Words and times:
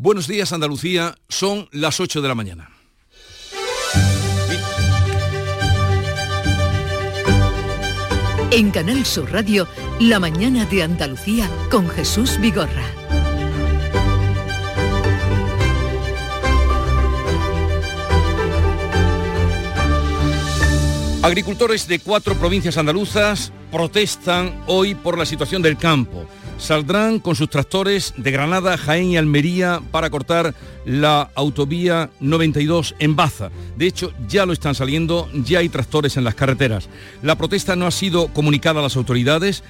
Buenos 0.00 0.28
días 0.28 0.52
Andalucía, 0.52 1.16
son 1.28 1.68
las 1.72 1.98
8 1.98 2.22
de 2.22 2.28
la 2.28 2.36
mañana. 2.36 2.70
En 8.52 8.70
Canal 8.70 9.04
Sur 9.04 9.32
Radio, 9.32 9.66
La 9.98 10.20
mañana 10.20 10.66
de 10.66 10.84
Andalucía 10.84 11.50
con 11.68 11.88
Jesús 11.88 12.38
Vigorra. 12.40 12.84
Agricultores 21.22 21.88
de 21.88 21.98
cuatro 21.98 22.36
provincias 22.36 22.78
andaluzas 22.78 23.52
protestan 23.72 24.62
hoy 24.68 24.94
por 24.94 25.18
la 25.18 25.26
situación 25.26 25.60
del 25.60 25.76
campo. 25.76 26.28
Saldrán 26.58 27.20
con 27.20 27.36
sus 27.36 27.48
tractores 27.48 28.14
de 28.16 28.32
Granada, 28.32 28.76
Jaén 28.76 29.10
y 29.12 29.16
Almería 29.16 29.80
para 29.92 30.10
cortar 30.10 30.54
la 30.84 31.30
autovía 31.34 32.10
92 32.18 32.96
en 32.98 33.14
Baza. 33.14 33.50
De 33.76 33.86
hecho, 33.86 34.12
ya 34.28 34.44
lo 34.44 34.52
están 34.52 34.74
saliendo, 34.74 35.28
ya 35.32 35.60
hay 35.60 35.68
tractores 35.68 36.16
en 36.16 36.24
las 36.24 36.34
carreteras. 36.34 36.88
La 37.22 37.36
protesta 37.36 37.76
no 37.76 37.86
ha 37.86 37.90
sido 37.92 38.28
comunicada 38.28 38.80
a 38.80 38.82
las 38.82 38.96
autoridades, 38.96 39.62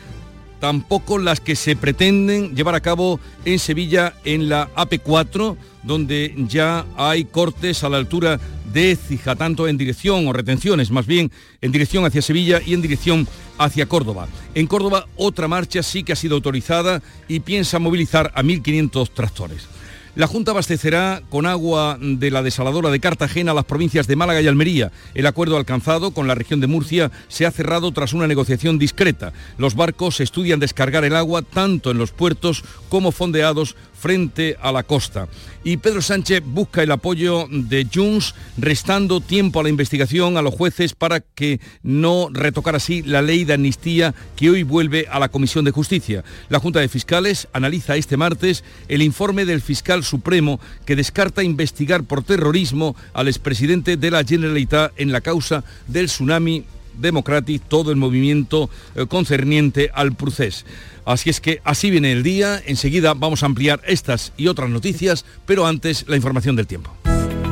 tampoco 0.60 1.18
las 1.18 1.40
que 1.40 1.56
se 1.56 1.76
pretenden 1.76 2.54
llevar 2.54 2.74
a 2.74 2.80
cabo 2.80 3.20
en 3.44 3.58
Sevilla 3.58 4.14
en 4.24 4.48
la 4.48 4.68
AP4, 4.74 5.56
donde 5.82 6.34
ya 6.48 6.84
hay 6.96 7.24
cortes 7.24 7.84
a 7.84 7.88
la 7.88 7.98
altura 7.98 8.40
de 8.72 8.90
Écija, 8.92 9.36
tanto 9.36 9.66
en 9.66 9.78
dirección 9.78 10.26
o 10.26 10.32
retenciones, 10.32 10.90
más 10.90 11.06
bien 11.06 11.30
en 11.60 11.72
dirección 11.72 12.04
hacia 12.04 12.22
Sevilla 12.22 12.60
y 12.64 12.74
en 12.74 12.82
dirección 12.82 13.26
hacia 13.58 13.86
Córdoba. 13.86 14.28
En 14.54 14.66
Córdoba 14.66 15.06
otra 15.16 15.48
marcha 15.48 15.82
sí 15.82 16.02
que 16.02 16.12
ha 16.12 16.16
sido 16.16 16.34
autorizada 16.34 17.02
y 17.28 17.40
piensa 17.40 17.78
movilizar 17.78 18.32
a 18.34 18.42
1.500 18.42 19.10
tractores. 19.14 19.77
La 20.18 20.26
Junta 20.26 20.50
abastecerá 20.50 21.22
con 21.30 21.46
agua 21.46 21.96
de 22.00 22.32
la 22.32 22.42
desaladora 22.42 22.90
de 22.90 22.98
Cartagena 22.98 23.54
las 23.54 23.66
provincias 23.66 24.08
de 24.08 24.16
Málaga 24.16 24.40
y 24.40 24.48
Almería. 24.48 24.90
El 25.14 25.26
acuerdo 25.26 25.56
alcanzado 25.56 26.10
con 26.10 26.26
la 26.26 26.34
región 26.34 26.58
de 26.58 26.66
Murcia 26.66 27.12
se 27.28 27.46
ha 27.46 27.52
cerrado 27.52 27.92
tras 27.92 28.14
una 28.14 28.26
negociación 28.26 28.80
discreta. 28.80 29.32
Los 29.58 29.76
barcos 29.76 30.18
estudian 30.18 30.58
descargar 30.58 31.04
el 31.04 31.14
agua 31.14 31.42
tanto 31.42 31.92
en 31.92 31.98
los 31.98 32.10
puertos 32.10 32.64
como 32.88 33.12
fondeados 33.12 33.76
frente 33.98 34.56
a 34.60 34.72
la 34.72 34.82
costa. 34.82 35.28
Y 35.64 35.78
Pedro 35.78 36.00
Sánchez 36.00 36.42
busca 36.44 36.82
el 36.82 36.92
apoyo 36.92 37.46
de 37.50 37.86
Junts, 37.92 38.34
restando 38.56 39.20
tiempo 39.20 39.60
a 39.60 39.62
la 39.62 39.68
investigación 39.68 40.36
a 40.36 40.42
los 40.42 40.54
jueces 40.54 40.94
para 40.94 41.20
que 41.20 41.60
no 41.82 42.28
retocara 42.32 42.76
así 42.76 43.02
la 43.02 43.22
ley 43.22 43.44
de 43.44 43.54
amnistía 43.54 44.14
que 44.36 44.50
hoy 44.50 44.62
vuelve 44.62 45.06
a 45.10 45.18
la 45.18 45.28
Comisión 45.28 45.64
de 45.64 45.72
Justicia. 45.72 46.24
La 46.48 46.60
Junta 46.60 46.80
de 46.80 46.88
Fiscales 46.88 47.48
analiza 47.52 47.96
este 47.96 48.16
martes 48.16 48.64
el 48.88 49.02
informe 49.02 49.44
del 49.44 49.60
fiscal 49.60 50.04
supremo 50.04 50.60
que 50.86 50.96
descarta 50.96 51.42
investigar 51.42 52.04
por 52.04 52.22
terrorismo 52.22 52.96
al 53.12 53.28
expresidente 53.28 53.96
de 53.96 54.10
la 54.10 54.24
Generalitat 54.24 54.92
en 54.96 55.12
la 55.12 55.20
causa 55.20 55.64
del 55.86 56.06
tsunami 56.06 56.64
Democratic, 56.98 57.62
todo 57.68 57.90
el 57.90 57.96
movimiento 57.96 58.70
eh, 58.94 59.06
concerniente 59.06 59.90
al 59.94 60.14
procés. 60.14 60.64
Así 61.04 61.30
es 61.30 61.40
que 61.40 61.60
así 61.64 61.90
viene 61.90 62.12
el 62.12 62.22
día, 62.22 62.60
enseguida 62.66 63.14
vamos 63.14 63.42
a 63.42 63.46
ampliar 63.46 63.80
estas 63.86 64.32
y 64.36 64.48
otras 64.48 64.68
noticias, 64.68 65.24
pero 65.46 65.66
antes 65.66 66.04
la 66.08 66.16
información 66.16 66.56
del 66.56 66.66
tiempo. 66.66 66.94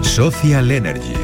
Social 0.02 0.70
Energy. 0.70 1.14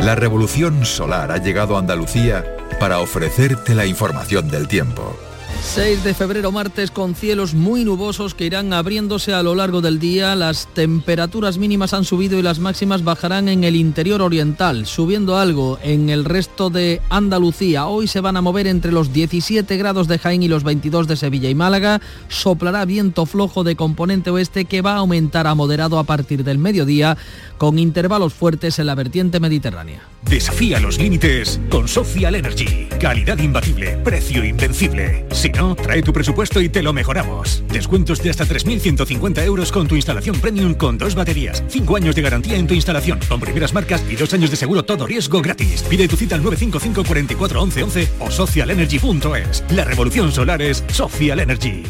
La 0.00 0.14
revolución 0.14 0.84
solar 0.84 1.32
ha 1.32 1.38
llegado 1.38 1.76
a 1.76 1.80
Andalucía 1.80 2.44
para 2.78 3.00
ofrecerte 3.00 3.74
la 3.74 3.86
información 3.86 4.48
del 4.50 4.68
tiempo. 4.68 5.16
6 5.62 6.04
de 6.04 6.14
febrero 6.14 6.52
martes 6.52 6.90
con 6.90 7.14
cielos 7.14 7.54
muy 7.54 7.84
nubosos 7.84 8.34
que 8.34 8.46
irán 8.46 8.72
abriéndose 8.72 9.34
a 9.34 9.42
lo 9.42 9.54
largo 9.54 9.80
del 9.80 9.98
día. 9.98 10.34
Las 10.34 10.66
temperaturas 10.74 11.58
mínimas 11.58 11.92
han 11.92 12.04
subido 12.04 12.38
y 12.38 12.42
las 12.42 12.58
máximas 12.58 13.04
bajarán 13.04 13.48
en 13.48 13.64
el 13.64 13.76
interior 13.76 14.22
oriental, 14.22 14.86
subiendo 14.86 15.36
algo 15.36 15.78
en 15.82 16.08
el 16.08 16.24
resto 16.24 16.70
de 16.70 17.00
Andalucía. 17.10 17.86
Hoy 17.86 18.08
se 18.08 18.20
van 18.20 18.36
a 18.36 18.42
mover 18.42 18.66
entre 18.66 18.92
los 18.92 19.12
17 19.12 19.76
grados 19.76 20.08
de 20.08 20.18
Jaén 20.18 20.42
y 20.42 20.48
los 20.48 20.64
22 20.64 21.06
de 21.08 21.16
Sevilla 21.16 21.50
y 21.50 21.54
Málaga. 21.54 22.00
Soplará 22.28 22.84
viento 22.84 23.26
flojo 23.26 23.62
de 23.62 23.76
componente 23.76 24.30
oeste 24.30 24.64
que 24.64 24.82
va 24.82 24.94
a 24.94 24.98
aumentar 24.98 25.46
a 25.46 25.54
moderado 25.54 25.98
a 25.98 26.04
partir 26.04 26.44
del 26.44 26.58
mediodía 26.58 27.16
con 27.58 27.78
intervalos 27.78 28.34
fuertes 28.34 28.78
en 28.78 28.86
la 28.86 28.94
vertiente 28.94 29.40
mediterránea. 29.40 30.15
Desafía 30.28 30.80
los 30.80 30.98
límites 30.98 31.60
con 31.70 31.86
Social 31.86 32.34
Energy. 32.34 32.88
Calidad 33.00 33.38
imbatible, 33.38 33.96
precio 33.98 34.44
invencible. 34.44 35.24
Si 35.30 35.50
no, 35.50 35.76
trae 35.76 36.02
tu 36.02 36.12
presupuesto 36.12 36.60
y 36.60 36.68
te 36.68 36.82
lo 36.82 36.92
mejoramos. 36.92 37.62
Descuentos 37.68 38.22
de 38.22 38.30
hasta 38.30 38.44
3.150 38.44 39.44
euros 39.44 39.70
con 39.70 39.86
tu 39.86 39.94
instalación 39.94 40.40
premium 40.40 40.74
con 40.74 40.98
dos 40.98 41.14
baterías. 41.14 41.62
Cinco 41.68 41.96
años 41.96 42.16
de 42.16 42.22
garantía 42.22 42.56
en 42.56 42.66
tu 42.66 42.74
instalación 42.74 43.20
con 43.28 43.40
primeras 43.40 43.72
marcas 43.72 44.02
y 44.10 44.16
dos 44.16 44.34
años 44.34 44.50
de 44.50 44.56
seguro 44.56 44.84
todo 44.84 45.06
riesgo 45.06 45.40
gratis. 45.40 45.82
Pide 45.84 46.08
tu 46.08 46.16
cita 46.16 46.34
al 46.34 46.42
955 46.42 47.04
44 47.06 47.62
11 47.62 47.82
11 47.84 48.08
o 48.18 48.30
socialenergy.es. 48.30 49.64
La 49.70 49.84
revolución 49.84 50.32
solar 50.32 50.60
es 50.60 50.82
Social 50.88 51.40
Energy. 51.40 51.84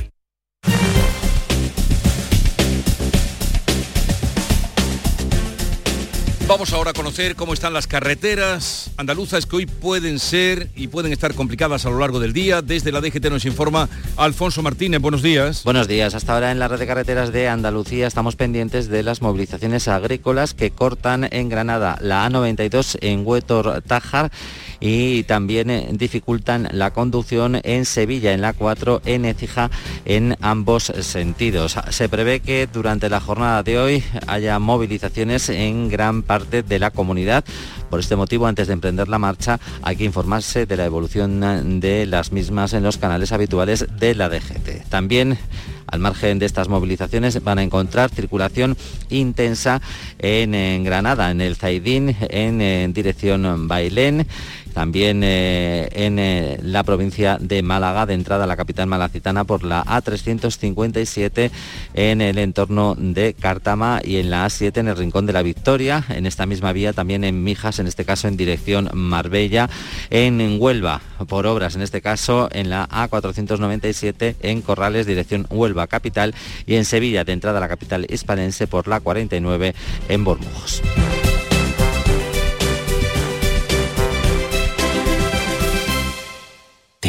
Vamos 6.49 6.73
ahora 6.73 6.91
a 6.91 6.95
conocer 6.95 7.35
cómo 7.35 7.55
están 7.55 7.73
las 7.73 7.89
carreteras 7.89 8.93
andaluzas 8.97 9.47
que 9.47 9.57
hoy 9.57 9.67
pueden 9.67 10.21
ser 10.21 10.71
y 10.77 10.87
pueden 10.87 11.13
estar 11.13 11.35
complicadas 11.35 11.85
a 11.85 11.91
lo 11.91 11.99
largo 11.99 12.21
del 12.21 12.33
día. 12.33 12.63
Desde 12.63 12.93
la 12.93 13.01
DGT 13.01 13.31
nos 13.31 13.45
informa 13.45 13.89
Alfonso 14.17 14.63
Martínez. 14.63 15.01
Buenos 15.01 15.23
días. 15.23 15.65
Buenos 15.65 15.89
días. 15.89 16.15
Hasta 16.15 16.35
ahora 16.35 16.53
en 16.53 16.61
la 16.61 16.69
red 16.69 16.79
de 16.79 16.87
carreteras 16.87 17.33
de 17.33 17.49
Andalucía 17.49 18.07
estamos 18.07 18.37
pendientes 18.37 18.87
de 18.89 19.03
las 19.03 19.23
movilizaciones 19.23 19.89
agrícolas 19.89 20.55
que 20.55 20.71
cortan 20.71 21.29
en 21.33 21.49
Granada 21.49 21.99
la 22.01 22.25
A92 22.29 22.99
en 23.01 23.27
Huetor 23.27 23.83
Tajar 23.83 24.31
y 24.79 25.25
también 25.25 25.69
eh, 25.71 25.89
dificultan 25.91 26.69
la 26.71 26.93
conducción 26.93 27.61
en 27.65 27.85
Sevilla, 27.85 28.35
en 28.35 28.43
la 28.43 28.53
4, 28.53 29.03
en 29.05 29.25
Ecija, 29.25 29.71
en 30.05 30.37
ambos 30.43 30.93
sentidos. 31.01 31.77
Se 31.91 32.09
prevé 32.09 32.39
que 32.39 32.69
durante 32.73 33.09
la 33.09 33.21
jornada 33.21 33.65
de 33.65 33.79
hoy 33.81 34.05
haya 34.29 34.61
movilizaciones 34.61 35.49
en 35.49 35.89
gran 35.89 36.23
parte 36.23 36.36
de 36.45 36.79
la 36.79 36.91
comunidad. 36.91 37.45
Por 37.91 38.01
este 38.01 38.17
motivo, 38.17 38.47
antes 38.47 38.67
de 38.67 38.73
emprender 38.73 39.09
la 39.09 39.19
marcha, 39.19 39.61
hay 39.83 39.97
que 39.97 40.05
informarse 40.05 40.67
de 40.67 40.77
la 40.77 40.85
evolución 40.85 41.81
de 41.81 42.07
las 42.07 42.33
mismas 42.33 42.73
en 42.73 42.83
los 42.83 42.99
canales 42.99 43.33
habituales 43.33 43.87
de 43.99 44.15
la 44.15 44.29
DGT. 44.29 44.89
También 44.89 45.39
al 45.87 46.01
margen 46.01 46.39
de 46.39 46.47
estas 46.47 46.69
movilizaciones 46.69 47.43
van 47.43 47.59
a 47.59 47.63
encontrar 47.63 48.11
circulación 48.11 48.77
intensa 49.09 49.81
en, 50.19 50.85
Granada, 50.85 51.31
en 51.31 51.41
el 51.41 51.57
Zaidín, 51.57 52.17
en 52.21 52.93
dirección 52.93 53.69
Bailén 53.69 54.27
también 54.77 55.23
eh, 55.25 55.89
en 55.93 56.19
eh, 56.19 56.59
la 56.61 56.83
provincia 56.83 57.39
de 57.41 57.63
Málaga, 57.63 58.05
de 58.05 58.13
entrada 58.13 58.45
a 58.45 58.47
la 58.47 58.59
capital 58.59 58.87
malacitana 58.87 59.45
por 59.45 59.65
la 59.65 59.83
A357 59.83 61.51
en 61.95 62.21
el 62.21 62.37
entorno 62.37 62.95
de 62.95 63.33
Cártama 63.33 64.03
y 64.05 64.19
en 64.19 64.29
la 64.29 64.45
A7 64.45 64.77
en 64.77 64.89
el 64.89 64.97
Rincón 64.99 65.25
de 65.25 65.33
la 65.33 65.41
Victoria, 65.41 66.05
en 66.11 66.27
esta 66.27 66.45
misma 66.45 66.75
vía 66.75 66.93
también 66.93 67.25
en 67.25 67.43
Mijas, 67.43 67.79
en 67.79 67.87
este 67.87 68.05
caso 68.05 68.29
en 68.29 68.37
dirección 68.37 68.91
Marbella, 68.93 69.71
en 70.11 70.59
Huelva, 70.61 71.01
por 71.27 71.47
obras 71.47 71.75
en 71.75 71.81
este 71.81 72.03
caso 72.03 72.51
en 72.53 72.69
la 72.69 72.87
A497 72.87 74.37
en 74.43 74.61
Corrales, 74.61 75.07
dirección 75.07 75.47
Huelva 75.49 75.87
capital. 75.87 76.35
Y 76.67 76.75
en 76.75 76.85
Sevilla, 76.85 77.25
de 77.25 77.33
entrada 77.33 77.57
a 77.57 77.63
la 77.63 77.69
capital 77.69 78.07
hispanense 78.11 78.67
por 78.67 78.89
la 78.89 79.01
49 79.01 79.75
en 80.11 80.23
Bormujos. 80.23 80.83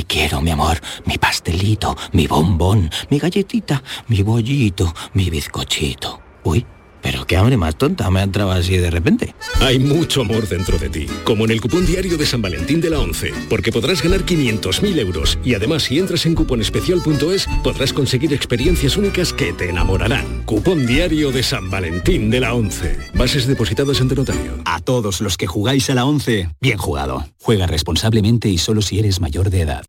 Quiero, 0.07 0.41
mi 0.41 0.51
amor, 0.51 0.79
mi 1.05 1.17
pastelito, 1.17 1.95
mi 2.13 2.27
bombón, 2.27 2.89
mi 3.09 3.19
galletita, 3.19 3.83
mi 4.07 4.23
bollito, 4.23 4.93
mi 5.13 5.29
bizcochito. 5.29 6.21
Uy, 6.43 6.65
pero 7.01 7.25
qué 7.25 7.37
hambre 7.37 7.57
más 7.57 7.77
tonta 7.77 8.09
me 8.09 8.19
ha 8.19 8.23
entrado 8.23 8.51
así 8.51 8.77
de 8.77 8.89
repente. 8.89 9.33
Hay 9.61 9.79
mucho 9.79 10.21
amor 10.21 10.47
dentro 10.47 10.77
de 10.77 10.89
ti, 10.89 11.05
como 11.23 11.45
en 11.45 11.51
el 11.51 11.61
cupón 11.61 11.85
diario 11.85 12.17
de 12.17 12.25
San 12.25 12.41
Valentín 12.41 12.81
de 12.81 12.89
la 12.89 12.99
11, 12.99 13.33
porque 13.49 13.71
podrás 13.71 14.01
ganar 14.01 14.25
500.000 14.25 14.99
euros 14.99 15.39
y 15.43 15.53
además 15.53 15.83
si 15.83 15.99
entras 15.99 16.25
en 16.25 16.35
cuponespecial.es 16.35 17.47
podrás 17.63 17.93
conseguir 17.93 18.33
experiencias 18.33 18.97
únicas 18.97 19.31
que 19.31 19.53
te 19.53 19.69
enamorarán. 19.69 20.43
Cupón 20.43 20.85
diario 20.85 21.31
de 21.31 21.43
San 21.43 21.69
Valentín 21.69 22.29
de 22.29 22.39
la 22.39 22.53
11. 22.53 22.97
Bases 23.13 23.47
depositadas 23.47 24.01
ante 24.01 24.15
notario. 24.15 24.57
A 24.65 24.79
todos 24.79 25.21
los 25.21 25.37
que 25.37 25.47
jugáis 25.47 25.89
a 25.89 25.95
la 25.95 26.05
11, 26.05 26.49
bien 26.59 26.77
jugado. 26.77 27.25
Juega 27.41 27.67
responsablemente 27.67 28.49
y 28.49 28.57
solo 28.57 28.81
si 28.81 28.99
eres 28.99 29.21
mayor 29.21 29.49
de 29.49 29.61
edad. 29.61 29.85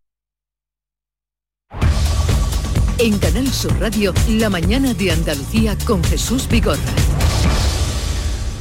En 3.01 3.17
Canal 3.19 3.47
Sur 3.53 3.79
Radio, 3.79 4.13
la 4.29 4.51
mañana 4.51 4.93
de 4.93 5.13
Andalucía 5.13 5.77
con 5.87 6.03
Jesús 6.03 6.49
Vigorra. 6.49 6.79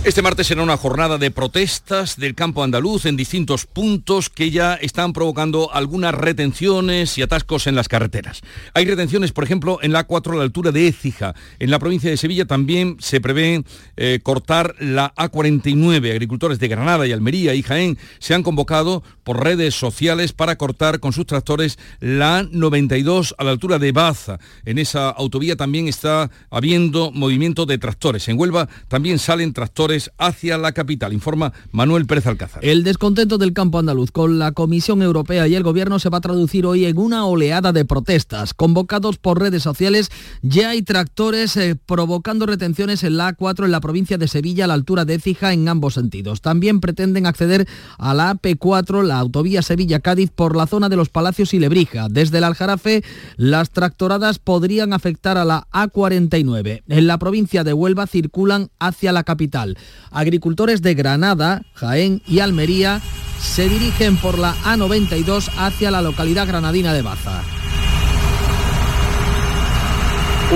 Este 0.03 0.21
martes 0.21 0.47
será 0.47 0.63
una 0.63 0.77
jornada 0.77 1.17
de 1.17 1.31
protestas 1.31 2.17
del 2.17 2.33
campo 2.33 2.63
andaluz 2.63 3.05
en 3.05 3.17
distintos 3.17 3.65
puntos 3.65 4.29
que 4.29 4.51
ya 4.51 4.75
están 4.75 5.11
provocando 5.11 5.73
algunas 5.73 6.13
retenciones 6.13 7.17
y 7.17 7.23
atascos 7.23 7.67
en 7.67 7.75
las 7.75 7.89
carreteras. 7.89 8.41
Hay 8.73 8.85
retenciones, 8.85 9.33
por 9.33 9.43
ejemplo, 9.43 9.79
en 9.81 9.91
la 9.91 10.07
A4 10.07 10.33
a 10.33 10.35
la 10.37 10.43
altura 10.43 10.71
de 10.71 10.87
Écija. 10.87 11.35
En 11.59 11.71
la 11.71 11.79
provincia 11.79 12.09
de 12.09 12.15
Sevilla 12.15 12.45
también 12.45 12.95
se 12.99 13.19
prevé 13.19 13.65
eh, 13.97 14.19
cortar 14.23 14.75
la 14.79 15.13
A49. 15.15 16.11
Agricultores 16.11 16.59
de 16.59 16.69
Granada 16.69 17.05
y 17.05 17.11
Almería 17.11 17.53
y 17.53 17.63
Jaén 17.63 17.97
se 18.19 18.33
han 18.33 18.43
convocado 18.43 19.03
por 19.25 19.43
redes 19.43 19.75
sociales 19.75 20.31
para 20.31 20.57
cortar 20.57 21.01
con 21.01 21.11
sus 21.11 21.25
tractores 21.25 21.77
la 21.99 22.43
A92 22.43 23.33
a 23.37 23.43
la 23.43 23.51
altura 23.51 23.77
de 23.77 23.91
Baza. 23.91 24.39
En 24.63 24.77
esa 24.77 25.09
autovía 25.09 25.57
también 25.57 25.89
está 25.89 26.31
habiendo 26.49 27.11
movimiento 27.11 27.65
de 27.65 27.77
tractores. 27.77 28.29
En 28.29 28.39
Huelva 28.39 28.69
también 28.87 29.19
salen 29.19 29.51
tractores 29.51 29.86
hacia 30.17 30.57
la 30.57 30.73
capital, 30.73 31.13
informa 31.13 31.53
Manuel 31.71 32.05
Pérez 32.05 32.27
Alcázar. 32.27 32.63
El 32.63 32.83
descontento 32.83 33.37
del 33.37 33.53
campo 33.53 33.79
andaluz 33.79 34.11
con 34.11 34.37
la 34.37 34.51
Comisión 34.51 35.01
Europea 35.01 35.47
y 35.47 35.55
el 35.55 35.63
Gobierno 35.63 35.99
se 35.99 36.09
va 36.09 36.17
a 36.17 36.21
traducir 36.21 36.65
hoy 36.65 36.85
en 36.85 36.97
una 36.97 37.25
oleada 37.25 37.71
de 37.71 37.85
protestas. 37.85 38.53
Convocados 38.53 39.17
por 39.17 39.39
redes 39.39 39.63
sociales, 39.63 40.11
ya 40.41 40.71
hay 40.71 40.81
tractores 40.81 41.55
eh, 41.57 41.75
provocando 41.85 42.45
retenciones 42.45 43.03
en 43.03 43.17
la 43.17 43.35
A4 43.35 43.65
en 43.65 43.71
la 43.71 43.79
provincia 43.79 44.17
de 44.17 44.27
Sevilla 44.27 44.65
a 44.65 44.67
la 44.67 44.73
altura 44.73 45.05
de 45.05 45.15
Écija 45.15 45.53
en 45.53 45.67
ambos 45.69 45.93
sentidos. 45.93 46.41
También 46.41 46.81
pretenden 46.81 47.25
acceder 47.25 47.67
a 47.97 48.13
la 48.13 48.33
AP4, 48.33 49.03
la 49.03 49.19
autovía 49.19 49.61
Sevilla-Cádiz, 49.61 50.31
por 50.31 50.55
la 50.55 50.67
zona 50.67 50.89
de 50.89 50.97
los 50.97 51.09
Palacios 51.09 51.53
y 51.53 51.59
Lebrija. 51.59 52.07
Desde 52.09 52.39
el 52.39 52.43
Aljarafe, 52.43 53.03
las 53.37 53.69
tractoradas 53.69 54.39
podrían 54.39 54.93
afectar 54.93 55.37
a 55.37 55.45
la 55.45 55.67
A49. 55.71 56.83
En 56.87 57.07
la 57.07 57.17
provincia 57.17 57.63
de 57.63 57.73
Huelva 57.73 58.07
circulan 58.07 58.69
hacia 58.79 59.11
la 59.11 59.23
capital. 59.23 59.76
Agricultores 60.11 60.81
de 60.81 60.93
Granada, 60.93 61.63
Jaén 61.73 62.21
y 62.27 62.39
Almería 62.39 63.01
se 63.39 63.69
dirigen 63.69 64.17
por 64.17 64.39
la 64.39 64.55
A92 64.63 65.49
hacia 65.57 65.91
la 65.91 66.01
localidad 66.01 66.47
granadina 66.47 66.93
de 66.93 67.01
Baza. 67.01 67.43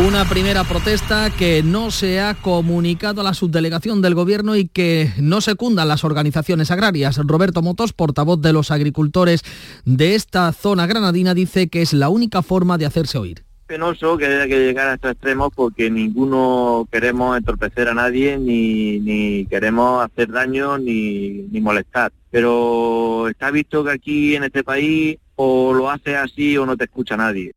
Una 0.07 0.23
primera 0.23 0.63
protesta 0.63 1.29
que 1.31 1.63
no 1.63 1.91
se 1.91 2.21
ha 2.21 2.35
comunicado 2.35 3.19
a 3.19 3.23
la 3.25 3.33
subdelegación 3.33 4.01
del 4.01 4.15
Gobierno 4.15 4.56
y 4.56 4.69
que 4.69 5.12
no 5.18 5.41
secundan 5.41 5.89
las 5.89 6.06
organizaciones 6.06 6.71
agrarias. 6.71 7.17
Roberto 7.17 7.62
Motos, 7.62 7.91
portavoz 7.91 8.39
de 8.39 8.53
los 8.53 8.71
agricultores 8.71 9.41
de 9.83 10.15
esta 10.15 10.53
zona 10.53 10.88
granadina, 10.88 11.33
dice 11.33 11.67
que 11.67 11.81
es 11.81 11.91
la 11.91 12.07
única 12.07 12.41
forma 12.41 12.77
de 12.77 12.85
hacerse 12.85 13.17
oír 13.17 13.50
penoso 13.71 14.18
que 14.18 14.25
haya 14.25 14.47
que 14.47 14.59
llegar 14.59 14.89
a 14.89 14.95
estos 14.95 15.12
extremos 15.12 15.50
porque 15.56 15.89
ninguno 15.89 16.85
queremos 16.91 17.38
entorpecer 17.38 17.88
a 17.88 17.94
nadie 17.94 18.38
ni, 18.38 19.00
ni 19.00 19.45
queremos 19.45 20.03
hacer 20.03 20.29
daño 20.29 20.77
ni, 20.77 21.47
ni 21.50 21.62
molestar. 21.62 22.12
Pero 22.31 23.29
está 23.29 23.50
visto 23.50 23.85
que 23.85 23.91
aquí 23.91 24.35
en 24.35 24.44
este 24.44 24.65
país 24.65 25.19
o 25.38 25.71
lo 25.73 25.89
haces 25.89 26.18
así 26.18 26.57
o 26.57 26.65
no 26.65 26.75
te 26.75 26.83
escucha 26.83 27.15
nadie. 27.15 27.53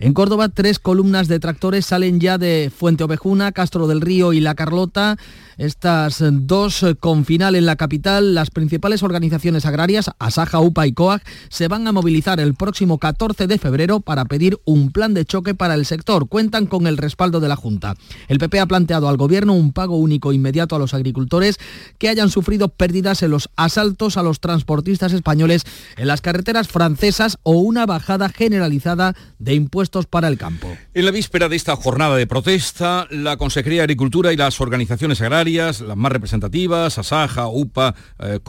En 0.00 0.12
Córdoba, 0.12 0.48
tres 0.48 0.80
columnas 0.80 1.28
de 1.28 1.38
tractores 1.38 1.86
salen 1.86 2.18
ya 2.18 2.36
de 2.36 2.72
Fuente 2.76 3.04
Ovejuna, 3.04 3.52
Castro 3.52 3.86
del 3.86 4.00
Río 4.00 4.32
y 4.32 4.40
La 4.40 4.56
Carlota. 4.56 5.16
Estas 5.56 6.22
dos 6.30 6.82
eh, 6.82 6.96
con 6.96 7.24
final 7.24 7.54
en 7.54 7.66
la 7.66 7.76
capital, 7.76 8.34
las 8.34 8.50
principales 8.50 9.02
organizaciones 9.02 9.66
agrarias, 9.66 10.10
Asaja, 10.18 10.58
UPA 10.60 10.86
y 10.86 10.92
COAG, 10.92 11.22
se 11.48 11.68
van 11.68 11.86
a 11.86 11.92
movilizar 11.92 12.40
el 12.40 12.54
próximo 12.54 12.98
14 12.98 13.46
de 13.46 13.58
febrero 13.58 14.00
para 14.00 14.24
pedir 14.24 14.58
un 14.64 14.90
plan 14.90 15.14
de 15.14 15.24
choque 15.24 15.54
para 15.54 15.74
el 15.74 15.86
sector. 15.86 16.28
Cuentan 16.28 16.66
con 16.66 16.86
el 16.86 16.96
respaldo 16.96 17.38
de 17.38 17.48
la 17.48 17.56
Junta. 17.56 17.94
El 18.28 18.38
PP 18.38 18.58
ha 18.58 18.66
planteado 18.66 19.08
al 19.08 19.16
Gobierno 19.16 19.52
un 19.52 19.72
pago 19.72 19.96
único 19.96 20.32
inmediato 20.32 20.74
a 20.74 20.78
los 20.78 20.92
agricultores 20.92 21.58
que 21.98 22.08
hayan 22.08 22.30
sufrido 22.30 22.68
pérdidas 22.68 23.22
en 23.22 23.30
los 23.30 23.48
asaltos 23.56 24.16
a 24.16 24.22
los 24.22 24.40
transportistas 24.40 25.12
españoles 25.12 25.64
en 25.96 26.08
las 26.08 26.20
carreteras 26.20 26.68
francesas 26.68 27.38
o 27.42 27.52
una 27.52 27.86
bajada 27.86 28.28
generalizada 28.28 29.14
de 29.38 29.54
impuestos 29.54 30.06
para 30.06 30.28
el 30.28 30.38
campo. 30.38 30.68
En 30.94 31.04
la 31.04 31.10
víspera 31.12 31.48
de 31.48 31.56
esta 31.56 31.76
jornada 31.76 32.16
de 32.16 32.26
protesta, 32.26 33.06
la 33.10 33.36
Consejería 33.36 33.80
de 33.80 33.84
Agricultura 33.84 34.32
y 34.32 34.36
las 34.36 34.60
organizaciones 34.60 35.20
agrarias 35.20 35.43
las 35.44 35.82
más 35.96 36.12
representativas, 36.12 36.98
Asaja, 36.98 37.48
UPA, 37.48 37.94
eh, 38.18 38.40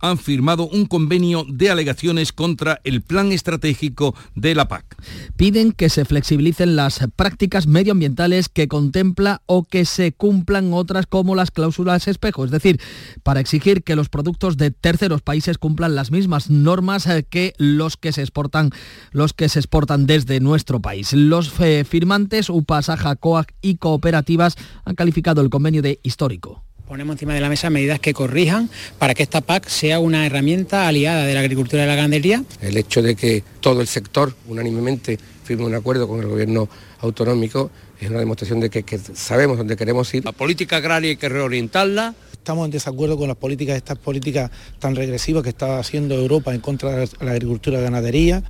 han 0.00 0.18
firmado 0.18 0.66
un 0.68 0.86
convenio 0.86 1.44
de 1.48 1.70
alegaciones 1.70 2.32
contra 2.32 2.80
el 2.84 3.02
plan 3.02 3.32
estratégico 3.32 4.14
de 4.34 4.54
la 4.54 4.68
PAC. 4.68 4.96
Piden 5.36 5.72
que 5.72 5.90
se 5.90 6.04
flexibilicen 6.04 6.76
las 6.76 7.00
prácticas 7.16 7.66
medioambientales 7.66 8.48
que 8.48 8.66
contempla 8.66 9.42
o 9.46 9.64
que 9.64 9.84
se 9.84 10.12
cumplan 10.12 10.72
otras 10.72 11.06
como 11.06 11.34
las 11.34 11.50
cláusulas 11.50 12.08
espejo, 12.08 12.44
es 12.44 12.50
decir, 12.50 12.80
para 13.22 13.40
exigir 13.40 13.82
que 13.82 13.96
los 13.96 14.08
productos 14.08 14.56
de 14.56 14.70
terceros 14.70 15.22
países 15.22 15.58
cumplan 15.58 15.94
las 15.94 16.10
mismas 16.10 16.48
normas 16.50 17.06
eh, 17.06 17.26
que 17.28 17.52
los 17.58 17.96
que 17.96 18.12
se 18.12 18.22
exportan, 18.22 18.70
los 19.12 19.32
que 19.34 19.48
se 19.48 19.58
exportan 19.58 20.06
desde 20.06 20.40
nuestro 20.40 20.80
país. 20.80 21.12
Los 21.12 21.52
eh, 21.60 21.84
firmantes 21.84 22.48
UPA, 22.48 22.78
Asaja, 22.78 23.16
COAC 23.16 23.54
y 23.60 23.76
cooperativas 23.76 24.56
han 24.84 24.94
calificado 24.94 25.42
el 25.42 25.50
convenio 25.50 25.82
de 25.82 26.00
histórico 26.02 26.37
Ponemos 26.86 27.14
encima 27.14 27.34
de 27.34 27.42
la 27.42 27.50
mesa 27.50 27.68
medidas 27.68 28.00
que 28.00 28.14
corrijan 28.14 28.70
para 28.98 29.12
que 29.12 29.22
esta 29.22 29.42
PAC 29.42 29.68
sea 29.68 30.00
una 30.00 30.24
herramienta 30.24 30.88
aliada 30.88 31.26
de 31.26 31.34
la 31.34 31.40
agricultura 31.40 31.84
y 31.84 31.86
la 31.86 31.94
ganadería. 31.94 32.42
El 32.62 32.78
hecho 32.78 33.02
de 33.02 33.14
que 33.14 33.44
todo 33.60 33.82
el 33.82 33.86
sector 33.86 34.34
unánimemente 34.46 35.18
firme 35.44 35.66
un 35.66 35.74
acuerdo 35.74 36.08
con 36.08 36.20
el 36.20 36.26
gobierno 36.26 36.66
autonómico 37.00 37.70
es 38.00 38.08
una 38.08 38.20
demostración 38.20 38.60
de 38.60 38.70
que, 38.70 38.98
sabemos 39.14 39.58
dónde 39.58 39.76
queremos 39.76 40.12
ir. 40.14 40.24
La 40.24 40.32
política 40.32 40.76
agraria 40.76 41.10
hay 41.10 41.16
que 41.16 41.28
reorientarla. 41.28 42.14
Estamos 42.32 42.64
en 42.64 42.70
desacuerdo 42.70 43.18
con 43.18 43.28
las 43.28 43.36
políticas, 43.36 43.76
estas 43.76 43.98
políticas 43.98 44.50
tan 44.78 44.96
regresivas 44.96 45.42
que 45.42 45.50
está 45.50 45.78
haciendo 45.78 46.14
Europa 46.14 46.54
en 46.54 46.60
contra 46.60 46.96
de 46.96 47.08
la 47.20 47.32
agricultura 47.32 47.76
y 47.76 47.80
la 47.80 47.84
ganadería. 47.84 48.42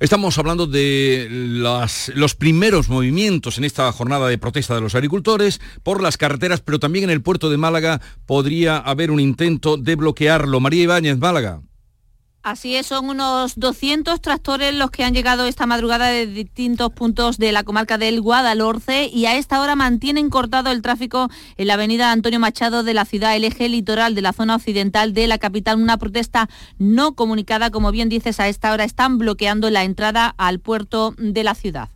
Estamos 0.00 0.36
hablando 0.38 0.66
de 0.66 1.28
los 1.30 2.34
primeros 2.34 2.88
movimientos 2.88 3.58
en 3.58 3.64
esta 3.64 3.90
jornada 3.92 4.28
de 4.28 4.38
protesta 4.38 4.74
de 4.74 4.80
los 4.80 4.96
agricultores 4.96 5.60
por 5.84 6.02
las 6.02 6.16
carreteras, 6.16 6.60
pero 6.60 6.80
también 6.80 7.04
en 7.04 7.10
el 7.10 7.22
puerto 7.22 7.48
de 7.48 7.58
Málaga 7.58 8.00
podría 8.26 8.76
haber 8.78 9.12
un 9.12 9.20
intento 9.20 9.76
de 9.76 9.94
bloquearlo. 9.94 10.58
María 10.58 10.82
Ibáñez, 10.82 11.18
Málaga. 11.18 11.60
Así 12.44 12.76
es, 12.76 12.88
son 12.88 13.08
unos 13.08 13.54
200 13.58 14.20
tractores 14.20 14.74
los 14.74 14.90
que 14.90 15.02
han 15.02 15.14
llegado 15.14 15.46
esta 15.46 15.64
madrugada 15.64 16.08
de 16.08 16.26
distintos 16.26 16.92
puntos 16.92 17.38
de 17.38 17.52
la 17.52 17.62
comarca 17.62 17.96
del 17.96 18.20
Guadalhorce 18.20 19.06
y 19.06 19.24
a 19.24 19.38
esta 19.38 19.62
hora 19.62 19.76
mantienen 19.76 20.28
cortado 20.28 20.70
el 20.70 20.82
tráfico 20.82 21.30
en 21.56 21.66
la 21.68 21.74
avenida 21.74 22.12
Antonio 22.12 22.38
Machado 22.38 22.82
de 22.82 22.92
la 22.92 23.06
ciudad, 23.06 23.34
el 23.34 23.44
eje 23.44 23.70
litoral 23.70 24.14
de 24.14 24.20
la 24.20 24.34
zona 24.34 24.56
occidental 24.56 25.14
de 25.14 25.26
la 25.26 25.38
capital. 25.38 25.80
Una 25.80 25.96
protesta 25.96 26.50
no 26.76 27.14
comunicada, 27.14 27.70
como 27.70 27.90
bien 27.92 28.10
dices, 28.10 28.38
a 28.40 28.48
esta 28.48 28.74
hora 28.74 28.84
están 28.84 29.16
bloqueando 29.16 29.70
la 29.70 29.84
entrada 29.84 30.34
al 30.36 30.58
puerto 30.58 31.14
de 31.16 31.44
la 31.44 31.54
ciudad. 31.54 31.88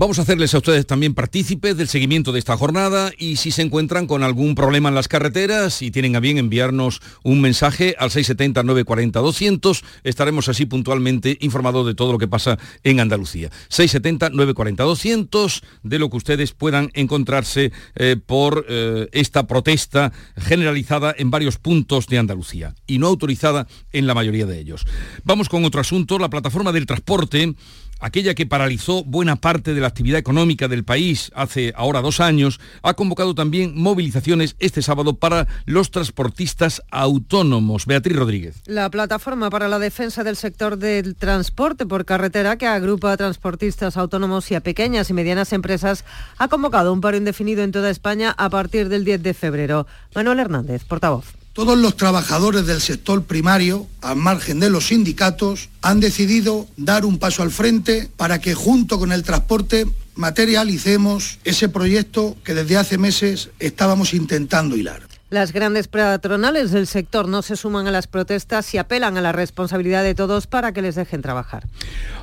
Vamos 0.00 0.18
a 0.18 0.22
hacerles 0.22 0.54
a 0.54 0.56
ustedes 0.56 0.86
también 0.86 1.12
partícipes 1.12 1.76
del 1.76 1.86
seguimiento 1.86 2.32
de 2.32 2.38
esta 2.38 2.56
jornada 2.56 3.12
y 3.18 3.36
si 3.36 3.50
se 3.50 3.60
encuentran 3.60 4.06
con 4.06 4.22
algún 4.22 4.54
problema 4.54 4.88
en 4.88 4.94
las 4.94 5.08
carreteras 5.08 5.82
y 5.82 5.90
tienen 5.90 6.16
a 6.16 6.20
bien 6.20 6.38
enviarnos 6.38 7.02
un 7.22 7.42
mensaje 7.42 7.94
al 7.98 8.08
670-940-200, 8.08 9.84
estaremos 10.02 10.48
así 10.48 10.64
puntualmente 10.64 11.36
informados 11.42 11.86
de 11.86 11.94
todo 11.94 12.12
lo 12.12 12.18
que 12.18 12.28
pasa 12.28 12.58
en 12.82 12.98
Andalucía. 12.98 13.50
670-940-200, 13.68 15.60
de 15.82 15.98
lo 15.98 16.08
que 16.08 16.16
ustedes 16.16 16.52
puedan 16.52 16.90
encontrarse 16.94 17.70
eh, 17.94 18.16
por 18.24 18.64
eh, 18.70 19.06
esta 19.12 19.46
protesta 19.46 20.14
generalizada 20.38 21.14
en 21.18 21.30
varios 21.30 21.58
puntos 21.58 22.06
de 22.06 22.16
Andalucía 22.16 22.74
y 22.86 22.96
no 22.96 23.06
autorizada 23.06 23.66
en 23.92 24.06
la 24.06 24.14
mayoría 24.14 24.46
de 24.46 24.60
ellos. 24.60 24.86
Vamos 25.24 25.50
con 25.50 25.62
otro 25.66 25.82
asunto, 25.82 26.18
la 26.18 26.30
plataforma 26.30 26.72
del 26.72 26.86
transporte 26.86 27.54
aquella 28.00 28.34
que 28.34 28.46
paralizó 28.46 29.04
buena 29.04 29.36
parte 29.36 29.74
de 29.74 29.80
la 29.80 29.86
actividad 29.86 30.18
económica 30.18 30.68
del 30.68 30.84
país 30.84 31.30
hace 31.34 31.72
ahora 31.76 32.02
dos 32.02 32.20
años, 32.20 32.60
ha 32.82 32.94
convocado 32.94 33.34
también 33.34 33.74
movilizaciones 33.76 34.56
este 34.58 34.82
sábado 34.82 35.14
para 35.14 35.46
los 35.66 35.90
transportistas 35.90 36.82
autónomos. 36.90 37.86
Beatriz 37.86 38.16
Rodríguez. 38.16 38.62
La 38.66 38.90
plataforma 38.90 39.50
para 39.50 39.68
la 39.68 39.78
defensa 39.78 40.24
del 40.24 40.36
sector 40.36 40.76
del 40.76 41.14
transporte 41.14 41.86
por 41.86 42.04
carretera, 42.04 42.56
que 42.56 42.66
agrupa 42.66 43.12
a 43.12 43.16
transportistas 43.16 43.96
autónomos 43.96 44.50
y 44.50 44.54
a 44.54 44.60
pequeñas 44.60 45.10
y 45.10 45.12
medianas 45.12 45.52
empresas, 45.52 46.04
ha 46.38 46.48
convocado 46.48 46.92
un 46.92 47.00
paro 47.00 47.16
indefinido 47.16 47.62
en 47.62 47.72
toda 47.72 47.90
España 47.90 48.34
a 48.36 48.48
partir 48.50 48.88
del 48.88 49.04
10 49.04 49.22
de 49.22 49.34
febrero. 49.34 49.86
Manuel 50.14 50.40
Hernández, 50.40 50.84
portavoz. 50.84 51.39
Todos 51.60 51.76
los 51.76 51.94
trabajadores 51.94 52.64
del 52.64 52.80
sector 52.80 53.24
primario, 53.24 53.86
al 54.00 54.16
margen 54.16 54.60
de 54.60 54.70
los 54.70 54.86
sindicatos, 54.86 55.68
han 55.82 56.00
decidido 56.00 56.66
dar 56.78 57.04
un 57.04 57.18
paso 57.18 57.42
al 57.42 57.50
frente 57.50 58.08
para 58.16 58.40
que 58.40 58.54
junto 58.54 58.98
con 58.98 59.12
el 59.12 59.22
transporte 59.24 59.86
materialicemos 60.14 61.38
ese 61.44 61.68
proyecto 61.68 62.34
que 62.44 62.54
desde 62.54 62.78
hace 62.78 62.96
meses 62.96 63.50
estábamos 63.58 64.14
intentando 64.14 64.74
hilar. 64.74 65.09
Las 65.30 65.52
grandes 65.52 65.86
patronales 65.86 66.72
del 66.72 66.88
sector 66.88 67.28
no 67.28 67.42
se 67.42 67.54
suman 67.54 67.86
a 67.86 67.92
las 67.92 68.08
protestas 68.08 68.74
y 68.74 68.78
apelan 68.78 69.16
a 69.16 69.20
la 69.20 69.30
responsabilidad 69.30 70.02
de 70.02 70.16
todos 70.16 70.48
para 70.48 70.72
que 70.72 70.82
les 70.82 70.96
dejen 70.96 71.22
trabajar. 71.22 71.68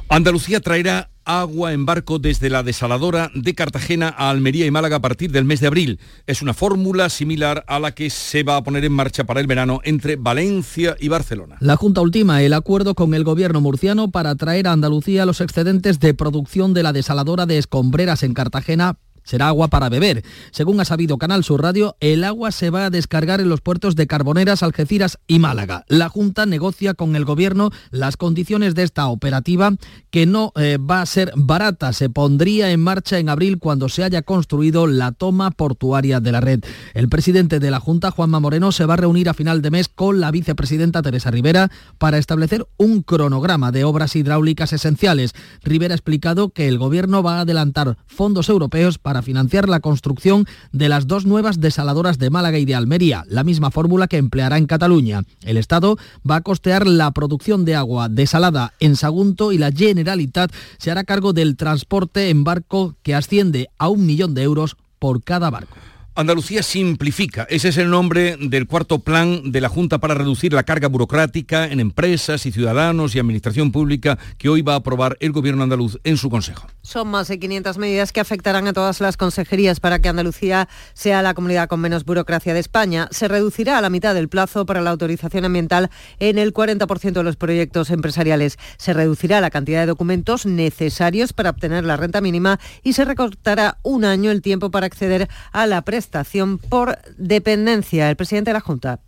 Andalucía 0.09 0.59
traerá 0.59 1.09
agua 1.23 1.73
en 1.73 1.85
barco 1.85 2.19
desde 2.19 2.49
la 2.49 2.63
desaladora 2.63 3.31
de 3.33 3.53
Cartagena 3.53 4.13
a 4.17 4.29
Almería 4.29 4.65
y 4.65 4.71
Málaga 4.71 4.97
a 4.97 5.01
partir 5.01 5.31
del 5.31 5.45
mes 5.45 5.61
de 5.61 5.67
abril. 5.67 5.99
Es 6.25 6.41
una 6.41 6.53
fórmula 6.53 7.09
similar 7.09 7.63
a 7.67 7.79
la 7.79 7.93
que 7.93 8.09
se 8.09 8.43
va 8.43 8.57
a 8.57 8.63
poner 8.63 8.83
en 8.83 8.93
marcha 8.93 9.25
para 9.25 9.39
el 9.39 9.47
verano 9.47 9.79
entre 9.83 10.17
Valencia 10.17 10.97
y 10.99 11.07
Barcelona. 11.07 11.57
La 11.59 11.75
Junta 11.75 12.01
ultima 12.01 12.41
el 12.41 12.53
acuerdo 12.53 12.93
con 12.93 13.13
el 13.13 13.23
gobierno 13.23 13.61
murciano 13.61 14.09
para 14.09 14.35
traer 14.35 14.67
a 14.67 14.73
Andalucía 14.73 15.25
los 15.25 15.39
excedentes 15.39 15.99
de 15.99 16.13
producción 16.13 16.73
de 16.73 16.83
la 16.83 16.93
desaladora 16.93 17.45
de 17.45 17.57
Escombreras 17.57 18.23
en 18.23 18.33
Cartagena 18.33 18.97
será 19.27 19.49
agua 19.49 19.67
para 19.67 19.89
beber. 19.89 20.23
Según 20.51 20.79
ha 20.79 20.85
sabido 20.85 21.17
Canal 21.17 21.43
Sur 21.43 21.61
Radio, 21.61 21.95
el 21.99 22.23
agua 22.23 22.51
se 22.51 22.69
va 22.69 22.85
a 22.85 22.89
descargar 22.89 23.41
en 23.41 23.49
los 23.49 23.61
puertos 23.61 23.95
de 23.95 24.07
Carboneras, 24.07 24.63
Algeciras 24.63 25.19
y 25.27 25.39
Málaga. 25.39 25.83
La 25.89 26.09
Junta 26.09 26.45
negocia 26.45 26.93
con 26.93 27.15
el 27.15 27.25
Gobierno 27.25 27.71
las 27.91 28.17
condiciones 28.17 28.73
de 28.73 28.83
esta 28.83 29.07
operativa, 29.07 29.73
que 30.09 30.25
no 30.25 30.53
eh, 30.55 30.77
va 30.77 31.01
a 31.01 31.05
ser 31.05 31.31
barata. 31.35 31.91
Se 31.93 32.09
pondría 32.09 32.71
en 32.71 32.79
marcha 32.79 33.19
en 33.19 33.29
abril 33.29 33.59
cuando 33.59 33.89
se 33.89 34.03
haya 34.03 34.21
construido 34.21 34.87
la 34.87 35.11
toma 35.11 35.51
portuaria 35.51 36.19
de 36.19 36.31
la 36.31 36.41
red. 36.41 36.63
El 36.93 37.09
presidente 37.09 37.59
de 37.59 37.71
la 37.71 37.79
Junta, 37.79 38.11
Juanma 38.11 38.39
Moreno, 38.39 38.71
se 38.71 38.85
va 38.85 38.93
a 38.93 38.97
reunir 38.97 39.27
a 39.29 39.33
final 39.33 39.61
de 39.61 39.71
mes 39.71 39.89
con 39.89 40.21
la 40.21 40.31
vicepresidenta 40.31 41.01
Teresa 41.01 41.31
Rivera 41.31 41.69
para 41.97 42.17
establecer 42.17 42.65
un 42.77 43.01
cronograma 43.01 43.71
de 43.71 43.83
obras 43.83 44.15
hidráulicas 44.15 44.71
esenciales. 44.71 45.33
Rivera 45.63 45.93
ha 45.93 45.97
explicado 45.97 46.49
que 46.49 46.67
el 46.67 46.77
Gobierno 46.77 47.23
va 47.23 47.37
a 47.37 47.41
adelantar 47.41 47.97
fondos 48.05 48.49
europeos 48.49 48.97
para 48.97 49.16
financiar 49.21 49.69
la 49.69 49.79
construcción 49.79 50.45
de 50.71 50.89
las 50.89 51.07
dos 51.07 51.25
nuevas 51.25 51.59
desaladoras 51.59 52.17
de 52.19 52.29
Málaga 52.29 52.57
y 52.59 52.65
de 52.65 52.75
Almería, 52.75 53.23
la 53.27 53.43
misma 53.43 53.71
fórmula 53.71 54.07
que 54.07 54.17
empleará 54.17 54.57
en 54.57 54.67
Cataluña. 54.67 55.23
El 55.43 55.57
Estado 55.57 55.97
va 56.29 56.37
a 56.37 56.41
costear 56.41 56.87
la 56.87 57.11
producción 57.11 57.65
de 57.65 57.75
agua 57.75 58.09
desalada 58.09 58.73
en 58.79 58.95
Sagunto 58.95 59.51
y 59.51 59.57
la 59.57 59.71
Generalitat 59.71 60.51
se 60.77 60.91
hará 60.91 61.03
cargo 61.03 61.33
del 61.33 61.55
transporte 61.55 62.29
en 62.29 62.43
barco 62.43 62.95
que 63.03 63.15
asciende 63.15 63.69
a 63.77 63.89
un 63.89 64.05
millón 64.05 64.33
de 64.33 64.43
euros 64.43 64.77
por 64.99 65.23
cada 65.23 65.49
barco. 65.49 65.77
Andalucía 66.17 66.63
simplifica. 66.63 67.45
Ese 67.47 67.69
es 67.69 67.77
el 67.77 67.91
nombre 67.91 68.37
del 68.39 68.65
cuarto 68.65 68.97
plan 68.97 69.51
de 69.51 69.61
la 69.61 69.69
Junta 69.69 69.99
para 69.99 70.15
reducir 70.15 70.51
la 70.51 70.63
carga 70.63 70.87
burocrática 70.87 71.67
en 71.67 71.79
empresas 71.79 72.47
y 72.47 72.51
ciudadanos 72.51 73.13
y 73.13 73.19
administración 73.19 73.71
pública 73.71 74.17
que 74.39 74.49
hoy 74.49 74.63
va 74.63 74.73
a 74.73 74.77
aprobar 74.77 75.15
el 75.19 75.31
gobierno 75.31 75.61
andaluz 75.61 75.99
en 76.03 76.17
su 76.17 76.31
consejo. 76.31 76.65
Son 76.87 77.09
más 77.09 77.27
de 77.27 77.37
500 77.37 77.77
medidas 77.79 78.13
que 78.13 78.21
afectarán 78.21 78.65
a 78.65 78.71
todas 78.71 79.01
las 79.01 79.17
consejerías 79.17 79.81
para 79.81 79.99
que 79.99 80.07
Andalucía 80.07 80.69
sea 80.93 81.21
la 81.21 81.33
comunidad 81.33 81.67
con 81.67 81.81
menos 81.81 82.05
burocracia 82.05 82.53
de 82.53 82.61
España. 82.61 83.09
Se 83.11 83.27
reducirá 83.27 83.77
a 83.77 83.81
la 83.81 83.89
mitad 83.89 84.15
del 84.15 84.29
plazo 84.29 84.65
para 84.65 84.79
la 84.79 84.91
autorización 84.91 85.43
ambiental 85.43 85.89
en 86.19 86.37
el 86.37 86.53
40% 86.53 87.11
de 87.11 87.23
los 87.23 87.35
proyectos 87.35 87.89
empresariales. 87.89 88.57
Se 88.77 88.93
reducirá 88.93 89.41
la 89.41 89.49
cantidad 89.49 89.81
de 89.81 89.87
documentos 89.87 90.45
necesarios 90.45 91.33
para 91.33 91.49
obtener 91.49 91.83
la 91.83 91.97
renta 91.97 92.21
mínima 92.21 92.57
y 92.83 92.93
se 92.93 93.03
recortará 93.03 93.79
un 93.83 94.05
año 94.05 94.31
el 94.31 94.41
tiempo 94.41 94.71
para 94.71 94.85
acceder 94.85 95.27
a 95.51 95.67
la 95.67 95.81
prestación 95.81 96.07
estación 96.07 96.57
por 96.57 96.99
dependencia. 97.17 98.09
El 98.09 98.15
presidente 98.15 98.51
de 98.51 98.53
la 98.53 98.61
Junta. 98.61 99.01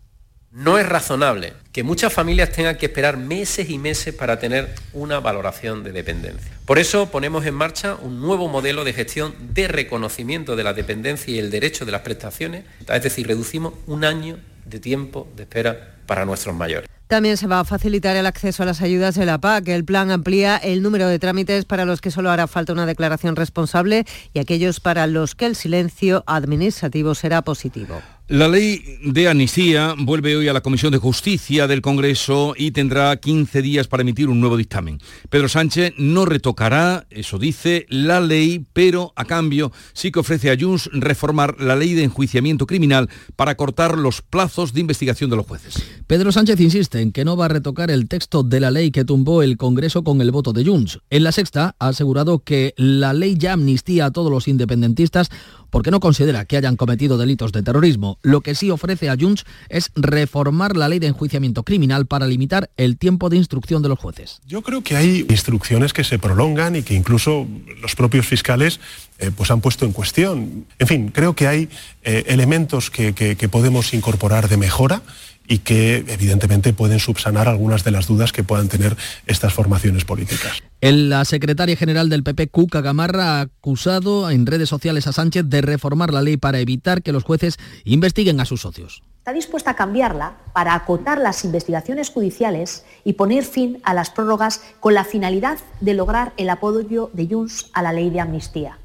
No 0.51 0.79
es 0.79 0.89
razonable 0.89 1.53
que 1.71 1.83
muchas 1.83 2.11
familias 2.11 2.49
tengan 2.51 2.75
que 2.75 2.87
esperar 2.87 3.17
meses 3.17 3.69
y 3.69 3.77
meses 3.77 4.15
para 4.15 4.39
tener 4.39 4.73
una 4.93 5.19
valoración 5.19 5.83
de 5.83 5.91
dependencia. 5.91 6.51
Por 6.65 6.79
eso 6.79 7.11
ponemos 7.11 7.45
en 7.45 7.53
marcha 7.53 7.95
un 8.01 8.19
nuevo 8.19 8.47
modelo 8.47 8.83
de 8.83 8.93
gestión 8.93 9.35
de 9.53 9.67
reconocimiento 9.67 10.55
de 10.55 10.63
la 10.63 10.73
dependencia 10.73 11.31
y 11.31 11.37
el 11.37 11.51
derecho 11.51 11.85
de 11.85 11.91
las 11.91 12.01
prestaciones, 12.01 12.65
es 12.91 13.03
decir, 13.03 13.27
reducimos 13.27 13.73
un 13.85 14.03
año 14.03 14.39
de 14.65 14.79
tiempo 14.79 15.27
de 15.35 15.43
espera 15.43 15.97
para 16.07 16.25
nuestros 16.25 16.55
mayores. 16.55 16.89
También 17.05 17.37
se 17.37 17.47
va 17.47 17.59
a 17.59 17.65
facilitar 17.65 18.15
el 18.15 18.25
acceso 18.25 18.63
a 18.63 18.65
las 18.65 18.81
ayudas 18.81 19.15
de 19.15 19.27
la 19.27 19.39
PAC. 19.39 19.67
El 19.67 19.85
plan 19.85 20.09
amplía 20.09 20.57
el 20.57 20.81
número 20.81 21.07
de 21.07 21.19
trámites 21.19 21.65
para 21.65 21.85
los 21.85 22.01
que 22.01 22.11
solo 22.11 22.31
hará 22.31 22.47
falta 22.47 22.73
una 22.73 22.87
declaración 22.87 23.35
responsable 23.35 24.05
y 24.33 24.39
aquellos 24.39 24.79
para 24.79 25.05
los 25.05 25.35
que 25.35 25.45
el 25.45 25.55
silencio 25.55 26.23
administrativo 26.25 27.13
será 27.13 27.43
positivo. 27.43 28.01
La 28.29 28.47
ley 28.47 28.99
de 29.03 29.27
amnistía 29.27 29.95
vuelve 29.97 30.35
hoy 30.35 30.47
a 30.47 30.53
la 30.53 30.61
Comisión 30.61 30.91
de 30.91 30.99
Justicia 30.99 31.65
del 31.65 31.81
Congreso 31.81 32.53
y 32.55 32.69
tendrá 32.69 33.17
15 33.17 33.63
días 33.63 33.87
para 33.87 34.01
emitir 34.01 34.29
un 34.29 34.39
nuevo 34.39 34.55
dictamen. 34.55 34.99
Pedro 35.31 35.49
Sánchez 35.49 35.95
no 35.97 36.25
retocará, 36.25 37.07
eso 37.09 37.39
dice, 37.39 37.87
la 37.89 38.21
ley, 38.21 38.67
pero 38.71 39.13
a 39.15 39.25
cambio 39.25 39.71
sí 39.93 40.11
que 40.11 40.19
ofrece 40.19 40.51
a 40.51 40.57
Junts 40.59 40.91
reformar 40.93 41.59
la 41.59 41.75
ley 41.75 41.95
de 41.95 42.03
enjuiciamiento 42.03 42.67
criminal 42.67 43.09
para 43.35 43.55
cortar 43.55 43.97
los 43.97 44.21
plazos 44.21 44.73
de 44.73 44.81
investigación 44.81 45.31
de 45.31 45.35
los 45.35 45.47
jueces. 45.47 45.81
Pedro 46.05 46.31
Sánchez 46.31 46.59
insiste 46.59 47.01
en 47.01 47.11
que 47.11 47.25
no 47.25 47.35
va 47.35 47.45
a 47.45 47.49
retocar 47.49 47.89
el 47.89 48.07
texto 48.07 48.43
de 48.43 48.59
la 48.59 48.69
ley 48.69 48.91
que 48.91 49.05
tumbó 49.05 49.41
el 49.41 49.57
Congreso 49.57 50.03
con 50.03 50.21
el 50.21 50.29
voto 50.29 50.53
de 50.53 50.65
Junts. 50.65 50.99
En 51.09 51.23
la 51.23 51.31
sexta 51.31 51.75
ha 51.79 51.87
asegurado 51.87 52.43
que 52.43 52.75
la 52.77 53.13
ley 53.13 53.37
ya 53.39 53.53
amnistía 53.53 54.05
a 54.05 54.11
todos 54.11 54.31
los 54.31 54.47
independentistas 54.47 55.31
porque 55.69 55.91
no 55.91 55.99
considera 55.99 56.45
que 56.45 56.57
hayan 56.57 56.75
cometido 56.75 57.17
delitos 57.17 57.51
de 57.51 57.63
terrorismo. 57.63 58.18
Lo 58.21 58.41
que 58.41 58.55
sí 58.55 58.69
ofrece 58.69 59.09
a 59.09 59.15
Junts 59.19 59.45
es 59.69 59.91
reformar 59.95 60.75
la 60.75 60.89
ley 60.89 60.99
de 60.99 61.07
enjuiciamiento 61.07 61.63
criminal 61.63 62.05
para 62.05 62.27
limitar 62.27 62.69
el 62.77 62.97
tiempo 62.97 63.29
de 63.29 63.37
instrucción 63.37 63.81
de 63.81 63.89
los 63.89 63.99
jueces. 63.99 64.41
Yo 64.45 64.61
creo 64.61 64.81
que 64.81 64.95
hay 64.95 65.25
instrucciones 65.29 65.93
que 65.93 66.03
se 66.03 66.19
prolongan 66.19 66.75
y 66.75 66.83
que 66.83 66.93
incluso 66.93 67.47
los 67.81 67.95
propios 67.95 68.25
fiscales 68.25 68.79
eh, 69.19 69.31
pues 69.35 69.51
han 69.51 69.61
puesto 69.61 69.85
en 69.85 69.93
cuestión. 69.93 70.65
En 70.79 70.87
fin, 70.87 71.09
creo 71.09 71.35
que 71.35 71.47
hay 71.47 71.69
eh, 72.03 72.25
elementos 72.27 72.89
que 72.89 73.49
podemos 73.49 73.93
incorporar 73.93 74.49
de 74.49 74.57
mejora 74.57 75.01
y 75.49 75.57
que 75.57 76.05
evidentemente 76.07 76.71
pueden 76.73 76.99
subsanar 76.99 77.49
algunas 77.49 77.83
de 77.83 77.91
las 77.91 78.07
dudas 78.07 78.31
que 78.31 78.43
puedan 78.43 78.69
tener 78.69 78.95
estas 79.25 79.51
formaciones 79.51 80.05
políticas. 80.05 80.61
La 80.79 81.25
secretaria 81.25 81.75
general 81.75 82.07
del 82.07 82.23
PP, 82.23 82.49
Cuca 82.49 82.81
Gamarra, 82.81 83.39
ha 83.39 83.41
acusado 83.41 84.29
en 84.29 84.45
redes 84.45 84.69
sociales 84.69 85.07
a 85.07 85.11
Sánchez 85.11 85.45
de 85.47 85.61
reformar 85.61 86.13
la 86.13 86.21
ley 86.21 86.37
para 86.37 86.59
evitar 86.59 87.01
que 87.01 87.11
los 87.11 87.23
jueces 87.23 87.57
investiguen 87.83 88.39
a 88.39 88.45
sus 88.45 88.61
socios. 88.61 89.01
Está 89.17 89.33
dispuesta 89.33 89.71
a 89.71 89.75
cambiarla 89.75 90.37
para 90.53 90.75
acotar 90.75 91.17
las 91.17 91.43
investigaciones 91.43 92.11
judiciales 92.11 92.85
y 93.03 93.13
poner 93.13 93.43
fin 93.43 93.79
a 93.83 93.95
las 93.95 94.11
prórrogas 94.11 94.61
con 94.79 94.93
la 94.93 95.03
finalidad 95.03 95.57
de 95.81 95.95
lograr 95.95 96.31
el 96.37 96.51
apoyo 96.51 97.09
de 97.13 97.27
Junts 97.27 97.71
a 97.73 97.81
la 97.81 97.91
ley 97.91 98.11
de 98.11 98.19
amnistía. 98.19 98.77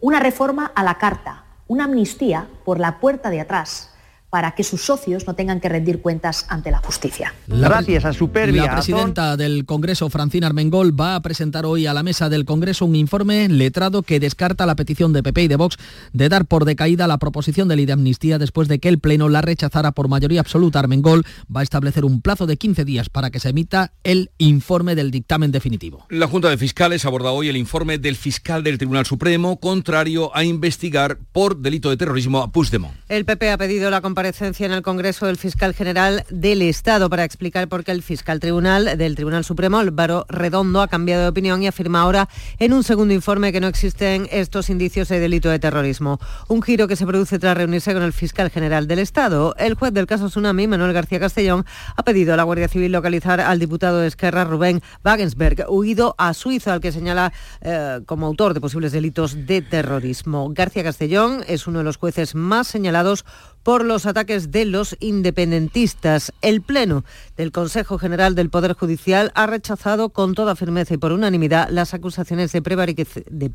Una 0.00 0.18
reforma 0.18 0.72
a 0.74 0.82
la 0.82 0.96
carta, 0.96 1.44
una 1.68 1.84
amnistía 1.84 2.46
por 2.64 2.80
la 2.80 3.00
puerta 3.00 3.28
de 3.28 3.42
atrás, 3.42 3.89
para 4.30 4.52
que 4.52 4.62
sus 4.64 4.82
socios 4.82 5.26
no 5.26 5.34
tengan 5.34 5.60
que 5.60 5.68
rendir 5.68 6.00
cuentas 6.00 6.46
ante 6.48 6.70
la 6.70 6.78
justicia. 6.78 7.34
Gracias 7.46 8.04
a 8.04 8.12
Supervia. 8.12 8.66
La 8.66 8.72
presidenta 8.72 9.36
del 9.36 9.66
Congreso, 9.66 10.08
Francina 10.08 10.46
Armengol, 10.46 10.98
va 10.98 11.16
a 11.16 11.20
presentar 11.20 11.66
hoy 11.66 11.86
a 11.86 11.94
la 11.94 12.02
mesa 12.02 12.28
del 12.28 12.44
Congreso 12.44 12.86
un 12.86 12.96
informe 12.96 13.48
letrado 13.48 14.02
que 14.02 14.20
descarta 14.20 14.66
la 14.66 14.76
petición 14.76 15.12
de 15.12 15.22
PP 15.22 15.42
y 15.42 15.48
de 15.48 15.56
Vox 15.56 15.76
de 16.12 16.28
dar 16.28 16.46
por 16.46 16.64
decaída 16.64 17.08
la 17.08 17.18
proposición 17.18 17.68
de 17.68 17.76
ley 17.76 17.86
de 17.86 17.92
amnistía 17.92 18.38
después 18.38 18.68
de 18.68 18.78
que 18.78 18.88
el 18.88 19.00
Pleno 19.00 19.28
la 19.28 19.42
rechazara 19.42 19.92
por 19.92 20.08
mayoría 20.08 20.40
absoluta. 20.40 20.78
Armengol 20.78 21.24
va 21.54 21.60
a 21.60 21.64
establecer 21.64 22.04
un 22.04 22.22
plazo 22.22 22.46
de 22.46 22.56
15 22.56 22.84
días 22.84 23.08
para 23.08 23.30
que 23.30 23.40
se 23.40 23.50
emita 23.50 23.92
el 24.04 24.30
informe 24.38 24.94
del 24.94 25.10
dictamen 25.10 25.50
definitivo. 25.50 26.06
La 26.08 26.28
Junta 26.28 26.48
de 26.48 26.56
Fiscales 26.56 27.04
aborda 27.04 27.32
hoy 27.32 27.48
el 27.48 27.56
informe 27.56 27.98
del 27.98 28.16
fiscal 28.16 28.62
del 28.62 28.78
Tribunal 28.78 29.06
Supremo 29.06 29.58
contrario 29.58 30.30
a 30.34 30.44
investigar 30.44 31.18
por 31.32 31.56
delito 31.56 31.90
de 31.90 31.96
terrorismo 31.96 32.38
a 32.38 32.52
Puigdemont. 32.52 32.94
El 33.08 33.24
PP 33.24 33.50
ha 33.50 33.58
pedido 33.58 33.90
la 33.90 34.00
comparecencia 34.20 34.66
en 34.66 34.72
el 34.72 34.82
Congreso 34.82 35.24
del 35.24 35.38
fiscal 35.38 35.72
general 35.72 36.26
del 36.28 36.60
Estado 36.60 37.08
para 37.08 37.24
explicar 37.24 37.68
por 37.68 37.84
qué 37.84 37.92
el 37.92 38.02
fiscal 38.02 38.38
tribunal 38.38 38.98
del 38.98 39.14
Tribunal 39.14 39.44
Supremo, 39.44 39.78
Álvaro 39.78 40.26
Redondo, 40.28 40.82
ha 40.82 40.88
cambiado 40.88 41.22
de 41.22 41.28
opinión 41.28 41.62
y 41.62 41.68
afirma 41.68 42.02
ahora 42.02 42.28
en 42.58 42.74
un 42.74 42.82
segundo 42.82 43.14
informe 43.14 43.50
que 43.50 43.62
no 43.62 43.66
existen 43.66 44.28
estos 44.30 44.68
indicios 44.68 45.08
de 45.08 45.20
delito 45.20 45.48
de 45.48 45.58
terrorismo. 45.58 46.20
Un 46.48 46.60
giro 46.60 46.86
que 46.86 46.96
se 46.96 47.06
produce 47.06 47.38
tras 47.38 47.56
reunirse 47.56 47.94
con 47.94 48.02
el 48.02 48.12
fiscal 48.12 48.50
general 48.50 48.86
del 48.86 48.98
Estado. 48.98 49.54
El 49.56 49.72
juez 49.72 49.94
del 49.94 50.04
caso 50.04 50.28
Tsunami, 50.28 50.66
Manuel 50.66 50.92
García 50.92 51.18
Castellón, 51.18 51.64
ha 51.96 52.02
pedido 52.02 52.34
a 52.34 52.36
la 52.36 52.42
Guardia 52.42 52.68
Civil 52.68 52.92
localizar 52.92 53.40
al 53.40 53.58
diputado 53.58 54.00
de 54.00 54.08
Esquerra, 54.08 54.44
Rubén 54.44 54.82
Wagensberg, 55.02 55.64
huido 55.70 56.14
a 56.18 56.34
Suiza, 56.34 56.74
al 56.74 56.82
que 56.82 56.92
señala 56.92 57.32
eh, 57.62 58.00
como 58.04 58.26
autor 58.26 58.52
de 58.52 58.60
posibles 58.60 58.92
delitos 58.92 59.46
de 59.46 59.62
terrorismo. 59.62 60.50
García 60.52 60.84
Castellón 60.84 61.42
es 61.48 61.66
uno 61.66 61.78
de 61.78 61.84
los 61.86 61.96
jueces 61.96 62.34
más 62.34 62.66
señalados 62.66 63.24
por 63.62 63.84
los 63.84 64.06
ataques 64.06 64.50
de 64.50 64.64
los 64.64 64.96
independentistas. 65.00 66.32
El 66.42 66.62
Pleno 66.62 67.04
del 67.36 67.52
Consejo 67.52 67.98
General 67.98 68.34
del 68.34 68.50
Poder 68.50 68.74
Judicial 68.74 69.32
ha 69.34 69.46
rechazado 69.46 70.10
con 70.10 70.34
toda 70.34 70.56
firmeza 70.56 70.94
y 70.94 70.98
por 70.98 71.12
unanimidad 71.12 71.68
las 71.70 71.94
acusaciones 71.94 72.52
de, 72.52 72.62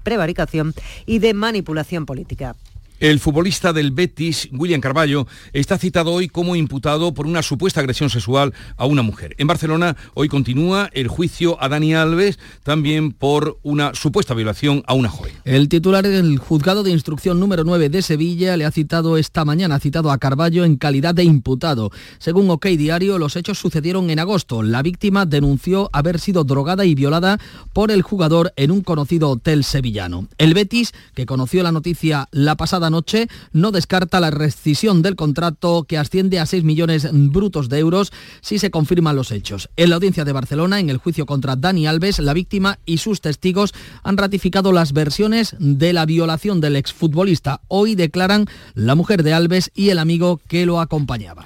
prevaricación 0.03 0.73
y 1.05 1.19
de 1.19 1.33
manipulación 1.33 2.05
política. 2.05 2.55
El 3.01 3.19
futbolista 3.19 3.73
del 3.73 3.91
Betis, 3.91 4.47
William 4.53 4.79
Carballo, 4.79 5.27
está 5.51 5.77
citado 5.77 6.13
hoy 6.13 6.29
como 6.29 6.55
imputado 6.55 7.13
por 7.13 7.27
una 7.27 7.43
supuesta 7.43 7.81
agresión 7.81 8.09
sexual 8.09 8.53
a 8.77 8.85
una 8.85 9.01
mujer. 9.01 9.35
En 9.37 9.47
Barcelona 9.47 9.97
hoy 10.13 10.29
continúa 10.29 10.89
el 10.93 11.09
juicio 11.09 11.61
a 11.61 11.67
Dani 11.67 11.93
Alves, 11.93 12.39
también 12.63 13.11
por 13.11 13.59
una 13.63 13.93
supuesta 13.95 14.33
violación 14.33 14.81
a 14.87 14.93
una 14.93 15.09
joven. 15.09 15.33
El 15.43 15.67
titular 15.67 16.07
del 16.07 16.37
juzgado 16.37 16.83
de 16.83 16.91
instrucción 16.91 17.37
número 17.37 17.65
9 17.65 17.89
de 17.89 18.01
Sevilla 18.01 18.55
le 18.55 18.63
ha 18.63 18.71
citado 18.71 19.17
esta 19.17 19.43
mañana, 19.43 19.75
ha 19.75 19.79
citado 19.81 20.09
a 20.09 20.17
Carballo 20.17 20.63
en 20.63 20.77
calidad 20.77 21.13
de 21.13 21.25
imputado. 21.25 21.91
Según 22.17 22.49
OK 22.49 22.65
Diario, 22.67 23.19
los 23.19 23.35
hechos 23.35 23.59
sucedieron 23.59 24.09
en 24.09 24.19
agosto. 24.19 24.63
La 24.63 24.81
víctima 24.81 25.25
denunció 25.25 25.89
haber 25.91 26.17
sido 26.17 26.45
drogada 26.45 26.85
y 26.85 26.95
violada 26.95 27.39
por 27.73 27.91
el 27.91 28.03
jugador 28.03 28.53
en 28.55 28.71
un 28.71 28.81
conocido 28.81 29.31
hotel 29.31 29.65
sevillano. 29.65 30.29
El 30.37 30.53
Betis, 30.53 30.93
que 31.13 31.25
conoció 31.25 31.61
la 31.61 31.73
noticia 31.73 32.29
la 32.31 32.55
pasada 32.55 32.84
noche 32.89 33.27
no 33.53 33.71
descarta 33.71 34.19
la 34.19 34.31
rescisión 34.31 35.01
del 35.01 35.15
contrato 35.15 35.83
que 35.83 35.97
asciende 35.97 36.39
a 36.39 36.45
6 36.45 36.63
millones 36.63 37.07
brutos 37.11 37.69
de 37.69 37.79
euros 37.79 38.11
si 38.41 38.59
se 38.59 38.71
confirman 38.71 39.15
los 39.15 39.31
hechos. 39.31 39.69
En 39.75 39.89
la 39.89 39.95
audiencia 39.95 40.25
de 40.25 40.31
Barcelona, 40.31 40.79
en 40.79 40.89
el 40.89 40.97
juicio 40.97 41.25
contra 41.25 41.55
Dani 41.55 41.87
Alves, 41.87 42.19
la 42.19 42.33
víctima 42.33 42.79
y 42.85 42.97
sus 42.97 43.21
testigos 43.21 43.73
han 44.03 44.17
ratificado 44.17 44.71
las 44.71 44.93
versiones 44.93 45.55
de 45.59 45.93
la 45.93 46.05
violación 46.05 46.61
del 46.61 46.75
exfutbolista. 46.75 47.61
Hoy 47.67 47.95
declaran 47.95 48.45
la 48.73 48.95
mujer 48.95 49.23
de 49.23 49.33
Alves 49.33 49.71
y 49.73 49.89
el 49.89 49.99
amigo 49.99 50.41
que 50.47 50.65
lo 50.65 50.79
acompañaba. 50.79 51.45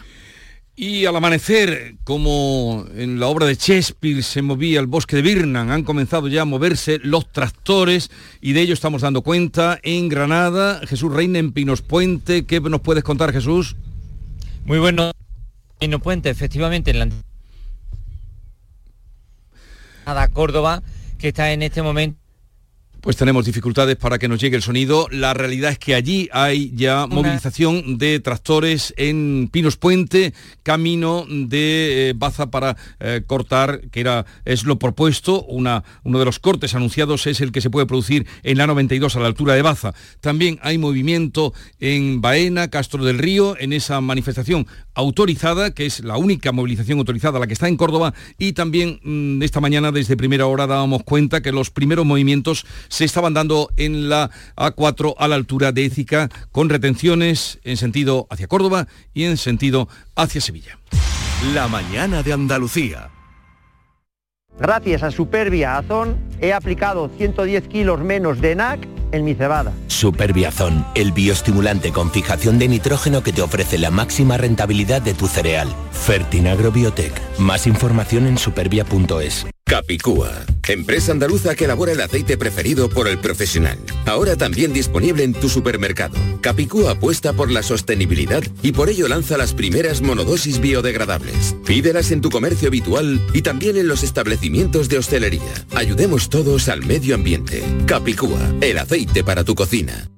Y 0.82 1.06
al 1.06 1.16
amanecer, 1.18 1.96
como 2.06 2.86
en 2.96 3.20
la 3.20 3.28
obra 3.28 3.46
de 3.46 3.56
Shakespeare 3.56 4.24
se 4.24 4.42
movía 4.42 4.80
el 4.80 4.88
bosque 4.88 5.18
de 5.18 5.22
Birnam, 5.22 5.72
han 5.72 5.84
comenzado 5.84 6.30
ya 6.30 6.44
a 6.44 6.46
moverse 6.46 7.00
los 7.04 7.30
tractores 7.34 8.10
y 8.40 8.54
de 8.54 8.62
ello 8.62 8.76
estamos 8.76 9.02
dando 9.02 9.22
cuenta 9.22 9.78
en 9.84 10.08
Granada. 10.08 10.80
Jesús 10.88 11.14
Reina 11.14 11.38
en 11.38 11.52
Pinos 11.52 11.82
Puente. 11.82 12.46
¿Qué 12.46 12.62
nos 12.62 12.80
puedes 12.80 13.04
contar, 13.04 13.34
Jesús? 13.34 13.76
Muy 14.64 14.80
bueno. 14.80 15.12
Pinos 15.80 16.02
Puente, 16.02 16.30
efectivamente, 16.30 16.92
en 16.92 17.12
la 20.06 20.28
Córdoba, 20.30 20.82
que 21.18 21.28
está 21.28 21.52
en 21.52 21.62
este 21.62 21.82
momento 21.82 22.19
pues 23.02 23.16
tenemos 23.16 23.46
dificultades 23.46 23.96
para 23.96 24.20
que 24.20 24.28
nos 24.28 24.40
llegue 24.40 24.56
el 24.56 24.62
sonido. 24.62 25.08
La 25.12 25.34
realidad 25.34 25.72
es 25.72 25.80
que 25.80 25.96
allí 25.96 26.30
hay 26.32 26.72
ya 26.76 27.08
movilización 27.08 27.98
de 27.98 28.20
tractores 28.20 28.94
en 28.98 29.50
Pinos 29.52 29.78
Puente, 29.78 30.34
camino 30.64 31.26
de 31.30 32.10
eh, 32.10 32.14
Baza 32.16 32.52
para 32.52 32.76
eh, 33.00 33.22
cortar, 33.26 33.82
que 33.90 34.02
era, 34.02 34.26
es 34.46 34.64
lo 34.64 34.80
propuesto. 34.80 35.44
Una, 35.44 35.84
uno 36.04 36.20
de 36.20 36.26
los 36.26 36.40
cortes 36.40 36.76
anunciados 36.76 37.28
es 37.28 37.42
el 37.42 37.52
que 37.52 37.62
se 37.62 37.70
puede 37.70 37.86
producir 37.86 38.28
en 38.44 38.58
la 38.58 38.68
92 38.68 39.16
a 39.16 39.20
la 39.20 39.28
altura 39.28 39.54
de 39.54 39.62
Baza. 39.62 39.94
También 40.22 40.60
hay 40.62 40.78
movimiento 40.78 41.54
en 41.80 42.22
Baena, 42.22 42.70
Castro 42.70 43.04
del 43.04 43.18
Río, 43.18 43.56
en 43.60 43.74
esa 43.74 44.02
manifestación 44.02 44.68
autorizada, 45.00 45.74
que 45.74 45.86
es 45.86 46.04
la 46.04 46.18
única 46.18 46.52
movilización 46.52 47.00
autorizada, 47.00 47.40
la 47.40 47.48
que 47.48 47.54
está 47.54 47.68
en 47.68 47.78
Córdoba, 47.78 48.14
y 48.38 48.54
también 48.54 49.00
mm, 49.04 49.42
esta 49.42 49.60
mañana 49.60 49.92
desde 49.92 50.18
primera 50.18 50.46
hora 50.46 50.68
dábamos 50.68 51.04
cuenta 51.04 51.42
que 51.42 51.52
los 51.52 51.72
primeros 51.72 52.06
movimientos 52.06 52.66
se 52.88 53.06
estaban 53.06 53.34
dando 53.34 53.70
en 53.78 54.10
la 54.10 54.30
A4 54.56 55.16
a 55.18 55.28
la 55.28 55.36
altura 55.36 55.72
de 55.72 55.86
Écija, 55.86 56.30
con 56.52 56.70
retenciones 56.70 57.60
en 57.64 57.78
sentido 57.78 58.28
hacia 58.30 58.48
Córdoba 58.48 58.88
y 59.14 59.24
en 59.24 59.38
sentido 59.38 59.88
hacia 60.16 60.42
Sevilla. 60.42 60.78
La 61.54 61.68
mañana 61.68 62.22
de 62.22 62.34
Andalucía. 62.34 63.10
Gracias 64.60 65.04
a 65.04 65.12
Superbia 65.12 65.78
Azón 65.78 66.18
he 66.42 66.54
aplicado 66.54 67.10
110 67.18 67.68
kilos 67.68 68.00
menos 68.02 68.42
de 68.42 68.56
NAC 68.56 68.88
en 69.12 69.26
mi 69.26 69.34
cebada. 69.34 69.74
Superbiazón, 69.88 70.86
el 70.96 71.12
bioestimulante 71.12 71.92
con 71.92 72.12
fijación 72.12 72.60
de 72.60 72.68
nitrógeno 72.68 73.24
que 73.24 73.34
te 73.34 73.42
ofrece 73.42 73.78
la 73.78 73.92
máxima 73.92 74.38
rentabilidad 74.38 75.02
de 75.02 75.14
tu 75.14 75.28
cereal. 75.28 75.68
Fertinagro 75.92 76.72
Biotech. 76.72 77.14
Más 77.40 77.68
información 77.68 78.28
en 78.28 78.38
supervia.es. 78.38 79.46
Capicúa, 79.70 80.32
empresa 80.68 81.12
andaluza 81.12 81.54
que 81.54 81.66
elabora 81.66 81.92
el 81.92 82.02
aceite 82.02 82.40
preferido 82.40 82.90
por 82.90 83.08
el 83.08 83.20
profesional. 83.20 83.78
Ahora 84.08 84.36
también 84.36 84.74
disponible 84.74 85.24
en 85.24 85.36
tu 85.36 85.48
supermercado. 85.48 86.18
Capicúa 86.42 86.94
apuesta 86.94 87.34
por 87.34 87.52
la 87.52 87.62
sostenibilidad 87.62 88.42
y 88.64 88.72
por 88.72 88.90
ello 88.90 89.08
lanza 89.08 89.38
las 89.38 89.54
primeras 89.54 90.02
monodosis 90.02 90.60
biodegradables. 90.60 91.56
Pídelas 91.68 92.10
en 92.10 92.22
tu 92.22 92.32
comercio 92.32 92.70
habitual 92.70 93.22
y 93.32 93.44
también 93.44 93.78
en 93.78 93.88
los 93.88 94.02
establecimientos 94.02 94.90
de 94.90 94.98
hostelería. 94.98 95.54
Ayudemos 95.76 96.30
todos 96.30 96.68
al 96.68 96.84
medio 96.84 97.14
ambiente. 97.14 97.64
Capicúa, 97.86 98.52
el 98.62 98.80
aceite 98.80 99.24
para 99.24 99.44
tu 99.44 99.54
cocina. 99.54 100.10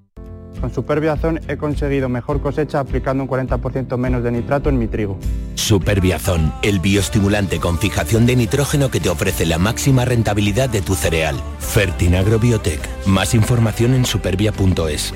Con 0.62 0.72
Superbiazón 0.72 1.42
he 1.48 1.58
conseguido 1.58 2.08
mejor 2.08 2.40
cosecha 2.40 2.80
aplicando 2.80 3.24
un 3.24 3.30
40% 3.30 3.98
menos 3.98 4.24
de 4.24 4.32
nitrato 4.32 4.70
en 4.70 4.78
mi 4.78 4.88
trigo. 4.88 5.18
Superbiazón, 5.56 6.54
el 6.62 6.80
bioestimulante 6.80 7.60
con 7.60 7.80
fijación 7.80 8.28
de 8.28 8.36
nitrógeno 8.36 8.92
que 8.92 9.00
te 9.00 9.10
ofrece 9.10 9.48
la 9.48 9.58
máxima 9.58 10.06
rentabilidad 10.06 10.70
de 10.70 10.82
tu 10.82 10.94
cereal. 10.94 11.36
Fertinagro 11.58 12.38
Biotech. 12.38 12.80
Más 13.08 13.34
información 13.34 13.96
en 13.96 14.06
supervia.es. 14.06 15.16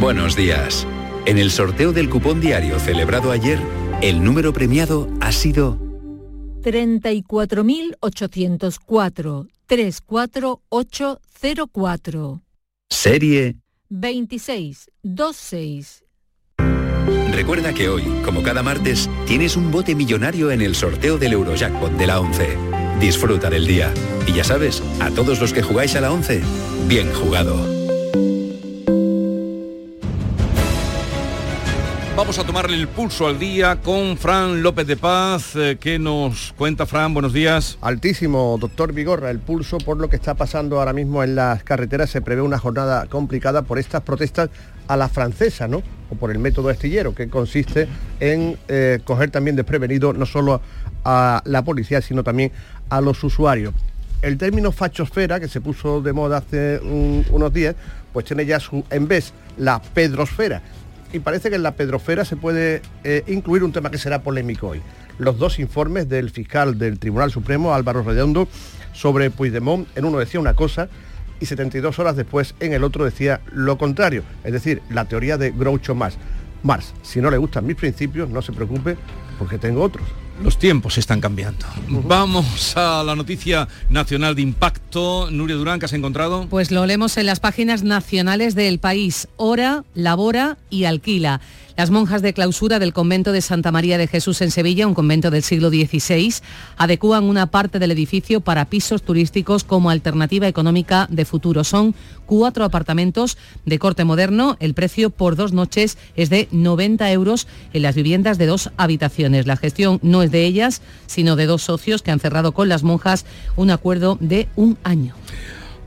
Buenos 0.00 0.36
días. 0.36 0.86
En 1.26 1.38
el 1.38 1.50
sorteo 1.50 1.92
del 1.92 2.08
cupón 2.08 2.40
diario 2.40 2.78
celebrado 2.78 3.32
ayer, 3.32 3.58
el 4.00 4.22
número 4.22 4.52
premiado 4.52 5.08
ha 5.20 5.32
sido 5.32 5.76
34.804 6.62 9.48
34804. 9.66 12.42
Serie 12.92 13.56
2626. 13.88 16.04
Recuerda 17.32 17.72
que 17.72 17.88
hoy, 17.88 18.02
como 18.22 18.42
cada 18.42 18.62
martes, 18.62 19.08
tienes 19.26 19.56
un 19.56 19.70
bote 19.70 19.94
millonario 19.94 20.50
en 20.50 20.60
el 20.60 20.74
sorteo 20.74 21.16
del 21.16 21.32
Eurojackpot 21.32 21.92
de 21.92 22.06
la 22.06 22.20
11. 22.20 22.58
Disfruta 23.00 23.48
del 23.48 23.66
día. 23.66 23.94
Y 24.26 24.34
ya 24.34 24.44
sabes, 24.44 24.82
a 25.00 25.10
todos 25.10 25.40
los 25.40 25.54
que 25.54 25.62
jugáis 25.62 25.96
a 25.96 26.02
la 26.02 26.12
11, 26.12 26.42
bien 26.86 27.10
jugado. 27.14 27.81
Vamos 32.22 32.38
a 32.38 32.44
tomarle 32.44 32.76
el 32.76 32.86
pulso 32.86 33.26
al 33.26 33.36
día 33.36 33.80
con 33.80 34.16
Fran 34.16 34.62
López 34.62 34.86
de 34.86 34.96
Paz. 34.96 35.56
Eh, 35.56 35.76
¿Qué 35.80 35.98
nos 35.98 36.54
cuenta 36.56 36.86
Fran? 36.86 37.12
Buenos 37.12 37.32
días. 37.32 37.78
Altísimo, 37.80 38.56
doctor 38.60 38.92
Vigorra, 38.92 39.28
el 39.28 39.40
pulso 39.40 39.78
por 39.78 39.96
lo 39.96 40.08
que 40.08 40.14
está 40.14 40.34
pasando 40.34 40.78
ahora 40.78 40.92
mismo 40.92 41.24
en 41.24 41.34
las 41.34 41.64
carreteras. 41.64 42.10
Se 42.10 42.22
prevé 42.22 42.40
una 42.40 42.58
jornada 42.58 43.06
complicada 43.06 43.62
por 43.62 43.80
estas 43.80 44.02
protestas 44.02 44.50
a 44.86 44.96
la 44.96 45.08
francesa, 45.08 45.66
¿no? 45.66 45.82
O 46.10 46.14
por 46.14 46.30
el 46.30 46.38
método 46.38 46.70
estillero, 46.70 47.12
que 47.12 47.28
consiste 47.28 47.88
en 48.20 48.56
eh, 48.68 49.00
coger 49.02 49.32
también 49.32 49.56
desprevenido 49.56 50.12
no 50.12 50.24
solo 50.24 50.60
a 51.04 51.42
la 51.44 51.64
policía, 51.64 52.00
sino 52.02 52.22
también 52.22 52.52
a 52.88 53.00
los 53.00 53.24
usuarios. 53.24 53.74
El 54.22 54.38
término 54.38 54.70
fachosfera, 54.70 55.40
que 55.40 55.48
se 55.48 55.60
puso 55.60 56.00
de 56.00 56.12
moda 56.12 56.36
hace 56.36 56.78
unos 56.78 57.52
días, 57.52 57.74
pues 58.12 58.26
tiene 58.26 58.46
ya 58.46 58.60
su, 58.60 58.84
en 58.90 59.08
vez, 59.08 59.32
la 59.56 59.82
pedrosfera 59.82 60.62
y 61.12 61.20
parece 61.20 61.50
que 61.50 61.56
en 61.56 61.62
la 61.62 61.76
pedrofera 61.76 62.24
se 62.24 62.36
puede 62.36 62.82
eh, 63.04 63.22
incluir 63.26 63.64
un 63.64 63.72
tema 63.72 63.90
que 63.90 63.98
será 63.98 64.22
polémico 64.22 64.68
hoy. 64.68 64.80
Los 65.18 65.38
dos 65.38 65.58
informes 65.58 66.08
del 66.08 66.30
fiscal 66.30 66.78
del 66.78 66.98
Tribunal 66.98 67.30
Supremo, 67.30 67.74
Álvaro 67.74 68.02
Redondo, 68.02 68.48
sobre 68.92 69.30
Puigdemont, 69.30 69.86
en 69.96 70.04
uno 70.04 70.18
decía 70.18 70.40
una 70.40 70.54
cosa 70.54 70.88
y 71.40 71.46
72 71.46 71.98
horas 71.98 72.16
después 72.16 72.54
en 72.60 72.72
el 72.72 72.84
otro 72.84 73.04
decía 73.04 73.40
lo 73.52 73.76
contrario, 73.76 74.22
es 74.44 74.52
decir, 74.52 74.80
la 74.90 75.04
teoría 75.06 75.36
de 75.36 75.50
Groucho 75.50 75.94
Marx. 75.94 76.16
Mars, 76.62 76.94
si 77.02 77.20
no 77.20 77.30
le 77.30 77.38
gustan 77.38 77.66
mis 77.66 77.76
principios, 77.76 78.28
no 78.28 78.40
se 78.40 78.52
preocupe 78.52 78.96
porque 79.38 79.58
tengo 79.58 79.82
otros. 79.82 80.06
Los 80.40 80.58
tiempos 80.58 80.98
están 80.98 81.20
cambiando. 81.20 81.66
Vamos 81.88 82.76
a 82.76 83.02
la 83.04 83.14
noticia 83.14 83.68
nacional 83.90 84.34
de 84.34 84.42
impacto. 84.42 85.30
Nuria 85.30 85.56
Durán, 85.56 85.78
¿qué 85.78 85.86
has 85.86 85.92
encontrado? 85.92 86.46
Pues 86.48 86.70
lo 86.70 86.84
leemos 86.86 87.16
en 87.16 87.26
las 87.26 87.40
páginas 87.40 87.82
nacionales 87.82 88.54
del 88.54 88.78
país. 88.78 89.28
Hora, 89.36 89.84
labora 89.94 90.58
y 90.70 90.84
alquila. 90.84 91.40
Las 91.76 91.90
monjas 91.90 92.20
de 92.20 92.34
clausura 92.34 92.78
del 92.78 92.92
convento 92.92 93.32
de 93.32 93.40
Santa 93.40 93.72
María 93.72 93.96
de 93.96 94.06
Jesús 94.06 94.42
en 94.42 94.50
Sevilla, 94.50 94.86
un 94.86 94.94
convento 94.94 95.30
del 95.30 95.42
siglo 95.42 95.70
XVI, 95.70 96.34
adecúan 96.76 97.24
una 97.24 97.46
parte 97.46 97.78
del 97.78 97.90
edificio 97.90 98.40
para 98.40 98.66
pisos 98.66 99.02
turísticos 99.02 99.64
como 99.64 99.88
alternativa 99.88 100.46
económica 100.46 101.06
de 101.10 101.24
futuro. 101.24 101.64
Son 101.64 101.94
cuatro 102.26 102.64
apartamentos 102.64 103.38
de 103.64 103.78
corte 103.78 104.04
moderno. 104.04 104.56
El 104.60 104.74
precio 104.74 105.10
por 105.10 105.34
dos 105.34 105.52
noches 105.52 105.96
es 106.14 106.28
de 106.28 106.48
90 106.50 107.10
euros 107.10 107.46
en 107.72 107.82
las 107.82 107.94
viviendas 107.94 108.36
de 108.36 108.46
dos 108.46 108.70
habitaciones. 108.76 109.46
La 109.46 109.56
gestión 109.56 109.98
no 110.02 110.22
es 110.22 110.30
de 110.30 110.44
ellas, 110.44 110.82
sino 111.06 111.36
de 111.36 111.46
dos 111.46 111.62
socios 111.62 112.02
que 112.02 112.10
han 112.10 112.20
cerrado 112.20 112.52
con 112.52 112.68
las 112.68 112.82
monjas 112.82 113.24
un 113.56 113.70
acuerdo 113.70 114.18
de 114.20 114.48
un 114.56 114.76
año. 114.84 115.14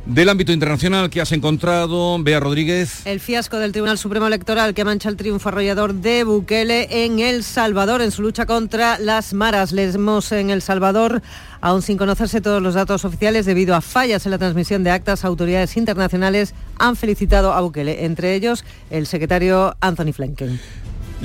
Del 0.06 0.30
ámbito 0.30 0.52
internacional 0.52 1.10
que 1.10 1.20
has 1.20 1.32
encontrado, 1.32 2.22
Bea 2.22 2.40
Rodríguez. 2.40 3.08
El 3.08 3.20
fiasco 3.20 3.58
del 3.58 3.72
Tribunal 3.72 3.98
Supremo 3.98 4.28
Electoral 4.28 4.76
que 4.76 4.86
mancha 4.86 5.10
el 5.10 5.18
triunfo 5.18 5.50
arrollador 5.50 5.96
de 5.96 6.24
Bukele 6.24 7.06
en 7.06 7.20
El 7.20 7.44
Salvador 7.44 8.04
en 8.04 8.12
su 8.12 8.22
lucha 8.22 8.46
contra 8.46 9.00
las 9.00 9.34
maras. 9.34 9.72
Leemos 9.72 10.32
en 10.32 10.52
El 10.52 10.62
Salvador, 10.62 11.24
aún 11.60 11.82
sin 11.82 11.98
conocerse 11.98 12.40
todos 12.40 12.62
los 12.62 12.76
datos 12.76 13.04
oficiales 13.04 13.48
debido 13.48 13.74
a 13.74 13.82
fallas 13.82 14.26
en 14.26 14.32
la 14.32 14.38
transmisión 14.38 14.84
de 14.84 14.92
actas, 14.92 15.26
autoridades 15.26 15.76
internacionales 15.76 16.54
han 16.78 16.96
felicitado 16.96 17.52
a 17.54 17.62
Bukele, 17.62 18.06
entre 18.06 18.36
ellos 18.36 18.64
el 18.92 19.08
secretario 19.08 19.76
Anthony 19.82 20.14
Flenken. 20.14 20.60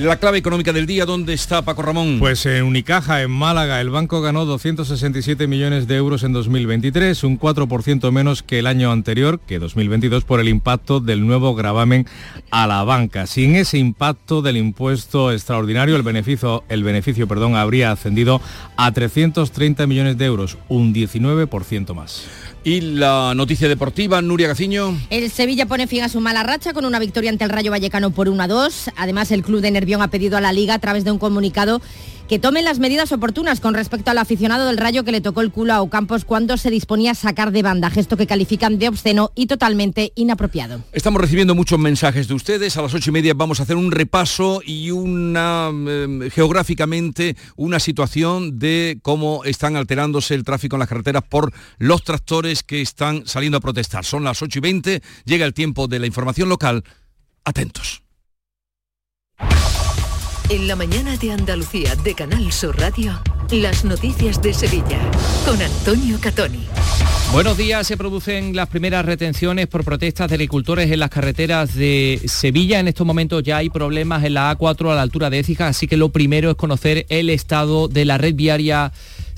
La 0.00 0.16
clave 0.16 0.38
económica 0.38 0.72
del 0.72 0.86
día, 0.86 1.04
¿dónde 1.04 1.34
está 1.34 1.60
Paco 1.60 1.82
Ramón? 1.82 2.16
Pues 2.20 2.46
en 2.46 2.64
Unicaja, 2.64 3.20
en 3.20 3.30
Málaga, 3.30 3.82
el 3.82 3.90
banco 3.90 4.22
ganó 4.22 4.46
267 4.46 5.46
millones 5.46 5.86
de 5.88 5.96
euros 5.96 6.22
en 6.22 6.32
2023, 6.32 7.22
un 7.22 7.38
4% 7.38 8.10
menos 8.10 8.42
que 8.42 8.60
el 8.60 8.66
año 8.66 8.92
anterior, 8.92 9.40
que 9.40 9.58
2022, 9.58 10.24
por 10.24 10.40
el 10.40 10.48
impacto 10.48 11.00
del 11.00 11.26
nuevo 11.26 11.54
gravamen 11.54 12.06
a 12.50 12.66
la 12.66 12.82
banca. 12.82 13.26
Sin 13.26 13.56
ese 13.56 13.76
impacto 13.76 14.40
del 14.40 14.56
impuesto 14.56 15.32
extraordinario, 15.32 15.96
el 15.96 16.02
beneficio, 16.02 16.64
el 16.70 16.82
beneficio 16.82 17.28
perdón, 17.28 17.56
habría 17.56 17.92
ascendido 17.92 18.40
a 18.78 18.90
330 18.92 19.86
millones 19.86 20.16
de 20.16 20.24
euros, 20.24 20.56
un 20.70 20.94
19% 20.94 21.92
más. 21.92 22.24
Y 22.62 22.82
la 22.82 23.32
noticia 23.34 23.68
deportiva, 23.68 24.20
Nuria 24.20 24.48
Gaciño. 24.48 24.94
El 25.08 25.30
Sevilla 25.30 25.64
pone 25.64 25.86
fin 25.86 26.02
a 26.02 26.10
su 26.10 26.20
mala 26.20 26.42
racha 26.42 26.74
con 26.74 26.84
una 26.84 26.98
victoria 26.98 27.30
ante 27.30 27.44
el 27.44 27.50
Rayo 27.50 27.70
Vallecano 27.70 28.10
por 28.10 28.28
1 28.28 28.42
a 28.42 28.48
2. 28.48 28.90
Además, 28.96 29.30
el 29.30 29.42
club 29.42 29.62
de 29.62 29.70
Nervión 29.70 30.02
ha 30.02 30.08
pedido 30.08 30.36
a 30.36 30.42
la 30.42 30.52
Liga 30.52 30.74
a 30.74 30.78
través 30.78 31.04
de 31.04 31.10
un 31.10 31.18
comunicado 31.18 31.80
que 32.30 32.38
tomen 32.38 32.64
las 32.64 32.78
medidas 32.78 33.10
oportunas 33.10 33.58
con 33.58 33.74
respecto 33.74 34.12
al 34.12 34.18
aficionado 34.18 34.68
del 34.68 34.76
Rayo 34.76 35.02
que 35.02 35.10
le 35.10 35.20
tocó 35.20 35.40
el 35.40 35.50
culo 35.50 35.72
a 35.72 35.82
Ocampos 35.82 36.24
cuando 36.24 36.56
se 36.58 36.70
disponía 36.70 37.10
a 37.10 37.14
sacar 37.16 37.50
de 37.50 37.62
banda, 37.62 37.90
gesto 37.90 38.16
que 38.16 38.28
califican 38.28 38.78
de 38.78 38.86
obsceno 38.86 39.32
y 39.34 39.48
totalmente 39.48 40.12
inapropiado. 40.14 40.84
Estamos 40.92 41.20
recibiendo 41.20 41.56
muchos 41.56 41.80
mensajes 41.80 42.28
de 42.28 42.34
ustedes. 42.34 42.76
A 42.76 42.82
las 42.82 42.94
ocho 42.94 43.10
y 43.10 43.14
media 43.14 43.34
vamos 43.34 43.58
a 43.58 43.64
hacer 43.64 43.74
un 43.74 43.90
repaso 43.90 44.62
y 44.64 44.92
una 44.92 45.72
eh, 45.74 46.30
geográficamente 46.32 47.36
una 47.56 47.80
situación 47.80 48.60
de 48.60 49.00
cómo 49.02 49.42
están 49.44 49.74
alterándose 49.74 50.36
el 50.36 50.44
tráfico 50.44 50.76
en 50.76 50.80
las 50.80 50.88
carreteras 50.88 51.24
por 51.28 51.52
los 51.78 52.04
tractores 52.04 52.62
que 52.62 52.80
están 52.80 53.26
saliendo 53.26 53.58
a 53.58 53.60
protestar. 53.60 54.04
Son 54.04 54.22
las 54.22 54.40
ocho 54.40 54.60
y 54.60 54.62
veinte, 54.62 55.02
llega 55.24 55.44
el 55.44 55.52
tiempo 55.52 55.88
de 55.88 55.98
la 55.98 56.06
información 56.06 56.48
local. 56.48 56.84
Atentos. 57.44 58.04
En 60.50 60.66
la 60.66 60.74
mañana 60.74 61.16
de 61.16 61.30
Andalucía 61.30 61.94
de 61.94 62.12
Canal 62.16 62.50
Sur 62.50 62.76
Radio, 62.76 63.22
las 63.52 63.84
noticias 63.84 64.42
de 64.42 64.52
Sevilla 64.52 64.98
con 65.46 65.62
Antonio 65.62 66.18
Catoni. 66.20 66.66
Buenos 67.30 67.56
días, 67.56 67.86
se 67.86 67.96
producen 67.96 68.56
las 68.56 68.68
primeras 68.68 69.04
retenciones 69.04 69.68
por 69.68 69.84
protestas 69.84 70.28
de 70.28 70.34
agricultores 70.34 70.90
en 70.90 70.98
las 70.98 71.10
carreteras 71.10 71.76
de 71.76 72.20
Sevilla. 72.24 72.80
En 72.80 72.88
estos 72.88 73.06
momentos 73.06 73.44
ya 73.44 73.58
hay 73.58 73.70
problemas 73.70 74.24
en 74.24 74.34
la 74.34 74.58
A4 74.58 74.90
a 74.90 74.96
la 74.96 75.02
altura 75.02 75.30
de 75.30 75.38
Écija, 75.38 75.68
así 75.68 75.86
que 75.86 75.96
lo 75.96 76.08
primero 76.08 76.50
es 76.50 76.56
conocer 76.56 77.06
el 77.10 77.30
estado 77.30 77.86
de 77.86 78.04
la 78.04 78.18
red 78.18 78.34
viaria 78.34 78.90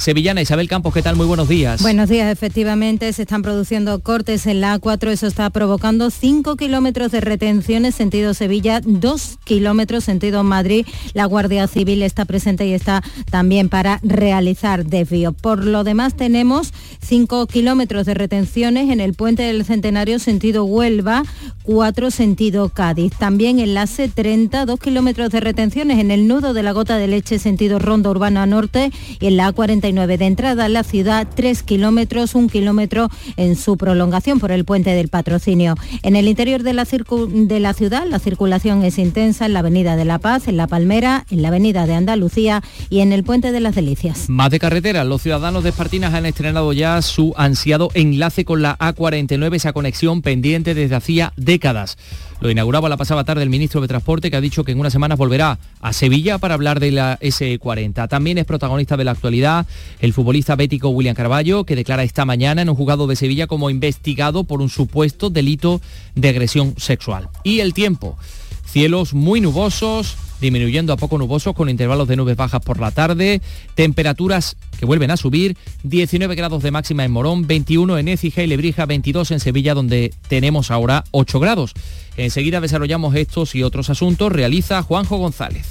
sevillana. 0.03 0.43
Isabel 0.43 0.69
Campos, 0.69 0.93
¿qué 0.93 1.01
tal? 1.01 1.15
Muy 1.15 1.27
buenos 1.27 1.49
días. 1.49 1.81
Buenos 1.81 2.09
días, 2.09 2.31
efectivamente 2.31 3.13
se 3.13 3.23
están 3.23 3.43
produciendo 3.43 4.01
cortes 4.01 4.47
en 4.47 4.61
la 4.61 4.79
A4, 4.79 5.11
eso 5.11 5.29
está 5.29 5.49
provocando 5.51 6.11
5 6.11 6.57
kilómetros 6.57 7.13
de 7.13 7.21
retenciones 7.21 7.95
sentido 7.95 8.35
Sevilla, 8.35 8.81
2 8.85 9.39
kilómetros 9.45 10.03
sentido 10.03 10.43
Madrid. 10.43 10.87
La 11.15 11.25
Guardia 11.27 11.69
Civil 11.69 12.03
está 12.03 12.25
presente 12.25 12.67
y 12.67 12.73
está 12.73 13.03
también 13.31 13.69
para 13.69 14.01
realizar 14.03 14.85
desvío. 14.85 15.33
Por 15.33 15.65
lo 15.65 15.85
demás 15.85 16.17
tenemos 16.17 16.73
5 17.01 17.47
kilómetros 17.47 18.05
de 18.05 18.15
retenciones 18.15 18.91
en 18.91 19.01
el 19.01 19.15
puente 19.15 19.45
del 19.45 19.65
Centenario 19.65 20.19
sentido 20.19 20.65
Huelva, 20.65 21.23
4 21.63 22.11
sentido 22.11 22.71
Cádiz. 22.71 23.13
También 23.17 23.61
en 23.61 23.75
la 23.75 23.85
C30, 23.85 24.65
2 24.65 24.81
kilómetros 24.81 25.31
de 25.31 25.39
retenciones 25.39 26.01
en 26.01 26.11
el 26.11 26.27
nudo 26.27 26.55
de 26.55 26.65
la 26.65 26.73
gota 26.73 26.99
de 26.99 27.07
leche 27.07 27.39
sentido 27.39 27.79
Ronda 27.79 28.11
Urbana 28.11 28.47
Norte 28.47 28.91
y 29.21 29.27
en 29.27 29.37
la 29.37 29.53
A49 29.53 29.92
de 29.93 30.25
entrada 30.25 30.65
a 30.65 30.69
la 30.69 30.85
ciudad, 30.85 31.27
3 31.35 31.63
kilómetros, 31.63 32.35
un 32.35 32.49
kilómetro 32.49 33.11
en 33.37 33.57
su 33.57 33.77
prolongación 33.77 34.41
por 34.41 34.51
el 34.51 34.65
puente 34.65 34.91
del 34.91 35.09
patrocinio. 35.09 35.75
En 36.03 36.17
el 36.17 36.29
interior 36.29 36.63
de 36.63 36.73
la, 36.73 36.85
de 36.85 37.61
la 37.61 37.75
ciudad 37.75 38.05
la 38.09 38.19
circulación 38.19 38.85
es 38.85 38.99
intensa 38.99 39.45
en 39.45 39.53
la 39.53 39.59
Avenida 39.59 39.97
de 39.97 40.07
la 40.07 40.19
Paz, 40.19 40.49
en 40.49 40.57
la 40.57 40.67
Palmera, 40.67 41.27
en 41.31 41.43
la 41.43 41.49
Avenida 41.49 41.87
de 41.87 41.95
Andalucía 41.95 42.63
y 42.89 43.01
en 43.01 43.13
el 43.13 43.23
Puente 43.23 43.53
de 43.53 43.61
las 43.61 43.75
Delicias. 43.75 44.31
Más 44.31 44.51
de 44.51 44.59
carretera, 44.59 45.05
los 45.05 45.21
ciudadanos 45.21 45.63
de 45.63 45.71
Espartinas 45.71 46.15
han 46.15 46.25
estrenado 46.25 46.73
ya 46.73 47.01
su 47.03 47.35
ansiado 47.37 47.91
enlace 47.93 48.47
con 48.47 48.63
la 48.63 48.79
A49, 48.79 49.55
esa 49.57 49.75
conexión 49.75 50.23
pendiente 50.23 50.75
desde 50.75 50.95
hacía 50.95 51.35
décadas. 51.37 51.99
Lo 52.43 52.51
inauguraba 52.51 52.89
la 52.89 52.97
pasada 52.97 53.23
tarde 53.23 53.45
el 53.45 53.51
ministro 53.51 53.81
de 53.81 53.87
Transporte 53.87 54.29
que 54.29 54.37
ha 54.37 54.41
dicho 54.41 54.65
que 54.65 54.73
en 54.73 54.81
unas 54.81 54.93
semanas 54.93 55.17
volverá 55.17 55.61
a 55.81 55.93
Sevilla 55.93 56.39
para 56.39 56.55
hablar 56.55 56.81
de 56.81 56.91
la 56.91 57.17
S40. 57.21 58.09
También 58.09 58.37
es 58.37 58.45
protagonista 58.47 58.97
de 58.97 59.05
la 59.05 59.13
actualidad 59.13 59.65
el 60.01 60.13
futbolista 60.13 60.57
bético 60.57 60.89
William 60.89 61.15
Carballo, 61.15 61.63
que 61.63 61.77
declara 61.77 62.03
esta 62.03 62.25
mañana 62.25 62.63
en 62.63 62.69
un 62.69 62.75
juzgado 62.75 63.07
de 63.07 63.15
Sevilla 63.15 63.47
como 63.47 63.71
investigado 63.71 64.43
por 64.43 64.61
un 64.61 64.71
supuesto 64.71 65.31
delito 65.31 65.81
de 66.17 66.31
agresión 66.31 66.75
sexual. 66.79 67.29
Y 67.45 67.61
el 67.61 67.75
tiempo. 67.75 68.19
Cielos 68.65 69.15
muy 69.15 69.41
nubosos, 69.41 70.17
disminuyendo 70.43 70.93
a 70.93 70.99
poco 70.99 71.17
nubosos 71.17 71.55
con 71.55 71.71
intervalos 71.71 72.09
de 72.09 72.17
nubes 72.17 72.37
bajas 72.37 72.61
por 72.61 72.79
la 72.79 72.91
tarde, 72.91 73.41
temperaturas 73.75 74.59
que 74.79 74.85
vuelven 74.85 75.11
a 75.13 75.17
subir, 75.17 75.57
19 75.85 76.35
grados 76.35 76.63
de 76.63 76.71
máxima 76.71 77.05
en 77.05 77.13
Morón, 77.13 77.47
21 77.47 77.97
en 77.97 78.09
Écija 78.09 78.43
y 78.43 78.49
Lebrija, 78.49 78.85
22 78.85 79.31
en 79.31 79.41
Sevilla 79.41 79.73
donde 79.73 80.13
tenemos 80.29 80.71
ahora 80.71 81.05
8 81.13 81.41
grados. 81.41 81.73
Enseguida 82.17 82.61
desarrollamos 82.61 83.15
estos 83.15 83.55
y 83.55 83.63
otros 83.63 83.89
asuntos, 83.89 84.33
realiza 84.33 84.83
Juanjo 84.83 85.17
González. 85.17 85.69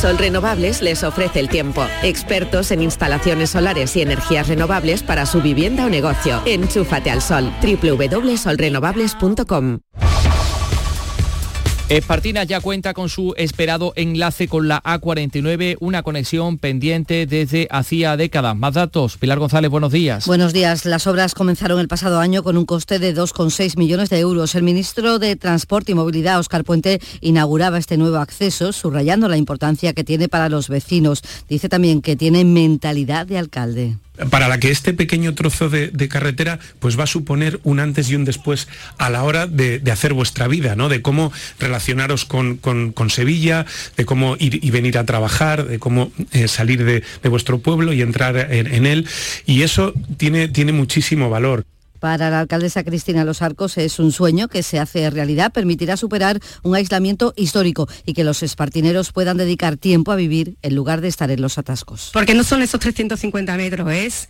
Sol 0.00 0.18
Renovables 0.18 0.82
les 0.82 1.04
ofrece 1.04 1.38
el 1.40 1.48
tiempo. 1.48 1.86
Expertos 2.02 2.72
en 2.72 2.82
instalaciones 2.82 3.48
solares 3.50 3.96
y 3.96 4.02
energías 4.02 4.48
renovables 4.48 5.02
para 5.02 5.24
su 5.26 5.42
vivienda 5.42 5.86
o 5.86 5.90
negocio. 5.90 6.42
Enchúfate 6.46 7.10
al 7.10 7.22
sol. 7.22 7.52
www.solrenovables.com 7.62 9.78
Espartinas 11.90 12.46
ya 12.46 12.60
cuenta 12.60 12.94
con 12.94 13.08
su 13.08 13.34
esperado 13.36 13.92
enlace 13.96 14.46
con 14.46 14.68
la 14.68 14.80
A49, 14.84 15.76
una 15.80 16.04
conexión 16.04 16.56
pendiente 16.56 17.26
desde 17.26 17.66
hacía 17.68 18.16
décadas. 18.16 18.56
Más 18.56 18.74
datos. 18.74 19.16
Pilar 19.16 19.40
González, 19.40 19.72
buenos 19.72 19.90
días. 19.90 20.24
Buenos 20.24 20.52
días. 20.52 20.84
Las 20.84 21.08
obras 21.08 21.34
comenzaron 21.34 21.80
el 21.80 21.88
pasado 21.88 22.20
año 22.20 22.44
con 22.44 22.56
un 22.56 22.64
coste 22.64 23.00
de 23.00 23.12
2,6 23.12 23.76
millones 23.76 24.08
de 24.08 24.20
euros. 24.20 24.54
El 24.54 24.62
ministro 24.62 25.18
de 25.18 25.34
Transporte 25.34 25.90
y 25.90 25.96
Movilidad, 25.96 26.38
Óscar 26.38 26.62
Puente, 26.62 27.00
inauguraba 27.20 27.76
este 27.76 27.96
nuevo 27.96 28.18
acceso, 28.18 28.72
subrayando 28.72 29.28
la 29.28 29.36
importancia 29.36 29.92
que 29.92 30.04
tiene 30.04 30.28
para 30.28 30.48
los 30.48 30.68
vecinos. 30.68 31.24
Dice 31.48 31.68
también 31.68 32.02
que 32.02 32.14
tiene 32.14 32.44
mentalidad 32.44 33.26
de 33.26 33.38
alcalde 33.38 33.96
para 34.28 34.48
la 34.48 34.58
que 34.58 34.70
este 34.70 34.92
pequeño 34.92 35.34
trozo 35.34 35.68
de, 35.68 36.08
carretera 36.08 36.58
pues 36.78 36.98
va 36.98 37.04
a 37.04 37.06
suponer 37.06 37.60
un 37.62 37.80
antes 37.80 38.10
y 38.10 38.16
un 38.16 38.24
después 38.24 38.68
a 38.98 39.10
la 39.10 39.22
hora 39.22 39.46
de, 39.46 39.82
hacer 39.90 40.12
vuestra 40.12 40.48
vida, 40.48 40.76
¿no? 40.76 40.88
De 40.88 41.02
cómo 41.02 41.32
relacionaros 41.58 42.24
con, 42.24 42.60
Sevilla, 43.10 43.66
de 43.96 44.04
cómo 44.04 44.36
ir 44.38 44.64
y 44.64 44.70
venir 44.70 44.98
a 44.98 45.04
trabajar, 45.04 45.66
de 45.66 45.78
cómo 45.78 46.12
eh, 46.32 46.48
salir 46.48 46.84
de, 46.84 47.02
vuestro 47.28 47.58
pueblo 47.60 47.92
y 47.92 48.02
entrar 48.02 48.36
en, 48.36 48.66
en, 48.66 48.86
él. 48.86 49.08
Y 49.46 49.62
eso 49.62 49.94
tiene, 50.16 50.48
tiene 50.48 50.72
muchísimo 50.72 51.30
valor. 51.30 51.64
Para 52.00 52.30
la 52.30 52.40
alcaldesa 52.40 52.82
Cristina 52.82 53.24
Los 53.24 53.42
Arcos 53.42 53.76
es 53.76 53.98
un 53.98 54.10
sueño 54.10 54.48
que 54.48 54.62
se 54.62 54.78
hace 54.78 55.08
realidad, 55.10 55.52
permitirá 55.52 55.98
superar 55.98 56.40
un 56.62 56.74
aislamiento 56.74 57.34
histórico 57.36 57.88
y 58.06 58.14
que 58.14 58.24
los 58.24 58.42
espartineros 58.42 59.12
puedan 59.12 59.36
dedicar 59.36 59.76
tiempo 59.76 60.10
a 60.10 60.16
vivir 60.16 60.56
en 60.62 60.74
lugar 60.74 61.02
de 61.02 61.08
estar 61.08 61.30
en 61.30 61.42
los 61.42 61.58
atascos. 61.58 62.10
Porque 62.12 62.34
no 62.34 62.42
son 62.42 62.62
esos 62.62 62.80
350 62.80 63.54
metros, 63.56 63.92
es 63.92 64.28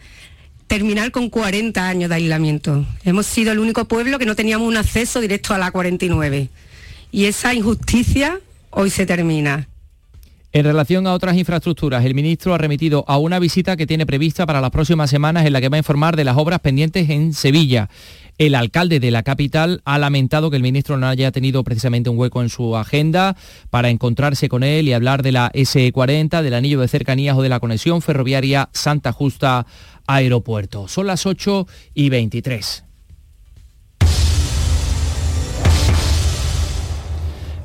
terminar 0.66 1.12
con 1.12 1.30
40 1.30 1.88
años 1.88 2.08
de 2.08 2.16
aislamiento. 2.16 2.84
Hemos 3.04 3.26
sido 3.26 3.52
el 3.52 3.60
único 3.60 3.86
pueblo 3.86 4.18
que 4.18 4.26
no 4.26 4.34
teníamos 4.34 4.66
un 4.66 4.76
acceso 4.76 5.20
directo 5.20 5.54
a 5.54 5.58
la 5.58 5.70
49. 5.70 6.48
Y 7.12 7.24
esa 7.26 7.54
injusticia 7.54 8.40
hoy 8.70 8.90
se 8.90 9.06
termina. 9.06 9.69
En 10.52 10.64
relación 10.64 11.06
a 11.06 11.12
otras 11.12 11.36
infraestructuras, 11.36 12.04
el 12.04 12.16
ministro 12.16 12.52
ha 12.52 12.58
remitido 12.58 13.04
a 13.06 13.18
una 13.18 13.38
visita 13.38 13.76
que 13.76 13.86
tiene 13.86 14.04
prevista 14.04 14.46
para 14.46 14.60
las 14.60 14.72
próximas 14.72 15.08
semanas 15.08 15.46
en 15.46 15.52
la 15.52 15.60
que 15.60 15.68
va 15.68 15.76
a 15.76 15.78
informar 15.78 16.16
de 16.16 16.24
las 16.24 16.36
obras 16.36 16.58
pendientes 16.58 17.08
en 17.08 17.34
Sevilla. 17.34 17.88
El 18.36 18.56
alcalde 18.56 18.98
de 18.98 19.12
la 19.12 19.22
capital 19.22 19.80
ha 19.84 19.96
lamentado 19.98 20.50
que 20.50 20.56
el 20.56 20.64
ministro 20.64 20.96
no 20.96 21.06
haya 21.06 21.30
tenido 21.30 21.62
precisamente 21.62 22.10
un 22.10 22.18
hueco 22.18 22.42
en 22.42 22.48
su 22.48 22.76
agenda 22.76 23.36
para 23.70 23.90
encontrarse 23.90 24.48
con 24.48 24.64
él 24.64 24.88
y 24.88 24.92
hablar 24.92 25.22
de 25.22 25.30
la 25.30 25.52
S40, 25.52 26.42
del 26.42 26.54
anillo 26.54 26.80
de 26.80 26.88
cercanías 26.88 27.36
o 27.36 27.42
de 27.42 27.48
la 27.48 27.60
conexión 27.60 28.02
ferroviaria 28.02 28.70
Santa 28.72 29.12
Justa 29.12 29.66
Aeropuerto. 30.08 30.88
Son 30.88 31.06
las 31.06 31.26
8 31.26 31.68
y 31.94 32.08
23. 32.08 32.89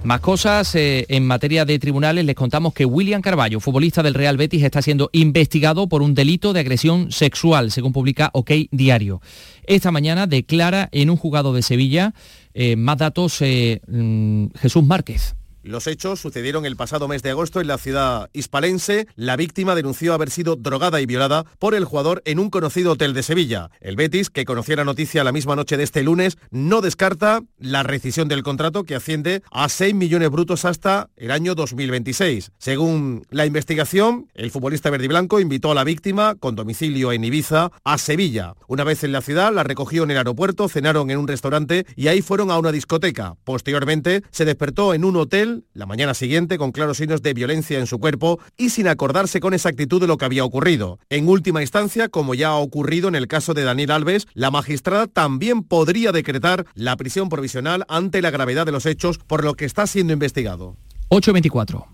Más 0.05 0.19
cosas 0.19 0.75
eh, 0.75 1.07
en 1.09 1.25
materia 1.25 1.65
de 1.65 1.79
tribunales, 1.79 2.25
les 2.25 2.35
contamos 2.35 2.75
que 2.75 2.85
William 2.85 3.23
Carballo, 3.23 3.59
futbolista 3.59 4.03
del 4.03 4.13
Real 4.13 4.37
Betis, 4.37 4.63
está 4.63 4.83
siendo 4.83 5.09
investigado 5.13 5.89
por 5.89 6.03
un 6.03 6.13
delito 6.13 6.53
de 6.53 6.59
agresión 6.59 7.11
sexual, 7.11 7.71
según 7.71 7.91
publica 7.91 8.29
OK 8.33 8.51
Diario. 8.69 9.19
Esta 9.65 9.91
mañana 9.91 10.27
declara 10.27 10.89
en 10.91 11.09
un 11.09 11.17
juzgado 11.17 11.53
de 11.53 11.63
Sevilla 11.63 12.13
eh, 12.53 12.75
más 12.75 12.99
datos 12.99 13.41
eh, 13.41 13.81
mm, 13.87 14.49
Jesús 14.59 14.83
Márquez. 14.83 15.35
Los 15.65 15.87
hechos 15.87 16.19
sucedieron 16.19 16.67
el 16.67 16.75
pasado 16.75 17.07
mes 17.07 17.23
de 17.23 17.31
agosto 17.31 17.59
en 17.59 17.65
la 17.65 17.79
ciudad 17.79 18.29
hispalense. 18.33 19.07
La 19.15 19.35
víctima 19.35 19.73
denunció 19.73 20.13
haber 20.13 20.29
sido 20.29 20.55
drogada 20.55 21.01
y 21.01 21.07
violada 21.07 21.43
por 21.57 21.73
el 21.73 21.85
jugador 21.85 22.21
en 22.25 22.37
un 22.37 22.51
conocido 22.51 22.91
hotel 22.91 23.15
de 23.15 23.23
Sevilla. 23.23 23.71
El 23.81 23.95
Betis, 23.95 24.29
que 24.29 24.45
conoció 24.45 24.75
la 24.75 24.83
noticia 24.83 25.23
la 25.23 25.31
misma 25.31 25.55
noche 25.55 25.75
de 25.75 25.83
este 25.83 26.03
lunes, 26.03 26.37
no 26.51 26.81
descarta 26.81 27.41
la 27.57 27.81
rescisión 27.81 28.27
del 28.27 28.43
contrato 28.43 28.83
que 28.83 28.93
asciende 28.93 29.41
a 29.49 29.67
6 29.67 29.95
millones 29.95 30.29
brutos 30.29 30.65
hasta 30.65 31.09
el 31.15 31.31
año 31.31 31.55
2026. 31.55 32.51
Según 32.59 33.25
la 33.31 33.47
investigación, 33.47 34.27
el 34.35 34.51
futbolista 34.51 34.91
verde 34.91 35.05
y 35.05 35.07
blanco 35.07 35.39
invitó 35.39 35.71
a 35.71 35.75
la 35.75 35.83
víctima, 35.83 36.35
con 36.35 36.55
domicilio 36.55 37.11
en 37.11 37.23
Ibiza, 37.23 37.71
a 37.83 37.97
Sevilla. 37.97 38.53
Una 38.67 38.83
vez 38.83 39.03
en 39.03 39.13
la 39.13 39.21
ciudad, 39.21 39.51
la 39.51 39.63
recogió 39.63 40.03
en 40.03 40.11
el 40.11 40.17
aeropuerto, 40.17 40.69
cenaron 40.69 41.09
en 41.09 41.17
un 41.17 41.27
restaurante 41.27 41.87
y 41.95 42.09
ahí 42.09 42.21
fueron 42.21 42.51
a 42.51 42.59
una 42.59 42.71
discoteca. 42.71 43.35
Posteriormente, 43.43 44.21
se 44.29 44.45
despertó 44.45 44.93
en 44.93 45.03
un 45.03 45.15
hotel 45.15 45.54
la 45.73 45.85
mañana 45.85 46.13
siguiente 46.13 46.57
con 46.57 46.71
claros 46.71 46.97
signos 46.97 47.21
de 47.21 47.33
violencia 47.33 47.79
en 47.79 47.87
su 47.87 47.99
cuerpo 47.99 48.39
y 48.57 48.69
sin 48.69 48.87
acordarse 48.87 49.39
con 49.39 49.53
exactitud 49.53 50.01
de 50.01 50.07
lo 50.07 50.17
que 50.17 50.25
había 50.25 50.43
ocurrido. 50.43 50.99
En 51.09 51.27
última 51.27 51.61
instancia, 51.61 52.09
como 52.09 52.33
ya 52.33 52.49
ha 52.49 52.55
ocurrido 52.55 53.07
en 53.07 53.15
el 53.15 53.27
caso 53.27 53.53
de 53.53 53.63
Daniel 53.63 53.91
Alves, 53.91 54.27
la 54.33 54.51
magistrada 54.51 55.07
también 55.07 55.63
podría 55.63 56.11
decretar 56.11 56.65
la 56.73 56.97
prisión 56.97 57.29
provisional 57.29 57.85
ante 57.87 58.21
la 58.21 58.31
gravedad 58.31 58.65
de 58.65 58.71
los 58.71 58.85
hechos 58.85 59.17
por 59.17 59.43
lo 59.43 59.55
que 59.55 59.65
está 59.65 59.87
siendo 59.87 60.13
investigado. 60.13 60.77
824. 61.09 61.87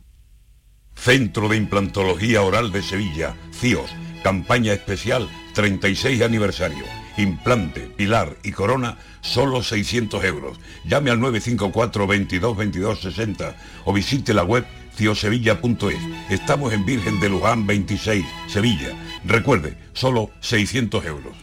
Centro 0.95 1.49
de 1.49 1.57
Implantología 1.57 2.41
Oral 2.41 2.71
de 2.71 2.81
Sevilla, 2.81 3.35
CIOS, 3.53 3.91
campaña 4.23 4.73
especial 4.73 5.27
36 5.53 6.21
aniversario. 6.21 7.00
Implante, 7.17 7.81
pilar 7.81 8.37
y 8.43 8.51
corona 8.51 8.97
solo 9.21 9.63
600 9.63 10.23
euros. 10.23 10.59
Llame 10.85 11.11
al 11.11 11.19
954 11.19 12.07
22 12.07 12.57
22 12.57 12.99
60 13.01 13.55
o 13.85 13.93
visite 13.93 14.33
la 14.33 14.43
web 14.43 14.65
ciosevilla.es. 14.95 15.99
Estamos 16.29 16.73
en 16.73 16.85
Virgen 16.85 17.19
de 17.19 17.29
Luján 17.29 17.65
26, 17.65 18.25
Sevilla. 18.47 18.89
Recuerde, 19.25 19.77
solo 19.93 20.31
600 20.41 21.05
euros. 21.05 21.40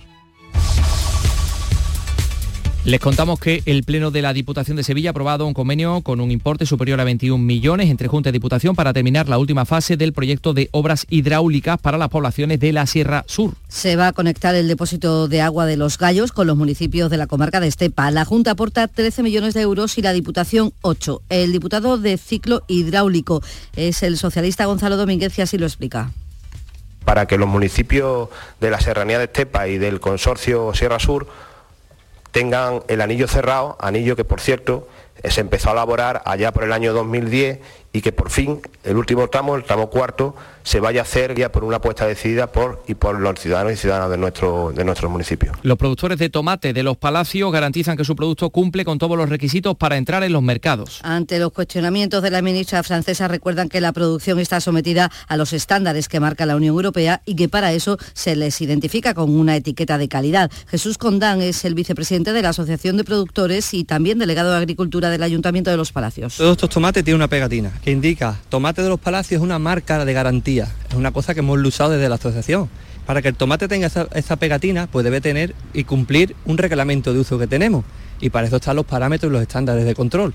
Les 2.89 3.01
contamos 3.01 3.39
que 3.39 3.63
el 3.67 3.85
Pleno 3.85 4.11
de 4.11 4.23
la 4.23 4.33
Diputación 4.33 4.79
de 4.79 4.83
Sevilla 4.83 5.11
ha 5.11 5.13
aprobado 5.13 5.47
un 5.47 5.53
convenio 5.53 6.01
con 6.01 6.23
un 6.23 6.31
importe 6.31 6.65
superior 6.65 6.99
a 6.99 7.05
21 7.05 7.37
millones 7.37 7.91
entre 7.91 8.09
Junta 8.09 8.31
y 8.31 8.33
Diputación 8.33 8.75
para 8.75 8.95
terminar 8.95 9.29
la 9.29 9.37
última 9.37 9.67
fase 9.67 9.99
del 9.99 10.15
proyecto 10.15 10.55
de 10.55 10.71
obras 10.73 11.05
hidráulicas 11.11 11.79
para 11.79 11.99
las 11.99 12.09
poblaciones 12.09 12.61
de 12.61 12.73
la 12.73 12.87
Sierra 12.87 13.25
Sur. 13.27 13.53
Se 13.69 13.97
va 13.97 14.07
a 14.07 14.13
conectar 14.15 14.55
el 14.55 14.69
depósito 14.69 15.29
de 15.29 15.43
agua 15.43 15.67
de 15.67 15.77
los 15.77 15.99
Gallos 15.99 16.33
con 16.33 16.47
los 16.47 16.57
municipios 16.57 17.11
de 17.11 17.19
la 17.19 17.27
comarca 17.27 17.61
de 17.61 17.67
Estepa. 17.67 18.11
La 18.11 18.25
Junta 18.25 18.53
aporta 18.53 18.89
13 18.89 19.23
millones 19.23 19.53
de 19.53 19.61
euros 19.61 19.99
y 19.99 20.01
la 20.01 20.15
Diputación 20.15 20.73
8. 20.81 21.21
El 21.29 21.53
diputado 21.53 21.99
de 21.99 22.17
ciclo 22.17 22.63
hidráulico 22.69 23.43
es 23.77 24.03
el 24.03 24.17
socialista 24.17 24.65
Gonzalo 24.65 24.97
Domínguez 24.97 25.39
y 25.39 25.43
así 25.43 25.59
lo 25.59 25.67
explica 25.67 26.11
para 27.05 27.25
que 27.25 27.39
los 27.39 27.49
municipios 27.49 28.29
de 28.61 28.71
la 28.71 28.81
Serranía 28.81 29.17
de 29.17 29.25
Estepa 29.25 29.67
y 29.67 29.79
del 29.79 29.99
consorcio 29.99 30.75
Sierra 30.75 30.99
Sur 30.99 31.27
tengan 32.31 32.83
el 32.89 33.01
anillo 33.01 33.29
cerrado, 33.29 33.77
anillo 33.81 34.17
que 34.17 34.25
por 34.25 34.41
cierto 34.41 34.89
se 35.25 35.41
empezó 35.41 35.71
a 35.71 35.73
elaborar 35.73 36.23
allá 36.25 36.53
por 36.53 36.65
el 36.65 36.73
año 36.73 36.93
2010 36.93 37.59
y 37.93 38.01
que 38.01 38.13
por 38.13 38.31
fin 38.31 38.61
el 38.85 38.97
último 38.97 39.29
tramo, 39.29 39.57
el 39.57 39.65
tramo 39.65 39.91
cuarto, 39.91 40.35
se 40.63 40.81
vaya 40.81 41.01
a 41.01 41.03
hacer 41.03 41.35
ya 41.35 41.51
por 41.51 41.65
una 41.65 41.77
apuesta 41.77 42.07
decidida 42.07 42.53
por 42.53 42.83
y 42.87 42.95
por 42.95 43.19
los 43.19 43.41
ciudadanos 43.41 43.73
y 43.73 43.77
ciudadanas 43.77 44.11
de 44.11 44.19
nuestro, 44.19 44.73
de 44.73 44.85
nuestro 44.85 45.09
municipio. 45.09 45.53
Los 45.63 45.79
productores 45.79 46.19
de 46.19 46.29
tomate 46.29 46.75
de 46.75 46.83
los 46.83 46.99
palacios 46.99 47.51
garantizan 47.51 47.97
que 47.97 48.05
su 48.05 48.15
producto 48.15 48.51
cumple 48.51 48.85
con 48.85 48.99
todos 48.99 49.17
los 49.17 49.31
requisitos 49.31 49.77
para 49.77 49.97
entrar 49.97 50.23
en 50.25 50.33
los 50.33 50.43
mercados. 50.43 51.01
Ante 51.03 51.39
los 51.39 51.53
cuestionamientos 51.53 52.23
de 52.23 52.31
la 52.31 52.43
ministra 52.43 52.83
francesa 52.83 53.29
recuerdan 53.29 53.71
que 53.71 53.81
la 53.81 53.93
producción 53.93 54.39
está 54.39 54.61
sometida 54.61 55.11
a 55.27 55.37
los 55.39 55.55
estándares 55.55 56.09
que 56.09 56.21
marca 56.21 56.45
la 56.45 56.57
Unión 56.57 56.75
Europea 56.75 57.23
y 57.25 57.35
que 57.35 57.49
para 57.49 57.73
eso 57.73 57.97
se 58.13 58.37
les 58.37 58.61
identifica 58.61 59.15
con 59.15 59.31
una 59.31 59.57
etiqueta 59.57 59.97
de 59.97 60.09
calidad. 60.09 60.51
Jesús 60.67 60.99
Condán 60.99 61.41
es 61.41 61.65
el 61.65 61.75
vicepresidente 61.75 62.35
de 62.35 62.43
la 62.43 62.51
Asociación 62.51 62.99
de 62.99 63.05
Productores 63.05 63.73
y 63.73 63.85
también 63.85 64.19
delegado 64.19 64.51
de 64.51 64.59
Agricultura 64.59 65.09
del 65.09 65.23
Ayuntamiento 65.23 65.71
de 65.71 65.79
los 65.79 65.93
Palacios. 65.93 66.37
Todos 66.37 66.53
estos 66.53 66.69
tomates 66.69 67.03
tienen 67.05 67.17
una 67.17 67.29
pegatina 67.29 67.73
que 67.83 67.91
indica 67.91 68.39
tomate 68.49 68.83
de 68.83 68.89
los 68.89 69.01
Palacios 69.01 69.41
es 69.41 69.45
una 69.45 69.59
marca 69.59 70.05
de 70.05 70.13
garantía 70.13 70.69
es 70.89 70.95
una 70.95 71.13
cosa 71.13 71.35
que 71.35 71.41
hemos 71.41 71.59
usado 71.59 71.91
desde 71.91 72.09
la 72.09 72.17
asociación. 72.17 72.69
Para 73.07 73.23
que 73.23 73.29
el 73.29 73.35
tomate 73.35 73.69
tenga 73.69 73.87
esa, 73.87 74.37
pegatina, 74.37 74.87
pues 74.87 75.05
debe 75.05 75.21
tener 75.21 75.55
y 75.73 75.85
cumplir 75.85 76.37
un 76.45 76.59
reglamento 76.59 77.15
de 77.15 77.21
uso 77.21 77.39
que 77.39 77.47
tenemos. 77.47 77.85
Y 78.21 78.31
para 78.31 78.47
eso 78.47 78.57
están 78.57 78.77
los 78.77 78.85
parámetros 78.85 79.31
y 79.31 79.33
los 79.33 79.43
estándares 79.43 79.85
de 79.87 79.95
control. 79.95 80.35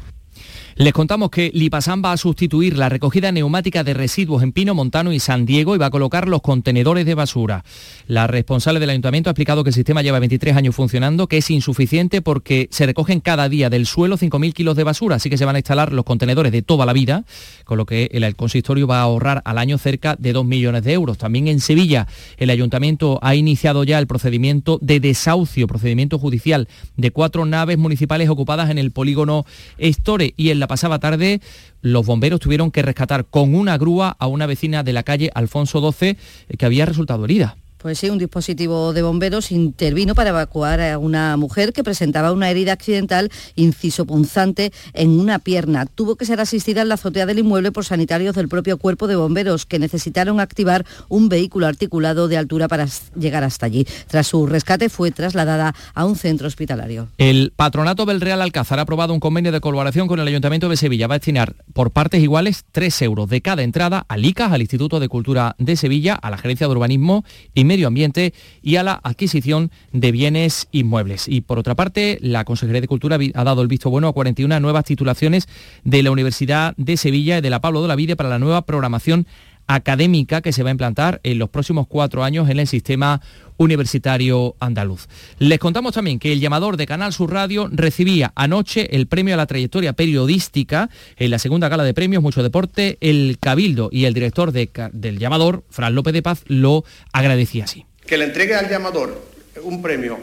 Les 0.75 0.91
contamos 0.91 1.29
que 1.29 1.51
Lipasán 1.53 2.01
va 2.03 2.13
a 2.13 2.17
sustituir 2.17 2.79
la 2.79 2.89
recogida 2.89 3.31
neumática 3.31 3.83
de 3.83 3.93
residuos 3.93 4.41
en 4.41 4.51
Pino 4.51 4.73
Montano 4.73 5.13
y 5.13 5.19
San 5.19 5.45
Diego 5.45 5.75
y 5.75 5.77
va 5.77 5.85
a 5.85 5.91
colocar 5.91 6.27
los 6.27 6.41
contenedores 6.41 7.05
de 7.05 7.13
basura. 7.13 7.63
La 8.07 8.25
responsable 8.25 8.79
del 8.79 8.89
ayuntamiento 8.89 9.29
ha 9.29 9.33
explicado 9.33 9.63
que 9.63 9.69
el 9.69 9.75
sistema 9.75 10.01
lleva 10.01 10.17
23 10.17 10.55
años 10.55 10.75
funcionando, 10.75 11.27
que 11.27 11.37
es 11.37 11.51
insuficiente 11.51 12.23
porque 12.23 12.69
se 12.71 12.87
recogen 12.87 13.19
cada 13.19 13.49
día 13.49 13.69
del 13.69 13.85
suelo 13.85 14.17
5.000 14.17 14.51
kilos 14.53 14.75
de 14.75 14.83
basura, 14.83 15.17
así 15.17 15.29
que 15.29 15.37
se 15.37 15.45
van 15.45 15.55
a 15.55 15.59
instalar 15.59 15.93
los 15.93 16.05
contenedores 16.05 16.51
de 16.51 16.63
toda 16.63 16.87
la 16.87 16.93
vida, 16.93 17.23
con 17.65 17.77
lo 17.77 17.85
que 17.85 18.09
el 18.11 18.35
consistorio 18.35 18.87
va 18.87 18.99
a 18.99 19.03
ahorrar 19.03 19.43
al 19.45 19.59
año 19.59 19.77
cerca 19.77 20.15
de 20.17 20.33
2 20.33 20.43
millones 20.43 20.83
de 20.83 20.93
euros. 20.93 21.19
También 21.19 21.47
en 21.49 21.59
Sevilla 21.59 22.07
el 22.37 22.49
ayuntamiento 22.49 23.19
ha 23.21 23.35
iniciado 23.35 23.83
ya 23.83 23.99
el 23.99 24.07
procedimiento 24.07 24.79
de 24.81 24.99
desahucio, 24.99 25.67
procedimiento 25.67 26.17
judicial 26.17 26.67
de 26.97 27.11
cuatro 27.11 27.45
naves 27.45 27.77
municipales 27.77 28.27
ocupadas 28.29 28.71
en 28.71 28.79
el 28.79 28.89
polígono 28.89 29.45
Estore 29.77 30.33
y 30.35 30.49
en 30.49 30.62
la 30.63 30.67
pasada 30.67 30.97
tarde 30.99 31.41
los 31.81 32.05
bomberos 32.05 32.39
tuvieron 32.39 32.71
que 32.71 32.81
rescatar 32.81 33.25
con 33.25 33.53
una 33.53 33.77
grúa 33.77 34.15
a 34.17 34.27
una 34.27 34.45
vecina 34.45 34.81
de 34.81 34.93
la 34.93 35.03
calle 35.03 35.29
Alfonso 35.35 35.91
XII 35.91 36.09
eh, 36.47 36.57
que 36.57 36.65
había 36.65 36.85
resultado 36.85 37.25
herida. 37.25 37.57
Pues 37.83 37.99
sí, 37.99 38.09
un 38.09 38.17
dispositivo 38.17 38.93
de 38.93 39.01
bomberos 39.01 39.51
intervino 39.51 40.15
para 40.15 40.29
evacuar 40.29 40.79
a 40.79 40.97
una 40.97 41.35
mujer 41.35 41.73
que 41.73 41.83
presentaba 41.83 42.31
una 42.31 42.49
herida 42.49 42.71
accidental 42.71 43.29
inciso 43.55 44.05
punzante 44.05 44.71
en 44.93 45.19
una 45.19 45.37
pierna. 45.37 45.85
Tuvo 45.85 46.15
que 46.15 46.23
ser 46.23 46.39
asistida 46.39 46.81
en 46.81 46.87
la 46.87 46.93
azotea 46.93 47.25
del 47.25 47.39
inmueble 47.39 47.73
por 47.73 47.83
sanitarios 47.83 48.35
del 48.35 48.47
propio 48.47 48.77
cuerpo 48.77 49.07
de 49.07 49.17
bomberos 49.17 49.65
que 49.65 49.79
necesitaron 49.79 50.39
activar 50.39 50.85
un 51.09 51.27
vehículo 51.27 51.67
articulado 51.67 52.29
de 52.29 52.37
altura 52.37 52.69
para 52.69 52.87
llegar 53.19 53.43
hasta 53.43 53.65
allí. 53.65 53.85
Tras 54.07 54.27
su 54.27 54.47
rescate 54.47 54.87
fue 54.87 55.11
trasladada 55.11 55.75
a 55.93 56.05
un 56.05 56.15
centro 56.15 56.47
hospitalario. 56.47 57.09
El 57.17 57.51
patronato 57.53 58.05
del 58.05 58.21
Real 58.21 58.41
Alcázar 58.41 58.79
ha 58.79 58.83
aprobado 58.83 59.13
un 59.13 59.19
convenio 59.19 59.51
de 59.51 59.59
colaboración 59.59 60.07
con 60.07 60.21
el 60.21 60.27
Ayuntamiento 60.29 60.69
de 60.69 60.77
Sevilla. 60.77 61.07
Va 61.07 61.15
a 61.15 61.19
destinar 61.19 61.57
por 61.73 61.91
partes 61.91 62.23
iguales 62.23 62.63
3 62.71 63.01
euros 63.01 63.29
de 63.29 63.41
cada 63.41 63.61
entrada 63.61 64.05
al 64.07 64.23
ICAS, 64.23 64.53
al 64.53 64.61
Instituto 64.61 65.01
de 65.01 65.09
Cultura 65.09 65.57
de 65.59 65.75
Sevilla, 65.75 66.15
a 66.15 66.29
la 66.29 66.37
Gerencia 66.37 66.65
de 66.65 66.71
Urbanismo 66.71 67.25
y 67.53 67.72
Medio 67.73 67.87
Ambiente 67.87 68.35
y 68.61 68.75
a 68.75 68.83
la 68.83 68.99
adquisición 69.03 69.71
de 69.93 70.11
bienes 70.11 70.67
inmuebles. 70.71 71.27
Y 71.27 71.41
por 71.41 71.57
otra 71.57 71.73
parte, 71.73 72.19
la 72.21 72.45
Consejería 72.45 72.81
de 72.81 72.87
Cultura 72.87 73.17
ha 73.33 73.43
dado 73.43 73.63
el 73.63 73.67
visto 73.67 73.89
bueno 73.89 74.07
a 74.07 74.13
41 74.13 74.59
nuevas 74.59 74.85
titulaciones 74.85 75.47
de 75.83 76.03
la 76.03 76.11
Universidad 76.11 76.75
de 76.77 76.97
Sevilla 76.97 77.39
y 77.39 77.41
de 77.41 77.49
la 77.49 77.61
Pablo 77.61 77.81
de 77.81 77.87
la 77.87 77.95
Vide 77.95 78.15
para 78.15 78.29
la 78.29 78.37
nueva 78.37 78.61
programación 78.61 79.25
académica 79.67 80.41
que 80.41 80.51
se 80.51 80.63
va 80.63 80.69
a 80.69 80.71
implantar 80.71 81.19
en 81.23 81.39
los 81.39 81.49
próximos 81.49 81.87
cuatro 81.87 82.23
años 82.23 82.49
en 82.49 82.59
el 82.59 82.67
sistema 82.67 83.21
universitario 83.57 84.55
andaluz. 84.59 85.07
Les 85.39 85.59
contamos 85.59 85.93
también 85.93 86.19
que 86.19 86.33
el 86.33 86.39
llamador 86.39 86.77
de 86.77 86.85
Canal 86.85 87.13
Sur 87.13 87.31
Radio 87.31 87.69
recibía 87.71 88.31
anoche 88.35 88.95
el 88.95 89.07
premio 89.07 89.33
a 89.33 89.37
la 89.37 89.45
trayectoria 89.45 89.93
periodística 89.93 90.89
en 91.17 91.31
la 91.31 91.39
segunda 91.39 91.69
gala 91.69 91.83
de 91.83 91.93
premios 91.93 92.23
Mucho 92.23 92.43
Deporte. 92.43 92.97
El 93.01 93.37
Cabildo 93.39 93.89
y 93.91 94.05
el 94.05 94.13
director 94.13 94.51
del 94.51 95.19
llamador, 95.19 95.63
Fran 95.69 95.95
López 95.95 96.13
de 96.13 96.21
Paz, 96.21 96.43
lo 96.47 96.83
agradecía 97.11 97.65
así. 97.65 97.85
Que 98.05 98.17
le 98.17 98.25
entregue 98.25 98.55
al 98.55 98.69
llamador 98.69 99.23
un 99.63 99.81
premio 99.81 100.17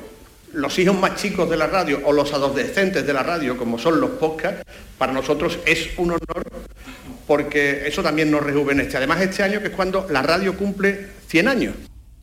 los 0.53 0.79
hijos 0.79 0.99
más 0.99 1.17
chicos 1.17 1.49
de 1.49 1.57
la 1.57 1.67
radio 1.67 2.01
o 2.05 2.13
los 2.13 2.33
adolescentes 2.33 3.07
de 3.07 3.13
la 3.13 3.23
radio, 3.23 3.57
como 3.57 3.79
son 3.79 4.01
los 4.01 4.11
podcasts, 4.11 4.65
para 4.99 5.13
nosotros 5.13 5.59
es 5.67 5.91
un 5.97 6.11
honor 6.11 6.45
porque 7.27 7.87
eso 7.87 8.03
también 8.03 8.31
nos 8.31 8.43
rejuvenece. 8.43 8.97
Además, 8.97 9.21
este 9.21 9.43
año 9.43 9.61
que 9.61 9.69
es 9.69 9.75
cuando 9.75 10.07
la 10.11 10.23
radio 10.23 10.57
cumple 10.57 11.07
100 11.29 11.49
años. 11.49 11.75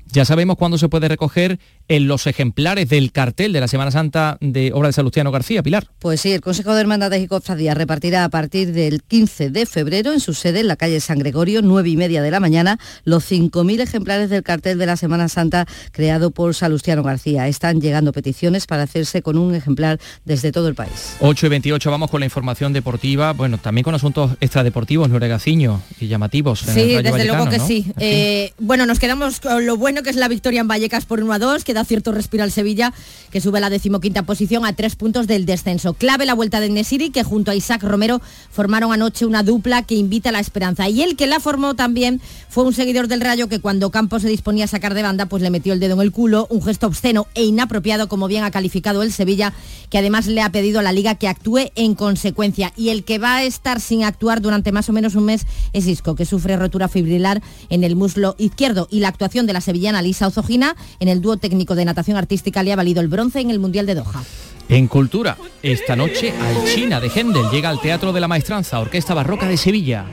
Ya 0.08 0.26
sabemos 0.26 0.58
cuándo 0.58 0.78
se 0.78 0.90
puede 0.90 1.08
recoger 1.08 1.60
en 1.88 2.08
los 2.08 2.28
ejemplares 2.28 2.90
del 2.90 3.12
cartel 3.12 3.54
de 3.54 3.60
la 3.60 3.68
Semana 3.68 3.92
Santa 3.92 4.38
de 4.42 4.72
obra 4.74 4.90
de 4.90 4.94
Salustiano 4.94 5.32
García, 5.32 5.64
Pilar. 5.64 5.88
Pues 6.00 6.22
sí, 6.22 6.32
el 6.32 6.42
Consejo 6.42 6.74
de 6.74 6.82
Hermandades 6.82 7.22
y 7.22 7.28
Cofradías 7.28 7.78
repartirá 7.78 8.24
a 8.24 8.30
partir 8.30 8.74
del 8.74 9.04
15 9.04 9.50
de 9.50 9.66
febrero 9.66 10.14
en 10.14 10.20
su 10.20 10.34
sede 10.34 10.62
en 10.62 10.68
la 10.68 10.76
calle 10.76 11.00
San 11.00 11.20
Gregorio, 11.20 11.62
9 11.62 11.90
y 11.90 11.98
media 11.98 12.22
de 12.22 12.32
la 12.32 12.40
mañana, 12.40 12.80
los 13.04 13.30
5.000 13.32 13.82
ejemplares 13.82 14.30
del 14.30 14.44
cartel 14.44 14.78
de 14.78 14.86
la 14.86 14.98
Semana 14.98 15.30
Santa 15.30 15.66
creado 15.92 16.32
por 16.32 16.56
Salustiano 16.56 17.04
García. 17.04 17.48
Están 17.48 17.82
llegando 17.82 18.12
peticiones 18.12 18.66
para 18.68 18.84
hacerse 18.84 19.22
con 19.22 19.38
un 19.38 19.56
ejemplar 19.56 20.00
desde 20.26 20.52
todo 20.52 20.68
el 20.68 20.76
país. 20.76 21.16
8 21.20 21.46
y 21.46 21.50
28 21.50 21.92
vamos 21.92 22.12
con 22.12 22.20
la 22.22 22.26
información 22.26 22.74
deportiva, 22.74 23.34
bueno, 23.34 23.58
también 23.58 23.84
con 23.84 23.96
asuntos 23.96 24.32
extradeportivos, 24.40 25.10
Gaciño, 25.28 25.82
y 26.00 26.08
llamativos. 26.08 26.60
sí, 26.60 26.96
desde 27.02 27.26
luego 27.26 27.50
que 27.50 27.60
sí. 27.60 27.92
Eh, 28.00 28.54
bueno, 28.60 28.86
nos 28.86 29.00
quedamos 29.00 29.40
con 29.40 29.66
lo 29.66 29.78
bueno 29.78 30.04
que 30.04 30.10
es 30.10 30.16
la 30.16 30.28
victoria 30.28 30.62
en 30.62 30.68
Vallecas 30.68 31.06
por 31.06 31.22
1 31.22 31.34
a 31.34 31.40
2, 31.40 31.64
que 31.64 31.74
da 31.78 31.86
cierto 31.86 32.12
respiro 32.12 32.44
al 32.44 32.52
Sevilla, 32.52 32.94
que 33.32 33.42
sube 33.42 33.60
a 33.60 33.62
la 33.62 33.70
decimoquinta 33.70 34.24
posición 34.24 34.66
a 34.66 34.74
tres 34.74 34.96
puntos 34.96 35.28
del 35.28 35.46
descenso. 35.46 35.94
Clave 35.94 36.26
la 36.26 36.34
vuelta 36.34 36.60
de 36.60 36.70
Nesiri, 36.70 37.12
que 37.12 37.24
junto 37.24 37.52
a 37.52 37.56
Isaac 37.56 37.84
Romero 37.84 38.20
formaron 38.52 38.92
anoche 38.92 39.26
una 39.26 39.44
dupla 39.44 39.84
que 39.84 39.96
invita 39.96 40.30
a 40.30 40.32
la 40.32 40.40
esperanza. 40.40 40.90
Y 40.90 41.04
el 41.04 41.16
que 41.16 41.28
la 41.28 41.40
formó 41.40 41.76
también 41.76 42.20
fue 42.50 42.64
un 42.64 42.74
seguidor 42.74 43.08
del 43.08 43.22
Rayo 43.22 43.48
que 43.48 43.60
cuando 43.60 43.92
Campos 43.92 44.24
se 44.24 44.28
disponía 44.28 44.66
a 44.66 44.68
sacar 44.68 44.94
de 44.94 45.04
banda, 45.04 45.28
pues 45.28 45.44
le 45.44 45.50
metió 45.50 45.74
el 45.74 45.80
dedo 45.80 45.94
en 45.94 46.02
el 46.02 46.12
culo, 46.12 46.48
un 46.50 46.64
gesto 46.64 46.88
obsceno 46.88 47.28
e 47.36 47.44
inapropiado, 47.44 48.08
como 48.08 48.28
bien 48.28 48.44
ha 48.44 48.52
calificado 48.52 49.04
el 49.04 49.12
Sevilla, 49.12 49.54
que 49.90 50.00
además 50.00 50.28
le 50.28 50.42
ha 50.42 50.52
pedido 50.52 50.80
a 50.80 50.84
la 50.84 50.92
liga 50.92 51.16
que 51.16 51.28
actúe 51.28 51.72
en 51.76 51.96
consecuencia. 51.96 52.74
Y 52.76 52.90
el 52.90 53.04
que 53.04 53.20
va 53.20 53.38
a 53.38 53.44
estar 53.44 53.80
sin 53.80 54.04
actuar 54.04 54.42
durante 54.42 54.72
más 54.72 54.90
o 54.90 54.94
menos 54.94 55.16
un 55.16 55.26
mes 55.26 55.46
es 55.74 55.86
Isco, 55.88 56.16
que 56.16 56.26
sufre 56.26 56.58
rotura 56.58 56.88
fibrilar 56.88 57.42
en 57.70 57.84
el 57.84 57.96
muslo 57.96 58.36
izquierdo. 58.38 58.88
Y 58.90 59.00
la 59.00 59.10
actuación 59.10 59.46
de 59.46 59.54
la 59.54 59.62
sevillana 59.62 60.02
Lisa 60.02 60.28
Ozogina 60.28 60.76
en 61.00 61.08
el 61.08 61.22
dúo 61.22 61.38
técnico 61.38 61.67
de 61.76 61.86
natación 61.86 62.18
artística 62.18 62.64
le 62.64 62.74
ha 62.74 62.76
valido 62.76 63.02
el 63.02 63.08
bronce 63.08 63.40
en 63.40 63.52
el 63.52 63.60
Mundial 63.60 63.86
de 63.86 63.96
Doha. 63.96 64.24
En 64.70 64.88
cultura, 64.88 65.38
esta 65.64 65.96
noche 65.96 66.34
Alchina 66.42 67.00
de 67.00 67.10
Händel 67.10 67.50
llega 67.52 67.70
al 67.70 67.80
Teatro 67.80 68.12
de 68.12 68.20
la 68.20 68.28
Maestranza, 68.28 68.80
Orquesta 68.80 69.14
Barroca 69.14 69.48
de 69.48 69.56
Sevilla. 69.56 70.06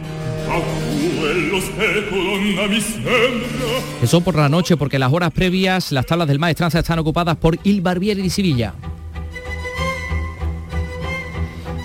Eso 4.02 4.20
por 4.20 4.36
la 4.36 4.48
noche 4.48 4.76
porque 4.76 4.98
las 4.98 5.12
horas 5.12 5.32
previas 5.32 5.90
las 5.90 6.06
tablas 6.06 6.28
del 6.28 6.38
Maestranza 6.38 6.78
están 6.78 6.98
ocupadas 7.00 7.36
por 7.36 7.58
Il 7.64 7.80
Barbieri 7.80 8.22
de 8.22 8.30
Sevilla. 8.30 8.74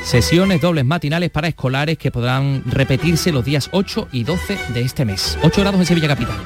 Sesiones 0.04 0.62
dobles 0.62 0.86
matinales 0.86 1.30
para 1.30 1.48
escolares 1.48 1.98
que 1.98 2.12
podrán 2.12 2.64
repetirse 2.66 3.32
los 3.32 3.46
días 3.46 3.70
8 3.72 4.08
y 4.12 4.24
12 4.24 4.58
de 4.74 4.82
este 4.82 5.06
mes. 5.06 5.38
8 5.44 5.62
grados 5.62 5.80
en 5.80 5.86
Sevilla 5.86 6.08
Capital. 6.08 6.38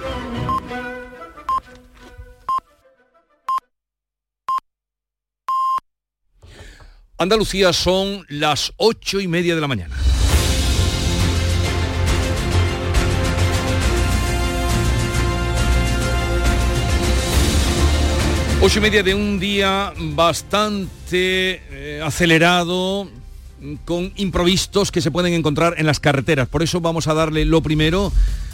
Andalucía 7.24 7.72
son 7.72 8.26
las 8.28 8.74
ocho 8.76 9.22
y 9.22 9.30
media 9.30 9.56
de 9.56 9.62
la 9.62 9.68
mañana. 9.70 9.96
Ocho 18.62 18.80
y 18.80 18.82
media 18.82 19.04
de 19.04 19.16
un 19.16 19.40
día 19.40 19.94
bastante 19.98 21.62
eh, 21.72 22.02
acelerado, 22.04 23.10
con 23.86 24.12
improvistos 24.18 24.92
que 24.92 25.00
se 25.00 25.10
pueden 25.10 25.34
encontrar 25.34 25.76
en 25.78 25.86
las 25.86 26.02
carreteras. 26.02 26.50
Por 26.50 26.62
eso 26.62 26.82
vamos 26.82 27.08
a 27.08 27.14
darle 27.14 27.46
lo 27.46 27.62
primero 27.62 28.12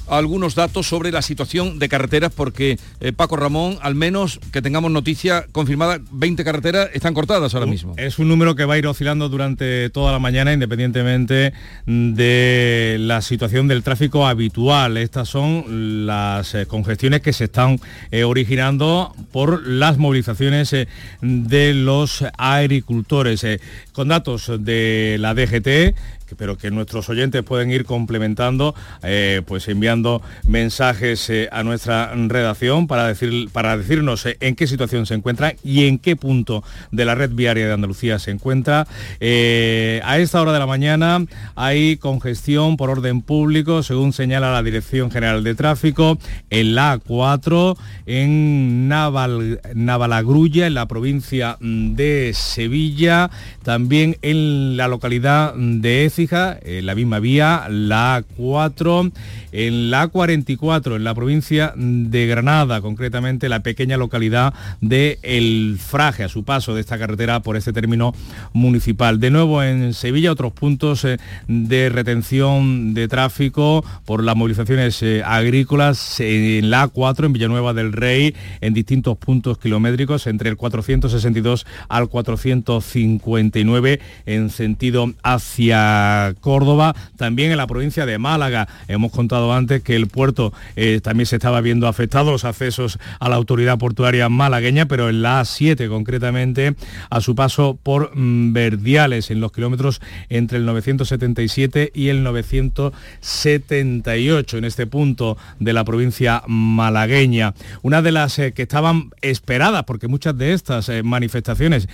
algunos 0.10 0.56
datos 0.56 0.88
sobre 0.88 1.12
la 1.12 1.22
situación 1.22 1.80
de 1.80 1.90
carreteras 1.90 2.32
porque 2.36 2.78
eh, 3.00 3.12
Paco 3.12 3.36
Ramón, 3.36 3.78
al 3.82 3.96
menos 3.96 4.40
que 4.52 4.62
tengamos 4.62 4.92
noticia 4.92 5.46
confirmada, 5.52 6.00
20 6.12 6.44
carreteras 6.44 6.90
están 6.94 7.14
cortadas 7.14 7.54
ahora 7.54 7.66
mismo. 7.66 7.94
Es 7.98 8.20
un 8.20 8.28
número 8.28 8.56
que 8.56 8.66
va 8.66 8.76
a 8.76 8.78
ir 8.78 8.88
oscilando 8.88 9.30
durante 9.30 9.90
toda 9.90 10.12
la 10.12 10.20
mañana 10.20 10.54
independientemente 10.54 11.54
de 11.86 12.98
la 13.00 13.22
situación 13.22 13.68
del 13.68 13.84
tráfico 13.84 14.28
habitual. 14.28 14.98
Estas 14.98 15.30
son 15.30 16.06
las 16.06 16.56
eh, 16.56 16.66
congestiones 16.66 17.22
que 17.22 17.34
se 17.34 17.46
están 17.46 17.80
eh, 18.12 18.24
originando 18.24 19.14
por 19.32 19.66
las 19.68 19.98
movilizaciones 19.98 20.76
de 21.22 21.74
los 21.74 22.24
agricultores. 22.38 23.46
con 23.94 24.08
datos 24.08 24.52
de 24.60 25.18
la 25.20 25.34
DGT, 25.34 25.96
pero 26.38 26.58
que 26.58 26.72
nuestros 26.72 27.10
oyentes 27.10 27.44
pueden 27.44 27.72
ir 27.72 27.86
complementando, 27.86 28.76
eh, 29.04 29.42
pues 29.46 29.68
enviando 29.68 30.22
mensajes 30.48 31.30
eh, 31.30 31.50
a 31.52 31.64
nuestra 31.64 32.14
redacción 32.14 32.88
para, 32.88 33.08
decir, 33.08 33.50
para 33.52 33.78
decirnos 33.78 34.26
eh, 34.26 34.38
en 34.40 34.56
qué 34.56 34.68
situación 34.68 35.06
se 35.06 35.16
encuentra 35.16 35.54
y 35.64 35.88
en 35.88 36.00
qué 36.00 36.16
punto 36.16 36.64
de 36.92 37.06
la 37.06 37.16
red 37.16 37.32
viaria 37.32 37.68
de 37.68 37.74
Andalucía 37.74 38.20
se 38.20 38.32
encuentra. 38.32 38.82
a 38.82 40.18
esta 40.20 40.42
hora 40.42 40.54
de 40.54 40.60
la 40.60 40.66
mañana 40.66 41.26
hay 41.56 41.98
congestión 41.98 42.78
por 42.78 42.90
orden 42.90 43.22
público, 43.22 43.84
según 43.84 44.14
señala 44.14 44.52
la 44.52 44.64
Dirección 44.64 45.12
General 45.12 45.44
de 45.44 45.56
Tráfico, 45.56 46.18
en 46.50 46.76
la 46.76 47.00
A4, 47.00 47.78
en 48.06 48.88
Naval, 48.88 49.62
Navalagrulla, 49.74 50.68
en 50.68 50.74
la 50.74 50.88
provincia 50.88 51.58
de 51.60 52.32
Sevilla, 52.34 53.30
también 53.64 54.18
en 54.22 54.78
la 54.78 54.88
localidad 54.88 55.54
de 55.56 56.06
Écija, 56.20 56.60
en 56.64 56.86
la 56.86 56.96
misma 56.96 57.20
vía, 57.20 57.68
la 57.70 58.26
A4, 58.38 59.12
en 59.54 59.90
la 59.90 60.12
A44, 60.12 60.98
en 60.98 61.06
la 61.06 61.16
provincia 61.16 61.74
de 61.78 62.28
Granada, 62.28 62.82
concretamente 62.82 63.48
la 63.48 63.62
pequeña 63.62 63.96
localidad 63.96 64.54
de 64.82 65.18
El 65.22 65.78
Fraje, 65.80 66.26
a 66.26 66.28
su 66.28 66.44
paso 66.44 66.76
de 66.76 66.82
esta 66.82 67.00
carretera 67.00 67.40
por 67.40 67.56
este 67.56 67.72
término 67.72 68.14
municipal. 68.52 69.22
De 69.22 69.32
nuevo 69.32 69.64
en 69.64 69.94
Sevilla, 69.94 70.34
otros 70.34 70.52
puntos 70.52 71.06
eh, 71.06 71.20
de 71.48 71.88
retención 71.88 72.94
de 72.94 73.08
tráfico 73.08 73.86
por 74.04 74.22
las 74.22 74.36
movilizaciones 74.36 75.02
eh, 75.02 75.24
agrícolas 75.26 76.20
en 76.20 76.70
la 76.70 76.92
A4, 76.92 77.28
en 77.28 77.34
Villanueva 77.34 77.74
del 77.74 77.94
Rey, 77.94 78.36
en 78.60 78.74
distintos 78.74 79.18
puntos 79.18 79.58
kilométricos, 79.58 80.28
entre 80.28 80.50
el 80.50 80.58
462 80.58 81.66
al 81.88 82.10
459 82.10 84.02
en 84.26 84.50
sentido 84.50 85.14
hacia 85.24 86.09
Córdoba, 86.40 86.96
también 87.18 87.52
en 87.52 87.58
la 87.58 87.68
provincia 87.68 88.06
de 88.06 88.18
Málaga. 88.18 88.70
Hemos 88.88 89.12
contado 89.12 89.54
antes 89.54 89.84
que 89.84 89.96
el 89.96 90.08
puerto 90.08 90.54
eh, 90.76 91.00
también 91.02 91.26
se 91.26 91.38
estaba 91.38 91.62
viendo 91.62 91.88
afectado, 91.88 92.32
los 92.32 92.44
accesos 92.46 93.00
a 93.20 93.30
la 93.30 93.36
autoridad 93.36 93.78
portuaria 93.78 94.28
malagueña, 94.30 94.88
pero 94.88 95.10
en 95.10 95.22
la 95.22 95.42
A7 95.42 95.90
concretamente, 95.90 96.76
a 97.10 97.22
su 97.22 97.36
paso 97.36 97.78
por 97.82 98.12
mm, 98.16 98.54
Verdiales, 98.54 99.32
en 99.32 99.40
los 99.40 99.52
kilómetros 99.52 100.02
entre 100.30 100.58
el 100.58 100.66
977 100.66 101.92
y 101.94 102.10
el 102.10 102.24
978, 102.24 104.58
en 104.58 104.66
este 104.66 104.88
punto 104.88 105.38
de 105.60 105.74
la 105.74 105.84
provincia 105.84 106.42
malagueña. 106.48 107.54
Una 107.82 108.02
de 108.02 108.12
las 108.12 108.40
eh, 108.40 108.54
que 108.54 108.64
estaban 108.64 109.12
esperadas, 109.22 109.84
porque 109.84 110.08
muchas 110.08 110.36
de 110.38 110.54
estas 110.54 110.88
eh, 110.90 111.04
manifestaciones 111.04 111.88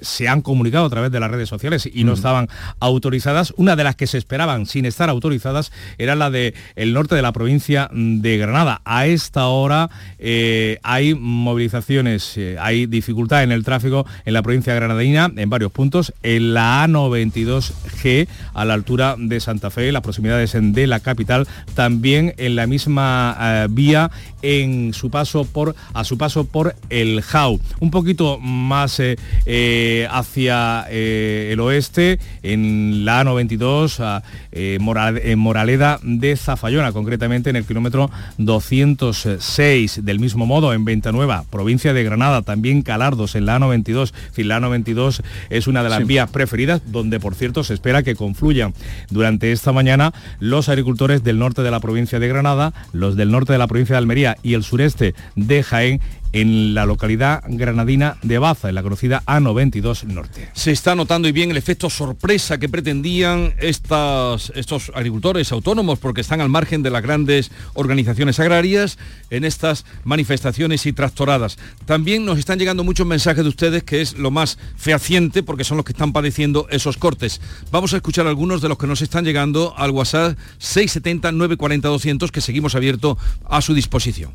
se 0.00 0.28
han 0.28 0.42
comunicado 0.42 0.86
a 0.86 0.90
través 0.90 1.10
de 1.10 1.18
las 1.20 1.30
redes 1.30 1.48
sociales 1.48 1.88
y 1.92 2.04
no 2.04 2.14
estaban 2.14 2.48
autorizadas. 2.80 3.52
Una 3.56 3.76
de 3.76 3.84
las 3.84 3.96
que 3.96 4.06
se 4.06 4.18
esperaban 4.18 4.66
sin 4.66 4.84
estar 4.84 5.08
autorizadas 5.08 5.72
era 5.98 6.14
la 6.14 6.30
del 6.30 6.54
el 6.74 6.92
norte 6.92 7.14
de 7.14 7.22
la 7.22 7.32
provincia 7.32 7.88
de 7.92 8.38
Granada. 8.38 8.82
A 8.84 9.06
esta 9.06 9.46
hora 9.46 9.90
eh, 10.18 10.78
hay 10.82 11.14
movilizaciones, 11.14 12.36
eh, 12.36 12.56
hay 12.60 12.86
dificultad 12.86 13.42
en 13.42 13.52
el 13.52 13.64
tráfico 13.64 14.06
en 14.24 14.34
la 14.34 14.42
provincia 14.42 14.74
granadina 14.74 15.32
en 15.36 15.50
varios 15.50 15.72
puntos. 15.72 16.12
En 16.22 16.54
la 16.54 16.86
A92G, 16.86 18.28
a 18.54 18.64
la 18.64 18.74
altura 18.74 19.16
de 19.18 19.40
Santa 19.40 19.70
Fe, 19.70 19.92
las 19.92 20.02
proximidades 20.02 20.56
de 20.56 20.86
la 20.86 21.00
capital, 21.00 21.46
también 21.74 22.34
en 22.36 22.56
la 22.56 22.66
misma 22.66 23.36
eh, 23.40 23.66
vía 23.70 24.10
en 24.42 24.92
su 24.92 25.10
paso 25.10 25.44
por, 25.44 25.74
a 25.92 26.04
su 26.04 26.18
paso 26.18 26.44
por 26.44 26.76
el 26.90 27.22
JAU. 27.22 27.60
Un 27.80 27.90
poquito 27.90 28.38
más 28.38 29.00
hacia 30.10 30.86
el 30.90 31.60
oeste, 31.60 32.18
en 32.42 33.04
la 33.04 33.24
A92, 33.24 33.45
en 33.48 35.38
Moraleda 35.38 35.98
de 36.02 36.36
Zafayona, 36.36 36.92
concretamente 36.92 37.50
en 37.50 37.56
el 37.56 37.64
kilómetro 37.64 38.10
206. 38.38 40.04
Del 40.04 40.20
mismo 40.20 40.46
modo, 40.46 40.72
en 40.72 40.84
Venta 40.84 41.12
Nueva, 41.12 41.44
provincia 41.50 41.92
de 41.92 42.04
Granada, 42.04 42.42
también 42.42 42.82
Calardos, 42.82 43.34
en 43.34 43.46
la 43.46 43.58
A92. 43.58 44.12
la 44.44 44.60
A92 44.60 45.22
es 45.50 45.66
una 45.66 45.82
de 45.82 45.90
las 45.90 46.06
vías 46.06 46.30
preferidas, 46.30 46.82
donde 46.86 47.20
por 47.20 47.34
cierto 47.34 47.64
se 47.64 47.74
espera 47.74 48.02
que 48.02 48.14
confluyan 48.14 48.74
durante 49.10 49.52
esta 49.52 49.72
mañana 49.72 50.12
los 50.40 50.68
agricultores 50.68 51.22
del 51.24 51.38
norte 51.38 51.62
de 51.62 51.70
la 51.70 51.80
provincia 51.80 52.18
de 52.18 52.28
Granada, 52.28 52.72
los 52.92 53.16
del 53.16 53.30
norte 53.30 53.52
de 53.52 53.58
la 53.58 53.66
provincia 53.66 53.94
de 53.94 53.98
Almería 53.98 54.36
y 54.42 54.54
el 54.54 54.62
sureste 54.62 55.14
de 55.34 55.62
Jaén 55.62 56.00
en 56.32 56.74
la 56.74 56.86
localidad 56.86 57.42
granadina 57.46 58.16
de 58.22 58.38
Baza, 58.38 58.68
en 58.68 58.74
la 58.74 58.82
conocida 58.82 59.22
A92 59.26 60.04
Norte. 60.04 60.48
Se 60.52 60.70
está 60.70 60.94
notando 60.94 61.28
y 61.28 61.32
bien 61.32 61.50
el 61.50 61.56
efecto 61.56 61.90
sorpresa 61.90 62.58
que 62.58 62.68
pretendían 62.68 63.54
estas, 63.58 64.52
estos 64.54 64.92
agricultores 64.94 65.52
autónomos 65.52 65.98
porque 65.98 66.20
están 66.20 66.40
al 66.40 66.48
margen 66.48 66.82
de 66.82 66.90
las 66.90 67.02
grandes 67.02 67.50
organizaciones 67.74 68.40
agrarias 68.40 68.98
en 69.30 69.44
estas 69.44 69.84
manifestaciones 70.04 70.86
y 70.86 70.92
tractoradas. 70.92 71.58
También 71.84 72.24
nos 72.24 72.38
están 72.38 72.58
llegando 72.58 72.84
muchos 72.84 73.06
mensajes 73.06 73.44
de 73.44 73.48
ustedes 73.48 73.82
que 73.82 74.00
es 74.00 74.18
lo 74.18 74.30
más 74.30 74.58
fehaciente 74.76 75.42
porque 75.42 75.64
son 75.64 75.76
los 75.76 75.84
que 75.84 75.92
están 75.92 76.12
padeciendo 76.12 76.66
esos 76.70 76.96
cortes. 76.96 77.40
Vamos 77.70 77.92
a 77.92 77.96
escuchar 77.96 78.26
algunos 78.26 78.62
de 78.62 78.68
los 78.68 78.78
que 78.78 78.86
nos 78.86 79.02
están 79.02 79.24
llegando 79.24 79.74
al 79.76 79.90
WhatsApp 79.90 80.38
670 80.58 81.32
940 81.32 81.88
200 81.88 82.32
que 82.32 82.40
seguimos 82.40 82.74
abierto 82.74 83.18
a 83.44 83.60
su 83.62 83.74
disposición. 83.74 84.32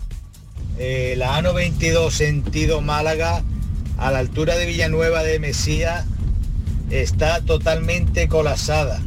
Eh, 0.84 1.14
la 1.16 1.40
A92 1.40 2.10
sentido 2.10 2.82
Málaga 2.82 3.44
a 4.00 4.10
la 4.10 4.18
altura 4.18 4.56
de 4.56 4.66
Villanueva 4.66 5.22
de 5.22 5.38
Mesía 5.38 6.08
está 6.90 7.40
totalmente 7.42 8.28
colapsada. 8.28 9.00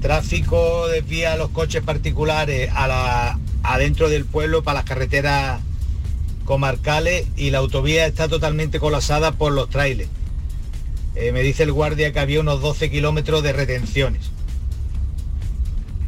Tráfico 0.00 0.88
desvía 0.88 1.36
los 1.36 1.50
coches 1.50 1.84
particulares 1.84 2.68
a 2.74 2.88
la, 2.88 3.38
adentro 3.62 4.08
del 4.08 4.24
pueblo 4.24 4.64
para 4.64 4.80
las 4.80 4.84
carreteras 4.84 5.60
comarcales 6.46 7.28
y 7.36 7.50
la 7.50 7.58
autovía 7.58 8.04
está 8.06 8.26
totalmente 8.26 8.80
colapsada 8.80 9.30
por 9.30 9.52
los 9.52 9.70
trailers. 9.70 10.10
Eh, 11.14 11.30
me 11.30 11.42
dice 11.42 11.62
el 11.62 11.70
guardia 11.70 12.12
que 12.12 12.18
había 12.18 12.40
unos 12.40 12.60
12 12.60 12.90
kilómetros 12.90 13.44
de 13.44 13.52
retenciones. 13.52 14.32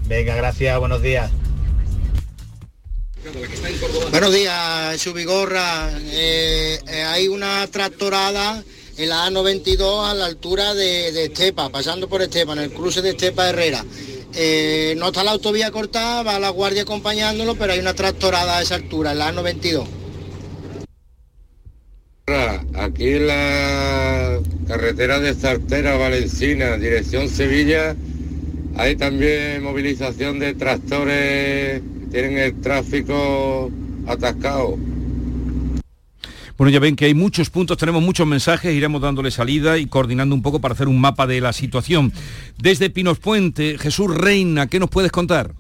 Venga, 0.09 0.35
gracias, 0.35 0.77
buenos 0.81 1.01
días. 1.01 1.31
Buenos 4.11 4.35
días, 4.35 5.01
Subigorra. 5.01 5.91
Eh, 6.11 6.79
eh, 6.87 7.03
hay 7.03 7.29
una 7.29 7.67
tractorada 7.69 8.63
en 8.99 9.09
la 9.09 9.29
A92 9.29 10.11
a 10.11 10.15
la 10.15 10.27
altura 10.27 10.75
de, 10.75 11.25
Estepa, 11.25 11.71
pasando 11.71 12.07
por 12.07 12.21
Estepa, 12.21 12.53
en 12.53 12.59
el 12.59 12.71
cruce 12.71 13.01
de 13.01 13.11
Estepa 13.11 13.49
Herrera. 13.49 13.83
Eh, 14.35 14.95
no 14.99 15.07
está 15.07 15.25
la 15.25 15.31
autovía 15.31 15.71
cortada, 15.71 16.23
va 16.23 16.39
la 16.39 16.51
guardia 16.51 16.83
acompañándolo, 16.83 17.55
pero 17.55 17.73
hay 17.73 17.79
una 17.79 17.95
tractorada 17.95 18.59
a 18.59 18.63
esa 18.63 18.75
altura, 18.75 19.13
en 19.13 19.19
la 19.19 19.33
A92. 19.33 19.87
Aquí 22.75 23.09
en 23.09 23.27
la 23.27 24.39
carretera 24.69 25.21
de 25.21 25.35
Sartera, 25.35 25.97
Valencina, 25.97 26.77
dirección 26.77 27.29
Sevilla, 27.31 27.97
hay 28.77 28.97
también 28.97 29.63
movilización 29.63 30.39
de 30.41 30.55
tractores 30.55 31.81
tienen 32.15 32.39
el 32.39 32.61
tráfico 32.61 33.73
atascado. 34.07 34.79
Bueno, 36.57 36.71
ya 36.71 36.79
ven 36.79 36.95
que 36.95 37.07
hay 37.07 37.15
muchos 37.15 37.51
puntos, 37.51 37.77
tenemos 37.77 38.05
muchos 38.05 38.25
mensajes, 38.25 38.73
iremos 38.73 39.03
dándole 39.03 39.33
salida 39.33 39.79
y 39.79 39.87
coordinando 39.87 40.33
un 40.33 40.41
poco 40.41 40.61
para 40.61 40.75
hacer 40.75 40.87
un 40.87 41.01
mapa 41.01 41.27
de 41.27 41.41
la 41.41 41.53
situación. 41.53 42.13
Desde 42.57 42.89
Pinos 42.89 43.19
Puente, 43.19 43.79
Jesús 43.79 44.17
Reina, 44.17 44.69
¿qué 44.69 44.79
nos 44.79 44.91
puedes 44.91 45.11
contar? 45.11 45.55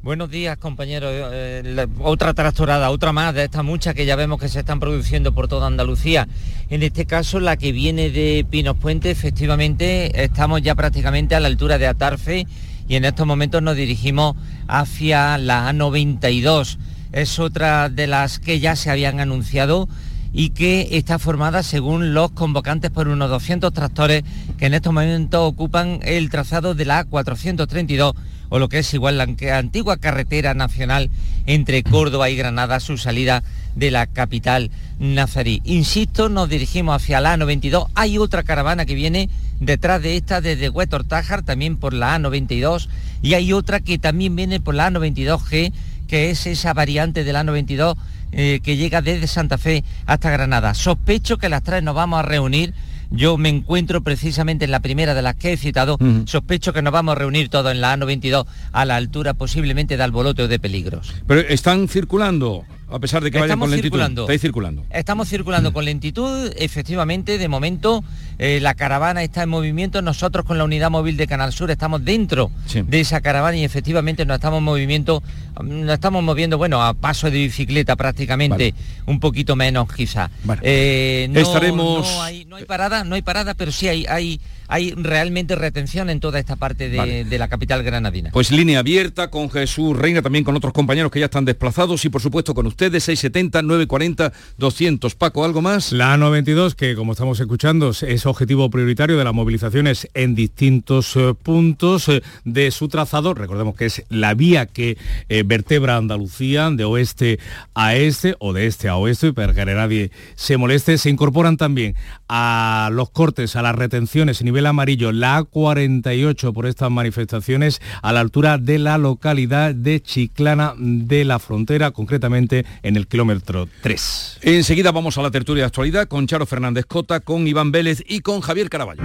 Buenos 0.00 0.30
días, 0.30 0.56
compañeros. 0.58 1.10
Eh, 1.12 1.86
otra 1.98 2.34
tractorada, 2.34 2.90
otra 2.90 3.12
más 3.12 3.34
de 3.34 3.42
estas 3.42 3.64
muchas 3.64 3.96
que 3.96 4.06
ya 4.06 4.14
vemos 4.14 4.40
que 4.40 4.48
se 4.48 4.60
están 4.60 4.78
produciendo 4.78 5.34
por 5.34 5.48
toda 5.48 5.66
Andalucía. 5.66 6.28
En 6.70 6.84
este 6.84 7.04
caso, 7.04 7.40
la 7.40 7.56
que 7.56 7.72
viene 7.72 8.10
de 8.10 8.46
Pinos 8.48 8.76
Puente, 8.76 9.10
efectivamente, 9.10 10.22
estamos 10.22 10.62
ya 10.62 10.76
prácticamente 10.76 11.34
a 11.34 11.40
la 11.40 11.48
altura 11.48 11.78
de 11.78 11.88
Atarfe 11.88 12.46
y 12.88 12.96
en 12.96 13.04
estos 13.04 13.26
momentos 13.26 13.62
nos 13.62 13.76
dirigimos 13.76 14.34
hacia 14.66 15.38
la 15.38 15.70
A92. 15.70 16.78
Es 17.12 17.38
otra 17.38 17.88
de 17.88 18.06
las 18.06 18.38
que 18.38 18.60
ya 18.60 18.76
se 18.76 18.90
habían 18.90 19.20
anunciado 19.20 19.88
y 20.32 20.50
que 20.50 20.88
está 20.92 21.18
formada 21.18 21.62
según 21.62 22.14
los 22.14 22.30
convocantes 22.32 22.90
por 22.90 23.08
unos 23.08 23.30
200 23.30 23.72
tractores 23.72 24.24
que 24.58 24.66
en 24.66 24.74
estos 24.74 24.92
momentos 24.92 25.40
ocupan 25.42 26.00
el 26.02 26.30
trazado 26.30 26.74
de 26.74 26.84
la 26.84 27.06
A432 27.06 28.14
o 28.48 28.58
lo 28.58 28.68
que 28.68 28.80
es 28.80 28.94
igual 28.94 29.18
la 29.18 29.26
antigua 29.56 29.96
carretera 29.98 30.54
nacional 30.54 31.10
entre 31.46 31.82
Córdoba 31.82 32.30
y 32.30 32.36
Granada, 32.36 32.80
su 32.80 32.98
salida 32.98 33.42
de 33.74 33.90
la 33.90 34.06
capital 34.06 34.70
nazarí. 34.98 35.60
Insisto, 35.64 36.28
nos 36.28 36.48
dirigimos 36.48 36.96
hacia 36.96 37.20
la 37.20 37.36
A92. 37.36 37.88
Hay 37.94 38.18
otra 38.18 38.42
caravana 38.42 38.84
que 38.84 38.94
viene 38.94 39.28
detrás 39.60 40.02
de 40.02 40.16
esta 40.16 40.40
desde 40.40 40.68
Huetor 40.68 41.04
Tájar, 41.04 41.42
también 41.42 41.76
por 41.76 41.94
la 41.94 42.18
A92, 42.18 42.88
y 43.22 43.34
hay 43.34 43.52
otra 43.52 43.80
que 43.80 43.98
también 43.98 44.36
viene 44.36 44.60
por 44.60 44.74
la 44.74 44.90
A92G, 44.90 45.72
que 46.06 46.30
es 46.30 46.46
esa 46.46 46.72
variante 46.72 47.24
de 47.24 47.32
la 47.32 47.44
A92 47.44 47.96
eh, 48.32 48.60
que 48.62 48.76
llega 48.76 49.00
desde 49.00 49.26
Santa 49.26 49.56
Fe 49.56 49.84
hasta 50.06 50.30
Granada. 50.30 50.74
Sospecho 50.74 51.38
que 51.38 51.48
las 51.48 51.62
tres 51.62 51.82
nos 51.82 51.94
vamos 51.94 52.18
a 52.18 52.22
reunir 52.22 52.74
yo 53.10 53.36
me 53.38 53.48
encuentro 53.48 54.02
precisamente 54.02 54.64
en 54.64 54.70
la 54.70 54.80
primera 54.80 55.14
de 55.14 55.22
las 55.22 55.34
que 55.34 55.52
he 55.52 55.56
citado. 55.56 55.98
Sospecho 56.26 56.72
que 56.72 56.82
nos 56.82 56.92
vamos 56.92 57.12
a 57.12 57.18
reunir 57.18 57.48
todos 57.48 57.72
en 57.72 57.80
la 57.80 57.96
A92 57.96 58.46
a 58.72 58.84
la 58.84 58.96
altura 58.96 59.34
posiblemente 59.34 59.96
de 59.96 60.02
Albolote 60.02 60.42
o 60.42 60.48
de 60.48 60.58
Peligros. 60.58 61.14
Pero 61.26 61.40
están 61.40 61.88
circulando 61.88 62.64
a 62.90 62.98
pesar 62.98 63.22
de 63.22 63.30
que 63.30 63.38
vayan 63.38 63.58
con 63.58 63.70
lentitud. 63.70 63.88
Circulando. 63.88 64.22
Estáis 64.22 64.40
circulando. 64.40 64.84
Estamos 64.90 65.28
circulando 65.28 65.72
con 65.72 65.84
lentitud, 65.84 66.50
efectivamente, 66.56 67.38
de 67.38 67.48
momento 67.48 68.02
eh, 68.38 68.60
la 68.60 68.74
caravana 68.74 69.22
está 69.22 69.42
en 69.42 69.50
movimiento, 69.50 70.00
nosotros 70.00 70.44
con 70.46 70.58
la 70.58 70.64
unidad 70.64 70.90
móvil 70.90 71.16
de 71.16 71.26
Canal 71.26 71.52
Sur 71.52 71.70
estamos 71.70 72.04
dentro 72.04 72.50
de 72.72 73.00
esa 73.00 73.20
caravana 73.20 73.56
y 73.56 73.64
efectivamente 73.64 74.24
nos 74.24 74.36
estamos 74.36 74.62
movimiento, 74.62 75.22
nos 75.62 75.94
estamos 75.94 76.22
moviendo, 76.22 76.58
bueno, 76.58 76.82
a 76.82 76.94
paso 76.94 77.30
de 77.30 77.38
bicicleta 77.38 77.96
prácticamente, 77.96 78.74
un 79.06 79.20
poquito 79.20 79.56
menos 79.56 79.92
quizá. 79.92 80.30
Eh, 80.62 81.30
Estaremos... 81.34 82.06
no, 82.06 82.22
hay, 82.22 82.44
no 82.44 82.56
hay 82.56 82.64
parada, 82.64 83.04
no 83.04 83.14
hay 83.14 83.22
parada, 83.22 83.54
pero 83.54 83.72
sí 83.72 83.88
hay, 83.88 84.06
hay 84.06 84.40
hay 84.68 84.92
realmente 84.92 85.56
retención 85.56 86.10
en 86.10 86.20
toda 86.20 86.38
esta 86.38 86.56
parte 86.56 86.90
de, 86.90 87.38
la 87.38 87.48
capital 87.48 87.82
granadina. 87.82 88.30
Pues 88.32 88.52
línea 88.52 88.80
abierta 88.80 89.30
con 89.30 89.50
Jesús 89.50 89.96
Reina, 89.96 90.22
también 90.22 90.44
con 90.44 90.54
otros 90.56 90.72
compañeros 90.72 91.10
que 91.10 91.20
ya 91.20 91.26
están 91.26 91.44
desplazados 91.44 92.04
y 92.04 92.10
por 92.10 92.20
supuesto 92.20 92.54
con 92.54 92.66
ustedes 92.66 93.04
670 93.04 93.62
940 93.62 94.32
200. 94.58 95.14
Paco, 95.14 95.44
¿algo 95.44 95.62
más? 95.62 95.92
La 95.92 96.16
A92, 96.16 96.74
que 96.74 96.94
como 96.94 97.12
estamos 97.12 97.40
escuchando 97.40 97.90
es 97.90 98.26
objetivo 98.26 98.68
prioritario 98.68 99.16
de 99.16 99.24
las 99.24 99.32
movilizaciones 99.32 100.08
en 100.14 100.34
distintos 100.34 101.16
eh, 101.16 101.34
puntos 101.42 102.08
eh, 102.08 102.22
de 102.44 102.70
su 102.70 102.88
trazado. 102.88 103.32
Recordemos 103.34 103.74
que 103.74 103.86
es 103.86 104.04
la 104.10 104.34
vía 104.34 104.66
que 104.66 104.98
eh, 105.28 105.44
vertebra 105.48 105.96
Andalucía 105.96 106.70
de 106.70 106.84
oeste 106.84 107.40
a 107.74 107.96
este 107.96 108.36
o 108.38 108.52
de 108.52 108.66
este 108.66 108.88
a 108.88 108.96
oeste, 108.96 109.32
para 109.32 109.54
que 109.54 109.64
nadie 109.64 110.10
se 110.36 110.56
moleste. 110.56 110.98
Se 110.98 111.10
incorporan 111.10 111.56
también 111.56 111.94
a 112.28 112.90
los 112.92 113.10
cortes, 113.10 113.56
a 113.56 113.62
las 113.62 113.74
retenciones 113.74 114.40
en 114.40 114.44
nivel 114.44 114.66
amarillo, 114.66 115.12
la 115.12 115.40
A48 115.40 116.52
por 116.52 116.66
estas 116.66 116.90
manifestaciones 116.90 117.80
a 118.02 118.12
la 118.12 118.20
altura 118.20 118.58
de 118.58 118.78
la 118.78 118.98
localidad 118.98 119.74
de 119.74 120.00
Chiclana 120.00 120.74
de 120.76 121.24
la 121.24 121.38
Frontera, 121.38 121.90
concretamente 121.90 122.64
en 122.82 122.96
el 122.96 123.06
kilómetro 123.06 123.68
3. 123.82 124.38
Enseguida 124.42 124.92
vamos 124.92 125.18
a 125.18 125.22
la 125.22 125.30
tertulia 125.30 125.62
de 125.62 125.66
actualidad 125.66 126.08
con 126.08 126.26
Charo 126.26 126.46
Fernández 126.46 126.84
Cota, 126.86 127.20
con 127.20 127.46
Iván 127.46 127.72
Vélez 127.72 128.02
y 128.06 128.20
con 128.20 128.40
Javier 128.40 128.68
Caraballo. 128.68 129.02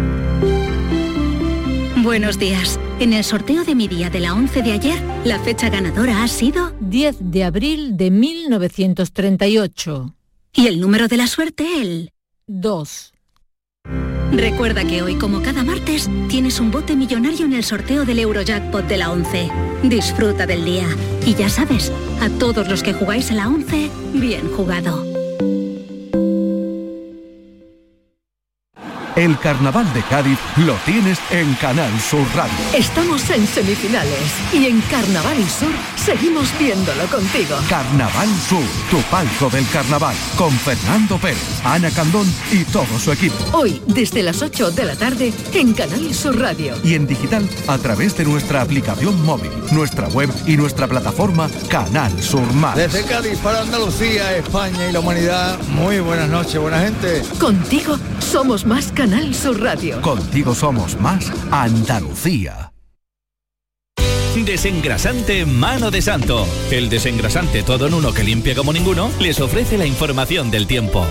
Buenos 2.04 2.38
días. 2.38 2.80
En 3.00 3.14
el 3.14 3.24
sorteo 3.24 3.64
de 3.64 3.76
mi 3.76 3.88
día 3.88 4.10
de 4.10 4.20
la 4.20 4.34
11 4.34 4.62
de 4.62 4.74
ayer, 4.74 5.02
la 5.24 5.40
fecha 5.40 5.70
ganadora 5.70 6.22
ha 6.22 6.28
sido 6.28 6.74
10 6.82 7.32
de 7.32 7.46
abril 7.46 7.96
de 7.96 8.12
1938. 8.12 10.14
Y 10.52 10.68
el 10.68 10.82
número 10.82 11.08
de 11.08 11.16
la 11.16 11.28
suerte, 11.28 11.66
el 11.80 12.12
2. 12.48 13.14
Recuerda 14.34 14.84
que 14.84 15.02
hoy, 15.02 15.16
como 15.16 15.42
cada 15.42 15.64
martes, 15.64 16.10
tienes 16.28 16.60
un 16.60 16.72
bote 16.72 16.98
millonario 16.98 17.46
en 17.46 17.54
el 17.54 17.64
sorteo 17.64 18.04
del 18.04 18.20
Eurojackpot 18.20 18.86
de 18.86 18.98
la 18.98 19.10
11. 19.10 19.50
Disfruta 19.84 20.46
del 20.46 20.66
día. 20.66 20.90
Y 21.26 21.36
ya 21.36 21.48
sabes, 21.48 21.90
a 22.20 22.28
todos 22.38 22.68
los 22.68 22.84
que 22.84 22.92
jugáis 22.92 23.32
a 23.32 23.36
la 23.36 23.48
11, 23.48 23.90
bien 24.14 24.50
jugado. 24.50 25.13
El 29.16 29.38
carnaval 29.38 29.92
de 29.94 30.02
Cádiz 30.04 30.40
lo 30.58 30.74
tienes 30.86 31.20
en 31.30 31.54
Canal 31.56 31.92
Sur 32.00 32.26
Radio. 32.36 32.54
Estamos 32.74 33.30
en 33.30 33.46
semifinales 33.46 34.34
y 34.52 34.66
en 34.66 34.82
Carnaval 34.82 35.38
Sur 35.48 35.70
seguimos 35.96 36.50
viéndolo 36.58 37.06
contigo. 37.06 37.56
Carnaval 37.70 38.28
Sur, 38.50 38.64
tu 38.90 38.98
palco 39.12 39.52
del 39.52 39.70
carnaval, 39.70 40.16
con 40.36 40.52
Fernando 40.52 41.20
Pérez, 41.20 41.62
Ana 41.64 41.92
Candón 41.92 42.26
y 42.52 42.64
todo 42.66 42.98
su 42.98 43.12
equipo. 43.12 43.36
Hoy, 43.52 43.84
desde 43.86 44.24
las 44.24 44.42
8 44.42 44.72
de 44.72 44.86
la 44.86 44.96
tarde, 44.96 45.32
en 45.54 45.74
Canal 45.74 46.12
Sur 46.16 46.40
Radio. 46.40 46.74
Y 46.84 46.96
en 46.96 47.06
digital 47.06 47.48
a 47.68 47.78
través 47.78 48.18
de 48.18 48.26
nuestra 48.26 48.64
aplicación 48.64 49.24
móvil, 49.24 49.52
nuestra 49.72 50.08
web 50.08 50.32
y 50.48 50.58
nuestra 50.58 50.88
plataforma 50.88 51.50
Canal 51.70 52.12
Sur 52.24 52.52
Más. 52.54 52.76
Desde 52.76 53.04
Cádiz 53.04 53.38
para 53.40 53.62
Andalucía, 53.62 54.36
España 54.38 54.90
y 54.90 54.92
la 54.92 55.02
humanidad, 55.02 55.60
muy 55.68 56.00
buenas 56.00 56.30
noches, 56.30 56.60
buena 56.60 56.80
gente. 56.80 57.22
Contigo 57.40 58.00
somos 58.20 58.66
más 58.66 58.92
Canal 59.04 59.36
Sur 59.36 59.62
Radio. 59.62 60.00
Contigo 60.02 60.56
somos 60.56 60.98
más 60.98 61.30
Andalucía. 61.52 62.72
Desengrasante 64.46 65.46
Mano 65.46 65.92
de 65.92 66.02
Santo. 66.02 66.48
El 66.72 66.90
desengrasante 66.90 67.64
todo 67.64 67.88
en 67.88 67.96
uno 67.96 68.14
que 68.14 68.24
limpia 68.24 68.56
como 68.56 68.72
ninguno 68.72 69.12
les 69.20 69.42
ofrece 69.42 69.78
la 69.78 69.86
información 69.86 70.52
del 70.52 70.68
tiempo. 70.68 71.06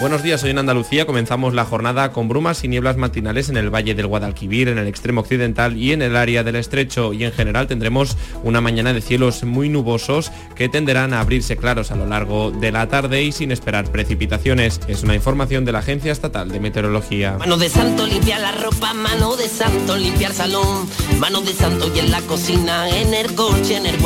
Buenos 0.00 0.22
días, 0.22 0.44
hoy 0.44 0.50
en 0.50 0.58
Andalucía. 0.58 1.06
Comenzamos 1.06 1.54
la 1.54 1.64
jornada 1.64 2.12
con 2.12 2.28
brumas 2.28 2.62
y 2.62 2.68
nieblas 2.68 2.96
matinales 2.96 3.48
en 3.48 3.56
el 3.56 3.68
Valle 3.68 3.96
del 3.96 4.06
Guadalquivir, 4.06 4.68
en 4.68 4.78
el 4.78 4.86
extremo 4.86 5.22
occidental 5.22 5.76
y 5.76 5.90
en 5.90 6.02
el 6.02 6.14
área 6.14 6.44
del 6.44 6.54
estrecho. 6.54 7.12
Y 7.12 7.24
en 7.24 7.32
general 7.32 7.66
tendremos 7.66 8.16
una 8.44 8.60
mañana 8.60 8.92
de 8.92 9.00
cielos 9.00 9.42
muy 9.42 9.68
nubosos 9.68 10.30
que 10.54 10.68
tenderán 10.68 11.14
a 11.14 11.20
abrirse 11.20 11.56
claros 11.56 11.90
a 11.90 11.96
lo 11.96 12.06
largo 12.06 12.52
de 12.52 12.70
la 12.70 12.88
tarde 12.88 13.24
y 13.24 13.32
sin 13.32 13.50
esperar 13.50 13.90
precipitaciones. 13.90 14.80
Es 14.86 15.02
una 15.02 15.16
información 15.16 15.64
de 15.64 15.72
la 15.72 15.80
Agencia 15.80 16.12
Estatal 16.12 16.48
de 16.48 16.60
Meteorología. 16.60 17.36
Mano 17.36 17.56
de 17.56 17.68
santo 17.68 18.06
limpia 18.06 18.38
la 18.38 18.52
ropa, 18.52 18.94
mano 18.94 19.34
de 19.34 19.48
santo 19.48 19.96
salón, 20.32 20.88
mano 21.18 21.40
de 21.40 21.52
santo 21.52 21.90
y 21.92 21.98
en 21.98 22.12
la 22.12 22.20
cocina, 22.20 22.88
en 22.88 23.12
el 23.12 23.34
coche, 23.34 23.76
en 23.76 23.86
el 23.86 23.96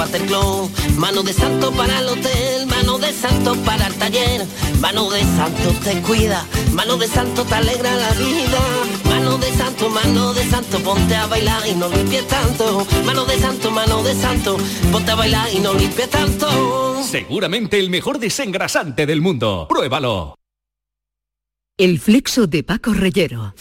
mano 0.96 1.22
de 1.22 1.32
santo 1.34 1.70
para 1.72 1.98
el 1.98 2.08
hotel, 2.08 2.66
mano 2.68 2.98
de 2.98 3.12
santo 3.12 3.54
para 3.66 3.88
el 3.88 3.94
taller, 3.96 4.46
mano 4.80 5.10
de 5.10 5.20
santo 5.20 5.81
te 5.82 6.00
cuida, 6.02 6.46
mano 6.72 6.96
de 6.96 7.08
santo 7.08 7.44
te 7.44 7.54
alegra 7.54 7.94
la 7.94 8.10
vida, 8.12 8.60
mano 9.04 9.38
de 9.38 9.50
santo, 9.52 9.88
mano 9.90 10.32
de 10.32 10.44
santo, 10.44 10.78
ponte 10.80 11.14
a 11.14 11.26
bailar 11.26 11.66
y 11.66 11.74
no 11.74 11.88
limpies 11.88 12.26
tanto, 12.28 12.86
mano 13.04 13.24
de 13.24 13.38
santo, 13.38 13.70
mano 13.70 14.02
de 14.02 14.14
santo, 14.14 14.56
ponte 14.90 15.10
a 15.10 15.14
bailar 15.14 15.48
y 15.52 15.58
no 15.58 15.74
limpies 15.74 16.08
tanto. 16.10 17.02
Seguramente 17.02 17.78
el 17.78 17.90
mejor 17.90 18.18
desengrasante 18.18 19.06
del 19.06 19.20
mundo. 19.20 19.66
Pruébalo. 19.68 20.36
El 21.76 21.98
flexo 21.98 22.46
de 22.46 22.62
Paco 22.62 22.92
Reyero. 22.92 23.54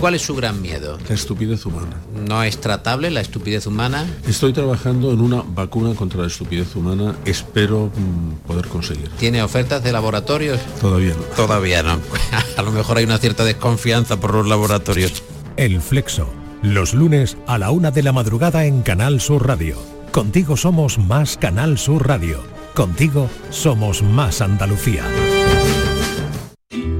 ¿Cuál 0.00 0.14
es 0.14 0.22
su 0.22 0.34
gran 0.34 0.62
miedo? 0.62 0.98
La 1.10 1.14
estupidez 1.14 1.66
humana. 1.66 2.00
¿No 2.26 2.42
es 2.42 2.58
tratable 2.58 3.10
la 3.10 3.20
estupidez 3.20 3.66
humana? 3.66 4.06
Estoy 4.26 4.54
trabajando 4.54 5.12
en 5.12 5.20
una 5.20 5.42
vacuna 5.46 5.94
contra 5.94 6.22
la 6.22 6.26
estupidez 6.26 6.74
humana. 6.74 7.16
Espero 7.26 7.92
mm, 7.94 8.46
poder 8.46 8.66
conseguir. 8.68 9.10
¿Tiene 9.18 9.42
ofertas 9.42 9.84
de 9.84 9.92
laboratorios? 9.92 10.58
Todavía 10.80 11.12
no. 11.14 11.22
Todavía 11.36 11.82
no. 11.82 11.98
A 12.56 12.62
lo 12.62 12.72
mejor 12.72 12.96
hay 12.96 13.04
una 13.04 13.18
cierta 13.18 13.44
desconfianza 13.44 14.18
por 14.18 14.32
los 14.32 14.48
laboratorios. 14.48 15.22
El 15.58 15.82
Flexo. 15.82 16.30
Los 16.62 16.94
lunes 16.94 17.36
a 17.46 17.58
la 17.58 17.70
una 17.70 17.90
de 17.90 18.02
la 18.02 18.12
madrugada 18.12 18.64
en 18.64 18.80
Canal 18.80 19.20
Sur 19.20 19.46
Radio. 19.46 19.76
Contigo 20.12 20.56
somos 20.56 20.98
más 20.98 21.36
Canal 21.36 21.76
Sur 21.76 22.08
Radio. 22.08 22.42
Contigo 22.74 23.28
somos 23.50 24.02
más 24.02 24.40
Andalucía. 24.40 25.04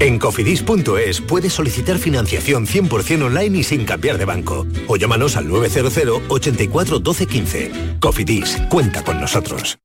En 0.00 0.18
cofidis.es 0.18 1.20
puedes 1.20 1.52
solicitar 1.52 1.98
financiación 1.98 2.66
100% 2.66 3.22
online 3.22 3.58
y 3.58 3.62
sin 3.62 3.84
cambiar 3.84 4.16
de 4.16 4.24
banco. 4.24 4.66
O 4.88 4.96
llámanos 4.96 5.36
al 5.36 5.46
900 5.46 6.22
84 6.28 6.98
12 6.98 7.26
15. 7.26 7.72
Cofidis, 8.00 8.56
cuenta 8.70 9.04
con 9.04 9.20
nosotros. 9.20 9.78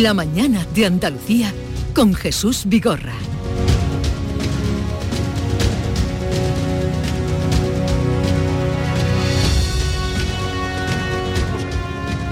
La 0.00 0.12
mañana 0.14 0.66
de 0.74 0.86
Andalucía 0.86 1.52
con 1.94 2.14
Jesús 2.14 2.64
Vigorra. 2.66 3.14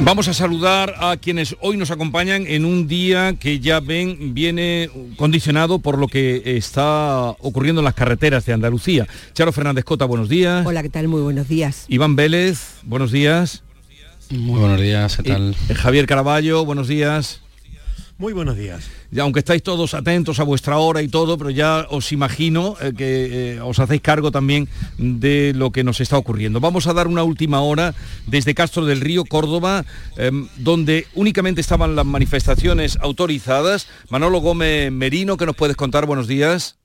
Vamos 0.02 0.28
a 0.28 0.34
saludar 0.34 0.94
a 0.98 1.18
quienes 1.18 1.56
hoy 1.60 1.76
nos 1.76 1.90
acompañan 1.90 2.46
en 2.46 2.64
un 2.64 2.88
día 2.88 3.34
que 3.38 3.60
ya 3.60 3.80
ven 3.80 4.32
viene 4.32 4.88
condicionado 5.16 5.78
por 5.78 5.98
lo 5.98 6.08
que 6.08 6.56
está 6.56 7.30
ocurriendo 7.38 7.82
en 7.82 7.84
las 7.84 7.94
carreteras 7.94 8.46
de 8.46 8.54
Andalucía. 8.54 9.06
Charo 9.34 9.52
Fernández 9.52 9.84
Cota, 9.84 10.06
buenos 10.06 10.30
días. 10.30 10.66
Hola, 10.66 10.82
¿qué 10.82 10.88
tal? 10.88 11.06
Muy 11.08 11.20
buenos 11.20 11.48
días. 11.48 11.84
Iván 11.88 12.16
Vélez, 12.16 12.78
buenos 12.82 13.12
días. 13.12 13.62
Muy 14.30 14.58
buenos 14.58 14.80
días, 14.80 15.18
¿qué 15.18 15.22
tal? 15.24 15.54
Y 15.68 15.74
Javier 15.74 16.06
Caraballo, 16.06 16.64
buenos 16.64 16.88
días. 16.88 17.42
Muy 18.16 18.32
buenos 18.32 18.56
días. 18.56 18.88
Aunque 19.18 19.40
estáis 19.40 19.62
todos 19.62 19.94
atentos 19.94 20.38
a 20.38 20.44
vuestra 20.44 20.78
hora 20.78 21.02
y 21.02 21.08
todo, 21.08 21.36
pero 21.36 21.50
ya 21.50 21.86
os 21.90 22.12
imagino 22.12 22.76
eh, 22.80 22.92
que 22.96 23.54
eh, 23.54 23.60
os 23.60 23.78
hacéis 23.80 24.02
cargo 24.02 24.30
también 24.30 24.68
de 24.98 25.52
lo 25.54 25.72
que 25.72 25.82
nos 25.82 26.00
está 26.00 26.16
ocurriendo. 26.16 26.60
Vamos 26.60 26.86
a 26.86 26.92
dar 26.92 27.08
una 27.08 27.24
última 27.24 27.60
hora 27.60 27.94
desde 28.26 28.54
Castro 28.54 28.84
del 28.84 29.00
Río, 29.00 29.24
Córdoba, 29.24 29.84
em, 30.16 30.48
donde 30.56 31.06
únicamente 31.14 31.60
estaban 31.60 31.96
las 31.96 32.06
manifestaciones 32.06 32.98
autorizadas. 33.00 33.88
Manolo 34.10 34.40
Gómez 34.40 34.92
Merino, 34.92 35.36
¿qué 35.36 35.46
nos 35.46 35.56
puedes 35.56 35.76
contar? 35.76 36.06
Buenos 36.06 36.28
días. 36.28 36.76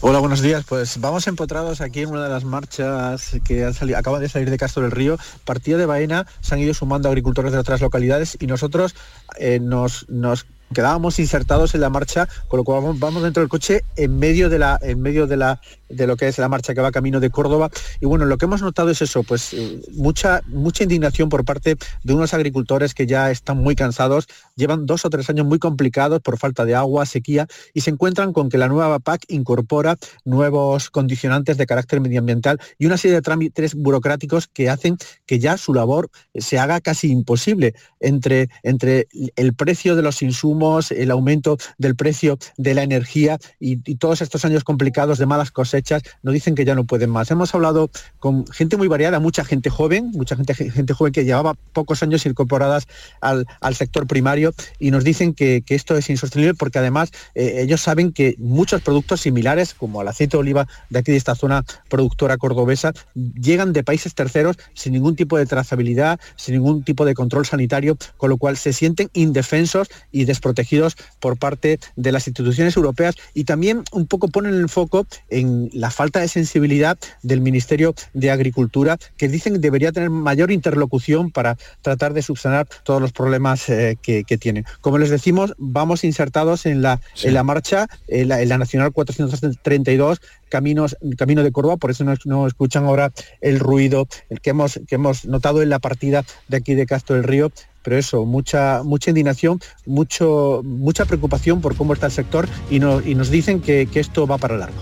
Hola, 0.00 0.18
buenos 0.20 0.40
días. 0.40 0.64
Pues 0.66 0.98
vamos 1.00 1.26
empotrados 1.26 1.80
aquí 1.80 2.00
en 2.00 2.08
una 2.08 2.24
de 2.24 2.30
las 2.30 2.44
marchas 2.44 3.36
que 3.44 3.64
han 3.64 3.74
salido, 3.74 3.98
acaban 3.98 4.20
de 4.20 4.28
salir 4.28 4.48
de 4.48 4.56
Castro 4.56 4.82
del 4.82 4.90
Río. 4.90 5.18
Partido 5.44 5.78
de 5.78 5.86
Baena 5.86 6.26
se 6.40 6.54
han 6.54 6.60
ido 6.60 6.72
sumando 6.72 7.08
agricultores 7.08 7.52
de 7.52 7.58
otras 7.58 7.80
localidades 7.80 8.38
y 8.40 8.46
nosotros 8.46 8.94
eh, 9.38 9.60
nos, 9.60 10.08
nos 10.08 10.46
quedábamos 10.74 11.18
insertados 11.18 11.74
en 11.74 11.80
la 11.80 11.90
marcha, 11.90 12.28
con 12.48 12.58
lo 12.58 12.64
cual 12.64 12.94
vamos, 12.96 13.22
dentro 13.22 13.42
del 13.42 13.48
coche 13.48 13.84
en 13.96 14.18
medio 14.18 14.48
de 14.48 14.58
la, 14.58 14.78
en 14.82 15.00
medio 15.00 15.26
de 15.26 15.36
la 15.36 15.60
de 15.90 16.06
lo 16.06 16.16
que 16.16 16.28
es 16.28 16.38
la 16.38 16.48
marcha 16.48 16.74
que 16.74 16.80
va 16.80 16.92
camino 16.92 17.20
de 17.20 17.30
Córdoba. 17.30 17.70
Y 18.00 18.06
bueno, 18.06 18.24
lo 18.24 18.38
que 18.38 18.46
hemos 18.46 18.62
notado 18.62 18.90
es 18.90 19.02
eso, 19.02 19.22
pues 19.22 19.52
eh, 19.52 19.80
mucha, 19.92 20.42
mucha 20.46 20.84
indignación 20.84 21.28
por 21.28 21.44
parte 21.44 21.76
de 22.02 22.14
unos 22.14 22.32
agricultores 22.34 22.94
que 22.94 23.06
ya 23.06 23.30
están 23.30 23.58
muy 23.58 23.74
cansados, 23.74 24.26
llevan 24.56 24.86
dos 24.86 25.04
o 25.04 25.10
tres 25.10 25.28
años 25.30 25.46
muy 25.46 25.58
complicados 25.58 26.20
por 26.20 26.38
falta 26.38 26.64
de 26.64 26.74
agua, 26.74 27.06
sequía, 27.06 27.46
y 27.74 27.80
se 27.80 27.90
encuentran 27.90 28.32
con 28.32 28.48
que 28.48 28.58
la 28.58 28.68
nueva 28.68 28.98
PAC 28.98 29.24
incorpora 29.28 29.96
nuevos 30.24 30.90
condicionantes 30.90 31.56
de 31.56 31.66
carácter 31.66 32.00
medioambiental 32.00 32.60
y 32.78 32.86
una 32.86 32.96
serie 32.96 33.16
de 33.16 33.22
trámites 33.22 33.74
burocráticos 33.74 34.46
que 34.46 34.70
hacen 34.70 34.96
que 35.26 35.38
ya 35.38 35.56
su 35.56 35.74
labor 35.74 36.10
se 36.34 36.58
haga 36.58 36.80
casi 36.80 37.10
imposible 37.10 37.74
entre, 37.98 38.48
entre 38.62 39.08
el 39.36 39.54
precio 39.54 39.96
de 39.96 40.02
los 40.02 40.22
insumos, 40.22 40.90
el 40.92 41.10
aumento 41.10 41.58
del 41.78 41.96
precio 41.96 42.38
de 42.56 42.74
la 42.74 42.82
energía 42.82 43.38
y, 43.58 43.80
y 43.90 43.96
todos 43.96 44.22
estos 44.22 44.44
años 44.44 44.64
complicados 44.64 45.18
de 45.18 45.26
malas 45.26 45.50
cosechas 45.50 45.79
nos 46.22 46.34
dicen 46.34 46.54
que 46.54 46.64
ya 46.64 46.74
no 46.74 46.84
pueden 46.84 47.10
más. 47.10 47.30
Hemos 47.30 47.54
hablado 47.54 47.90
con 48.18 48.46
gente 48.48 48.76
muy 48.76 48.88
variada, 48.88 49.20
mucha 49.20 49.44
gente 49.44 49.70
joven, 49.70 50.10
mucha 50.12 50.36
gente, 50.36 50.54
gente 50.54 50.94
joven 50.94 51.12
que 51.12 51.24
llevaba 51.24 51.54
pocos 51.72 52.02
años 52.02 52.26
incorporadas 52.26 52.86
al, 53.20 53.46
sector 53.74 54.06
primario 54.06 54.52
y 54.78 54.90
nos 54.90 55.04
dicen 55.04 55.32
que, 55.32 55.62
esto 55.68 55.96
es 55.96 56.10
insostenible 56.10 56.54
porque 56.54 56.78
además 56.78 57.12
eh, 57.34 57.60
ellos 57.60 57.80
saben 57.80 58.12
que 58.12 58.34
muchos 58.38 58.82
productos 58.82 59.20
similares, 59.20 59.72
como 59.72 60.02
el 60.02 60.08
aceite 60.08 60.36
de 60.36 60.40
oliva 60.40 60.66
de 60.90 60.98
aquí 60.98 61.12
de 61.12 61.16
esta 61.16 61.34
zona 61.34 61.64
productora 61.88 62.36
cordobesa, 62.36 62.92
llegan 63.14 63.72
de 63.72 63.84
países 63.84 64.14
terceros 64.14 64.56
sin 64.74 64.92
ningún 64.92 65.16
tipo 65.16 65.38
de 65.38 65.46
trazabilidad, 65.46 66.20
sin 66.36 66.56
ningún 66.56 66.82
tipo 66.82 67.04
de 67.04 67.14
control 67.14 67.46
sanitario, 67.46 67.96
con 68.16 68.30
lo 68.30 68.36
cual 68.36 68.56
se 68.56 68.72
sienten 68.72 69.08
indefensos 69.14 69.88
y 70.10 70.24
desprotegidos 70.24 70.96
por 71.20 71.38
parte 71.38 71.78
de 71.96 72.12
las 72.12 72.26
instituciones 72.26 72.76
europeas 72.76 73.14
y 73.34 73.44
también 73.44 73.84
un 73.92 74.06
poco 74.06 74.28
ponen 74.28 74.54
el 74.54 74.68
foco 74.68 75.06
en, 75.28 75.69
la 75.72 75.90
falta 75.90 76.20
de 76.20 76.28
sensibilidad 76.28 76.98
del 77.22 77.40
Ministerio 77.40 77.94
de 78.12 78.30
Agricultura, 78.30 78.98
que 79.16 79.28
dicen 79.28 79.54
que 79.54 79.58
debería 79.58 79.92
tener 79.92 80.10
mayor 80.10 80.50
interlocución 80.50 81.30
para 81.30 81.56
tratar 81.82 82.12
de 82.14 82.22
subsanar 82.22 82.66
todos 82.84 83.00
los 83.00 83.12
problemas 83.12 83.68
eh, 83.68 83.96
que, 84.00 84.24
tienen. 84.40 84.64
Como 84.80 84.98
les 84.98 85.10
decimos, 85.10 85.54
vamos 85.58 86.04
insertados 86.04 86.64
en 86.66 86.82
la, 86.82 87.00
en 87.22 87.34
la 87.34 87.42
marcha, 87.42 87.88
en 88.08 88.28
la, 88.28 88.58
Nacional 88.58 88.92
432, 88.92 90.20
caminos, 90.48 90.96
camino 91.16 91.42
de 91.42 91.52
Córdoba, 91.52 91.76
por 91.76 91.90
eso 91.90 92.04
no, 92.24 92.46
escuchan 92.46 92.84
ahora 92.84 93.12
el 93.40 93.58
ruido 93.58 94.08
el 94.28 94.40
que 94.40 94.50
hemos, 94.50 94.80
que 94.86 94.96
hemos 94.96 95.24
notado 95.24 95.62
en 95.62 95.70
la 95.70 95.78
partida 95.78 96.24
de 96.48 96.56
aquí 96.56 96.74
de 96.74 96.86
Castro 96.86 97.16
del 97.16 97.24
Río, 97.24 97.50
pero 97.82 97.96
eso, 97.96 98.24
mucha, 98.24 98.82
mucha 98.84 99.10
indignación, 99.10 99.60
mucho, 99.86 100.62
mucha 100.64 101.04
preocupación 101.04 101.60
por 101.60 101.76
cómo 101.76 101.94
está 101.94 102.06
el 102.06 102.12
sector 102.12 102.48
y, 102.70 102.76
y 102.76 103.14
nos 103.14 103.30
dicen 103.30 103.60
que, 103.60 103.88
esto 103.94 104.26
va 104.26 104.38
para 104.38 104.56
largo. 104.56 104.78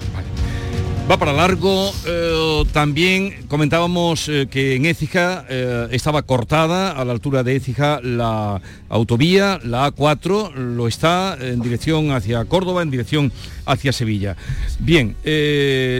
Va 1.10 1.16
para 1.16 1.32
largo. 1.32 1.90
Eh, 2.06 2.64
también 2.70 3.46
comentábamos 3.48 4.28
eh, 4.28 4.46
que 4.50 4.76
en 4.76 4.84
Écija 4.84 5.46
eh, 5.48 5.88
estaba 5.90 6.20
cortada 6.20 6.90
a 6.90 7.02
la 7.06 7.12
altura 7.12 7.42
de 7.42 7.56
Écija 7.56 8.00
la 8.02 8.60
autovía, 8.90 9.58
la 9.64 9.90
A4, 9.90 10.52
lo 10.54 10.86
está 10.86 11.38
en 11.40 11.62
dirección 11.62 12.10
hacia 12.10 12.44
Córdoba, 12.44 12.82
en 12.82 12.90
dirección 12.90 13.32
hacia 13.64 13.90
Sevilla. 13.94 14.36
Bien, 14.80 15.16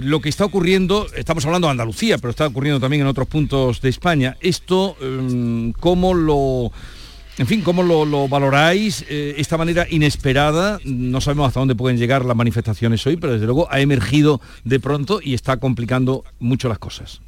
lo 0.05 0.21
que 0.21 0.29
está 0.29 0.45
ocurriendo, 0.45 1.07
estamos 1.17 1.47
hablando 1.47 1.69
de 1.69 1.73
Andalucía, 1.73 2.19
pero 2.19 2.31
está 2.31 2.47
ocurriendo 2.47 2.79
también 2.79 3.01
en 3.01 3.09
otros 3.09 3.29
puntos 3.29 3.81
de 3.81 3.89
España. 3.89 4.37
Esto, 4.41 4.95
¿cómo 5.81 6.13
lo 6.13 6.71
en 7.39 7.47
fin, 7.47 7.63
¿cómo 7.63 7.85
lo, 7.85 8.29
valoráis 8.29 9.05
eh, 9.09 9.35
esta 9.39 9.57
manera 9.57 9.87
inesperada? 9.89 10.81
No 10.85 11.21
sabemos 11.21 11.47
hasta 11.49 11.61
dónde 11.61 11.77
pueden 11.77 11.97
llegar 11.97 12.25
las 12.25 12.37
manifestaciones 12.37 13.07
hoy, 13.07 13.17
pero 13.17 13.33
desde 13.33 13.47
luego 13.47 13.69
ha 13.71 13.81
emergido 13.81 14.41
de 14.65 14.81
pronto 14.81 15.21
y 15.23 15.35
está 15.35 15.59
complicando 15.59 16.25
mucho 16.41 16.69
las 16.69 16.79
cosas. 16.79 17.21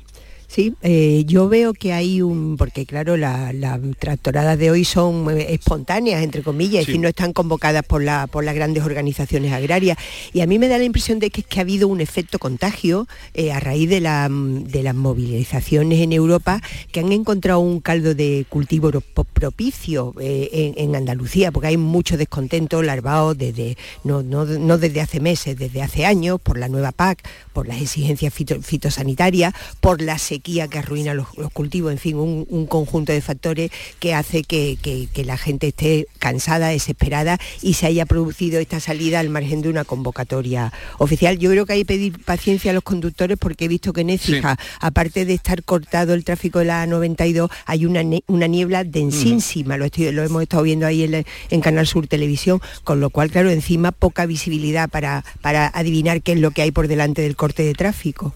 Sí, 0.51 0.75
eh, 0.83 1.23
yo 1.29 1.49
veo 1.49 1.75
que 1.75 1.93
hay 1.93 2.23
un, 2.23 2.57
porque 2.57 2.85
claro, 2.85 3.17
las 3.17 3.53
tractoradas 4.01 4.59
de 4.59 4.73
hoy 4.73 4.85
son 4.85 5.31
eh, 5.31 5.55
espontáneas, 5.55 6.25
entre 6.25 6.43
comillas, 6.43 6.89
y 6.89 6.99
no 6.99 7.07
están 7.07 7.33
convocadas 7.33 7.85
por, 7.85 8.03
la, 8.03 8.27
por 8.27 8.43
las 8.43 8.57
grandes 8.57 8.83
organizaciones 8.83 9.53
agrarias. 9.53 9.97
Y 10.33 10.41
a 10.41 10.49
mí 10.49 10.59
me 10.59 10.67
da 10.67 10.77
la 10.77 10.83
impresión 10.83 11.21
de 11.21 11.31
que, 11.31 11.45
que 11.45 11.61
ha 11.61 11.63
habido 11.63 11.87
un 11.87 12.01
efecto 12.01 12.41
contagio 12.41 13.07
eh, 13.33 13.53
a 13.53 13.61
raíz 13.61 13.89
de, 13.89 14.01
la, 14.01 14.29
de 14.29 14.83
las 14.83 14.97
movilizaciones 14.97 16.01
en 16.01 16.13
Europa 16.13 16.61
que 16.91 16.99
han 16.99 17.13
encontrado 17.13 17.61
un 17.61 17.79
caldo 17.79 18.17
de 18.17 18.45
cultivo 18.49 18.91
propicio 18.91 20.15
en, 20.19 20.97
Andalucía, 20.97 21.53
porque 21.53 21.69
hay 21.69 21.77
mucho 21.77 22.17
descontento 22.17 22.83
larvado 22.83 23.37
desde, 23.37 23.77
no, 24.03 24.25
desde 24.47 25.01
hace 25.01 25.21
meses, 25.21 25.57
desde 25.57 25.81
hace 25.81 26.07
años, 26.07 26.41
por 26.41 26.59
la 26.59 26.69
nueva 26.69 26.91
PAC, 26.91 27.23
por 27.53 27.69
las 27.69 27.81
exigencias 27.81 28.35
fitosanitarias, 28.35 29.55
por 29.81 30.03
la 30.03 30.19
sequía 30.19 30.40
que 30.41 30.79
arruina 30.79 31.15
los, 31.15 31.29
cultivos, 31.53 31.93
en 31.93 31.99
fin, 31.99 32.17
un, 32.17 32.67
conjunto 32.67 33.13
de 33.13 33.21
factores 33.21 33.71
que 33.99 34.15
hace 34.15 34.43
que, 34.43 34.79
la 35.25 35.37
gente 35.37 35.69
esté 35.69 36.07
cansada, 36.19 36.69
desesperada 36.69 37.39
y 37.63 37.75
se 37.75 37.87
haya 37.87 38.07
producido 38.07 38.59
esta 38.59 38.81
salida 38.81 39.21
al 39.21 39.29
margen 39.29 39.63
de 39.63 39.69
una 39.69 39.85
convocatoria 39.85 40.73
oficial. 40.99 41.39
Yo 41.39 41.51
creo 41.51 41.67
que 41.67 41.75
hay 41.75 41.81
que 41.81 41.87
pedir 41.87 42.25
paciencia 42.25 42.71
a 42.71 42.75
los 42.75 42.83
conductores 42.83 43.39
porque 43.39 43.67
he 43.67 43.69
visto 43.69 43.93
que 43.93 44.01
en 44.01 44.11
Écija, 44.11 44.59
aparte 44.81 45.25
de 45.25 45.35
estar 45.35 45.63
cortado 45.63 46.15
el 46.15 46.25
tráfico 46.25 46.61
de 46.61 46.67
la 46.67 46.87
92, 46.87 47.51
hay 47.67 47.87
una, 47.87 48.03
una 48.27 48.47
niebla 48.47 48.85
densísima, 48.85 49.77
lo, 49.77 49.87
lo 49.87 50.23
hemos 50.25 50.43
estado 50.43 50.63
viendo 50.63 50.87
ahí 50.87 51.03
en, 51.51 51.61
Canal 51.61 51.87
Sur 51.87 52.07
Televisión, 52.07 52.61
con 52.85 53.01
lo 53.01 53.11
cual, 53.11 53.31
claro, 53.31 53.51
encima 53.51 53.93
poca 53.93 54.27
visibilidad 54.27 54.89
para, 54.89 55.25
para 55.43 55.67
adivinar 55.69 56.23
qué 56.23 56.33
es 56.33 56.41
lo 56.41 56.51
que 56.53 56.63
hay 56.63 56.71
por 56.71 56.89
delante 56.89 57.23
del 57.23 57.37
corte 57.37 57.63
de 57.63 57.75
tráfico. 57.75 58.35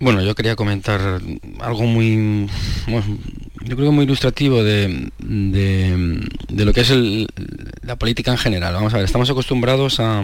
Bueno, 0.00 0.22
yo 0.22 0.34
quería 0.36 0.54
comentar 0.54 1.20
algo 1.60 1.82
muy, 1.82 2.48
yo 3.64 3.76
creo 3.76 3.90
muy 3.90 4.04
ilustrativo 4.04 4.62
de, 4.62 5.10
lo 5.18 6.72
que 6.72 6.80
es 6.80 6.92
la 7.82 7.96
política 7.96 8.30
en 8.30 8.38
general. 8.38 8.74
Vamos 8.74 8.94
a 8.94 8.98
ver, 8.98 9.06
estamos 9.06 9.28
acostumbrados 9.28 9.98
a, 9.98 10.22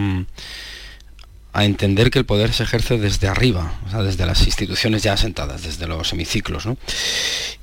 a 1.55 1.63
entender 1.63 2.11
que 2.11 2.19
el 2.19 2.25
poder 2.25 2.51
se 2.51 2.63
ejerce 2.63 2.97
desde 2.97 3.29
arriba, 3.29 3.79
o 3.87 3.89
sea, 3.89 4.03
desde 4.03 4.25
las 4.25 4.45
instituciones 4.45 5.03
ya 5.03 5.13
asentadas, 5.13 5.63
desde 5.63 5.87
los 5.87 6.11
hemiciclos. 6.11 6.65
¿no? 6.65 6.77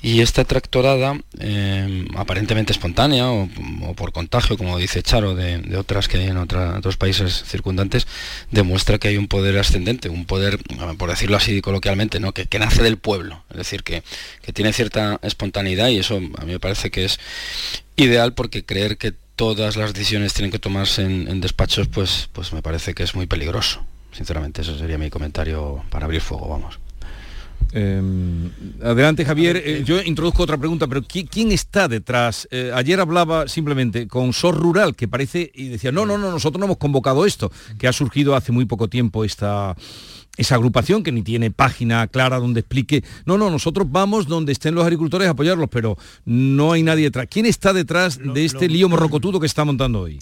Y 0.00 0.22
esta 0.22 0.44
tractorada, 0.44 1.20
eh, 1.38 2.06
aparentemente 2.16 2.72
espontánea 2.72 3.30
o, 3.30 3.50
por 3.94 4.12
contagio, 4.12 4.56
como 4.56 4.78
dice 4.78 5.02
Charo, 5.02 5.34
de, 5.34 5.76
otras 5.76 6.08
que 6.08 6.16
hay 6.16 6.28
en 6.28 6.38
otros 6.38 6.96
países 6.96 7.44
circundantes, 7.46 8.06
demuestra 8.50 8.96
que 8.96 9.08
hay 9.08 9.18
un 9.18 9.28
poder 9.28 9.58
ascendente, 9.58 10.08
un 10.08 10.24
poder, 10.24 10.58
por 10.96 11.10
decirlo 11.10 11.36
así 11.36 11.60
coloquialmente, 11.60 12.18
¿no? 12.18 12.32
que, 12.32 12.58
nace 12.58 12.82
del 12.82 12.96
pueblo, 12.96 13.44
es 13.50 13.58
decir, 13.58 13.82
que, 13.82 14.02
tiene 14.54 14.72
cierta 14.72 15.20
espontaneidad 15.22 15.88
y 15.88 15.98
eso 15.98 16.16
a 16.16 16.44
mí 16.44 16.52
me 16.52 16.60
parece 16.60 16.90
que 16.90 17.04
es 17.04 17.20
ideal 17.96 18.32
porque 18.32 18.64
creer 18.64 18.96
que 18.96 19.12
todas 19.36 19.76
las 19.76 19.92
decisiones 19.92 20.34
tienen 20.34 20.50
que 20.50 20.58
tomarse 20.58 21.02
en, 21.02 21.40
despachos, 21.40 21.88
pues, 21.88 22.28
pues 22.32 22.52
me 22.52 22.62
parece 22.62 22.94
que 22.94 23.02
es 23.02 23.14
muy 23.14 23.26
peligroso. 23.26 23.84
Sinceramente, 24.12 24.62
eso 24.62 24.78
sería 24.78 24.98
mi 24.98 25.10
comentario 25.10 25.82
para 25.90 26.04
abrir 26.04 26.20
fuego, 26.20 26.48
vamos. 26.48 26.78
Em, 27.72 28.50
adelante 28.82 29.24
Javier, 29.24 29.56
eh, 29.56 29.82
yo 29.84 30.02
introduzco 30.02 30.42
otra 30.42 30.58
pregunta, 30.58 30.86
pero 30.86 31.02
¿quién, 31.02 31.52
está 31.52 31.88
detrás? 31.88 32.46
Eh, 32.50 32.70
ayer 32.74 33.00
hablaba 33.00 33.48
simplemente 33.48 34.06
con 34.08 34.32
SOR 34.34 34.56
Rural, 34.56 34.94
que 34.94 35.08
parece, 35.08 35.50
y 35.54 35.68
decía, 35.68 35.90
no, 35.92 36.04
no, 36.04 36.18
no, 36.18 36.30
nosotros 36.30 36.58
no 36.58 36.66
hemos 36.66 36.76
convocado 36.76 37.24
esto, 37.24 37.50
que 37.78 37.88
ha 37.88 37.92
surgido 37.92 38.36
hace 38.36 38.52
muy 38.52 38.66
poco 38.66 38.88
tiempo 38.88 39.24
esta, 39.24 39.74
esa 40.36 40.54
agrupación 40.54 41.02
que 41.02 41.12
ni 41.12 41.22
tiene 41.22 41.50
página 41.50 42.06
clara 42.06 42.38
donde 42.38 42.60
explique, 42.60 43.04
no, 43.26 43.36
no, 43.36 43.50
nosotros 43.50 43.86
vamos 43.90 44.26
donde 44.26 44.52
estén 44.52 44.74
los 44.74 44.84
agricultores 44.84 45.28
a 45.28 45.32
apoyarlos, 45.32 45.68
pero 45.70 45.96
no 46.24 46.72
hay 46.72 46.82
nadie 46.82 47.04
detrás. 47.04 47.26
¿Quién 47.30 47.46
está 47.46 47.72
detrás 47.72 48.18
de 48.18 48.44
este 48.44 48.68
lío 48.68 48.88
morrocotudo 48.88 49.40
que 49.40 49.46
está 49.46 49.64
montando 49.64 50.00
hoy? 50.00 50.18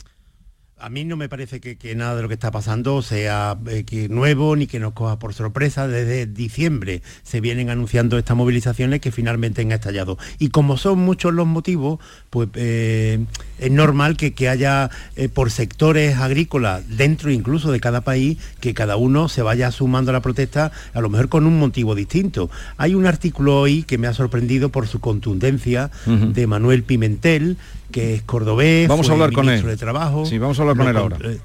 A 0.80 0.88
mí 0.88 1.04
no 1.04 1.16
me 1.16 1.28
parece 1.28 1.60
que, 1.60 1.94
nada 1.94 2.16
de 2.16 2.22
lo 2.22 2.28
que 2.28 2.34
está 2.34 2.50
pasando 2.50 3.02
sea 3.02 3.58
eh, 3.66 4.08
nuevo 4.08 4.56
ni 4.56 4.66
que 4.66 4.80
nos 4.80 4.94
coja 4.94 5.18
por 5.18 5.34
sorpresa. 5.34 5.86
Desde 5.86 6.26
diciembre 6.26 7.02
se 7.22 7.40
vienen 7.42 7.68
anunciando 7.68 8.16
estas 8.16 8.36
movilizaciones 8.36 9.00
que 9.00 9.12
finalmente 9.12 9.60
han 9.60 9.72
estallado. 9.72 10.16
Y 10.38 10.48
como 10.48 10.78
son 10.78 11.00
muchos 11.00 11.34
los 11.34 11.46
motivos, 11.46 11.98
pues 12.30 12.48
eh, 12.54 13.24
es 13.58 13.70
normal 13.70 14.16
que, 14.16 14.48
haya 14.48 14.90
eh, 15.16 15.28
por 15.28 15.50
sectores 15.50 16.16
agrícolas 16.16 16.82
dentro 16.96 17.30
incluso 17.30 17.70
de 17.72 17.80
cada 17.80 18.00
país 18.00 18.38
que 18.60 18.72
cada 18.72 18.96
uno 18.96 19.28
se 19.28 19.42
vaya 19.42 19.70
sumando 19.70 20.10
a 20.10 20.14
la 20.14 20.22
protesta, 20.22 20.72
a 20.94 21.00
lo 21.00 21.10
mejor 21.10 21.28
con 21.28 21.46
un 21.46 21.58
motivo 21.58 21.94
distinto. 21.94 22.50
Hay 22.78 22.94
un 22.94 23.06
artículo 23.06 23.60
hoy 23.60 23.82
que 23.82 23.98
me 23.98 24.06
ha 24.06 24.14
sorprendido 24.14 24.70
por 24.70 24.86
su 24.86 25.00
contundencia 25.00 25.90
de 26.06 26.46
Manuel 26.46 26.84
Pimentel, 26.84 27.58
que 27.90 28.14
es 28.14 28.22
cordobés, 28.22 28.88
vamos 28.88 29.08
a 29.08 29.12
hablar 29.12 29.32
con 29.32 29.48
él. 29.48 29.62
de 29.62 29.76
Trabajo. 29.76 30.26
Sí, 30.26 30.38
vamos 30.38 30.58
a 30.58 30.62
hablar 30.62 30.76
con 30.76 30.88
él 30.88 30.96
ahora. 30.96 31.18
Eh, 31.22 31.38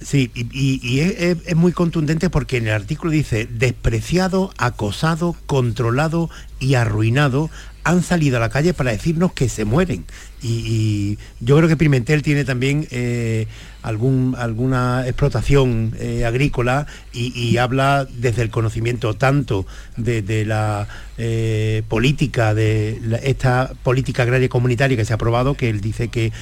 sí, 0.00 0.30
y, 0.34 1.00
es, 1.00 1.56
muy 1.56 1.72
contundente 1.72 2.30
porque 2.30 2.58
en 2.58 2.68
el 2.68 2.74
artículo 2.74 3.10
dice, 3.10 3.46
despreciado, 3.46 4.52
acosado, 4.58 5.36
controlado 5.46 6.30
y 6.60 6.74
arruinado, 6.74 7.50
han 7.84 8.02
salido 8.02 8.36
a 8.36 8.40
la 8.40 8.50
calle 8.50 8.74
para 8.74 8.90
decirnos 8.90 9.32
que 9.32 9.48
se 9.48 9.64
mueren. 9.64 10.04
Y, 10.42 11.18
yo 11.40 11.56
creo 11.56 11.68
que 11.68 11.76
Pimentel 11.76 12.22
tiene 12.22 12.44
también 12.44 12.86
eh, 12.90 13.46
algún, 13.82 14.34
alguna 14.38 15.04
explotación 15.06 15.94
eh, 15.98 16.24
agrícola 16.24 16.86
y, 17.12 17.56
habla 17.56 18.06
desde 18.10 18.42
el 18.42 18.50
conocimiento 18.50 19.14
tanto 19.14 19.66
de, 19.96 20.44
la 20.44 20.86
eh, 21.16 21.82
política, 21.88 22.54
de 22.54 23.00
esta 23.24 23.72
política 23.82 24.22
agraria 24.22 24.48
comunitaria 24.48 24.96
que 24.96 25.04
se 25.04 25.12
ha 25.12 25.16
aprobado, 25.16 25.54
que 25.54 25.68
él 25.68 25.80
dice 25.80 26.08
que, 26.08 26.32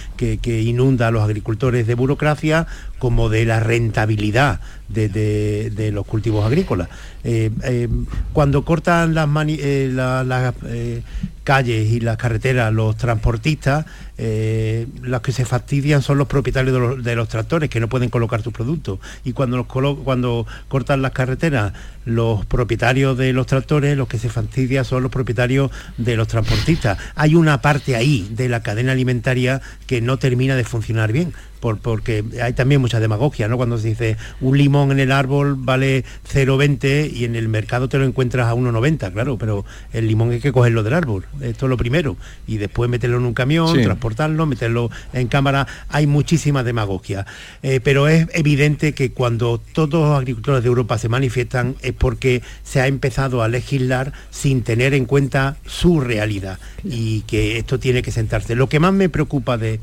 inunda 0.62 1.08
a 1.08 1.10
los 1.10 1.22
agricultores 1.22 1.86
de 1.86 1.94
burocracia, 1.94 2.66
como 2.98 3.28
de 3.28 3.44
la 3.44 3.60
rentabilidad 3.60 4.60
de, 4.88 5.90
los 5.92 6.06
cultivos 6.06 6.44
agrícolas. 6.44 6.88
cuando 8.32 8.64
cortan 8.64 9.14
las, 9.14 9.28
las 9.28 10.54
calles 11.46 11.92
y 11.92 12.00
las 12.00 12.16
carreteras 12.16 12.72
los 12.72 12.96
transportistas, 12.96 13.86
eh, 14.18 14.88
los 15.00 15.20
que 15.20 15.30
se 15.30 15.44
fastidian 15.44 16.02
son 16.02 16.18
los 16.18 16.26
propietarios 16.26 17.04
de 17.04 17.14
los, 17.14 17.28
tractores 17.28 17.70
que 17.70 17.78
no 17.78 17.88
pueden 17.88 18.10
colocar 18.10 18.42
sus 18.42 18.52
productos. 18.52 18.98
Y 19.24 19.32
cuando, 19.32 19.64
cuando 19.64 20.44
cortan 20.66 21.02
las 21.02 21.12
carreteras, 21.12 21.72
los 22.04 22.44
propietarios 22.46 23.16
de 23.16 23.32
los 23.32 23.46
tractores, 23.46 23.96
los 23.96 24.08
que 24.08 24.18
se 24.18 24.28
fastidian 24.28 24.84
son 24.84 25.04
los 25.04 25.12
propietarios 25.12 25.70
de 25.98 26.16
los 26.16 26.26
transportistas. 26.26 26.98
Hay 27.14 27.36
una 27.36 27.62
parte 27.62 27.94
ahí 27.94 28.28
de 28.32 28.48
la 28.48 28.64
cadena 28.64 28.90
alimentaria 28.90 29.62
que 29.86 30.00
no 30.00 30.18
termina 30.18 30.56
de 30.56 30.64
funcionar 30.64 31.12
bien 31.12 31.32
porque 31.60 32.24
hay 32.42 32.52
también 32.52 32.80
mucha 32.80 33.00
demagogia, 33.00 33.48
¿no? 33.48 33.56
Cuando 33.56 33.78
se 33.78 33.88
dice 33.88 34.16
un 34.40 34.56
limón 34.56 34.92
en 34.92 35.00
el 35.00 35.12
árbol 35.12 35.56
vale 35.56 36.04
0,20 36.32 37.12
y 37.12 37.24
en 37.24 37.36
el 37.36 37.48
mercado 37.48 37.88
te 37.88 37.98
lo 37.98 38.04
encuentras 38.04 38.48
a 38.48 38.54
1,90, 38.54 39.12
claro, 39.12 39.38
pero 39.38 39.64
el 39.92 40.06
limón 40.06 40.30
hay 40.30 40.40
que 40.40 40.52
cogerlo 40.52 40.82
del 40.82 40.94
árbol, 40.94 41.24
esto 41.40 41.66
es 41.66 41.70
lo 41.70 41.76
primero, 41.76 42.16
y 42.46 42.56
después 42.58 42.90
meterlo 42.90 43.18
en 43.18 43.24
un 43.24 43.34
camión, 43.34 43.82
transportarlo, 43.82 44.46
meterlo 44.46 44.90
en 45.12 45.28
cámara, 45.28 45.66
hay 45.88 46.06
muchísima 46.06 46.62
demagogia. 46.62 47.26
Eh, 47.62 47.80
pero 47.82 48.08
es 48.08 48.28
evidente 48.32 48.92
que 48.92 49.12
cuando 49.12 49.60
todos 49.72 50.08
los 50.08 50.18
agricultores 50.18 50.62
de 50.62 50.68
Europa 50.68 50.98
se 50.98 51.08
manifiestan 51.08 51.76
es 51.82 51.92
porque 51.92 52.42
se 52.62 52.80
ha 52.80 52.86
empezado 52.86 53.42
a 53.42 53.48
legislar 53.48 54.12
sin 54.30 54.62
tener 54.62 54.94
en 54.94 55.06
cuenta 55.06 55.56
su 55.66 56.00
realidad 56.00 56.58
y 56.84 57.22
que 57.22 57.58
esto 57.58 57.78
tiene 57.78 58.02
que 58.02 58.10
sentarse. 58.10 58.54
Lo 58.54 58.68
que 58.68 58.80
más 58.80 58.92
me 58.92 59.08
preocupa 59.08 59.58
de, 59.58 59.80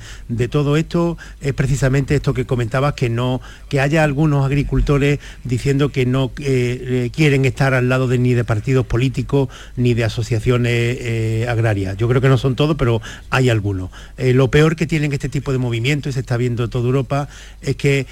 todo 0.49 0.78
esto 0.78 1.17
es 1.41 1.53
precisamente 1.64 2.14
esto 2.14 2.34
que 2.34 2.43
comentabas, 2.43 2.93
que 2.93 3.09
no, 3.09 3.39
que 3.70 3.80
haya 3.80 4.03
algunos 4.03 4.45
agricultores 4.45 5.20
diciendo 5.45 5.93
que 5.93 6.05
no 6.05 6.30
eh, 6.39 7.09
quieren 7.16 7.45
estar 7.45 7.74
al 7.74 7.88
lado 7.88 8.09
de 8.09 8.18
ni 8.18 8.34
de 8.34 8.43
partidos 8.43 8.86
políticos 8.86 9.47
ni 9.78 9.93
de 9.93 10.03
asociaciones 10.03 10.74
eh, 10.74 11.45
agrarias. 11.47 11.95
Yo 11.95 12.09
creo 12.09 12.20
que 12.20 12.28
no 12.28 12.38
son 12.38 12.57
todos, 12.57 12.76
pero 12.76 13.01
hay 13.30 13.49
algunos. 13.49 13.91
Eh, 14.18 14.34
lo 14.34 14.51
peor 14.51 14.76
que 14.76 14.86
tienen 14.86 15.14
este 15.14 15.30
tipo 15.30 15.53
de 15.53 15.57
movimientos, 15.57 16.09
y 16.09 16.14
se 16.16 16.20
está 16.20 16.36
viendo 16.36 16.66
en 16.66 16.70
toda 16.70 16.86
Europa, 16.86 17.30
es 17.61 17.78
que 17.78 18.07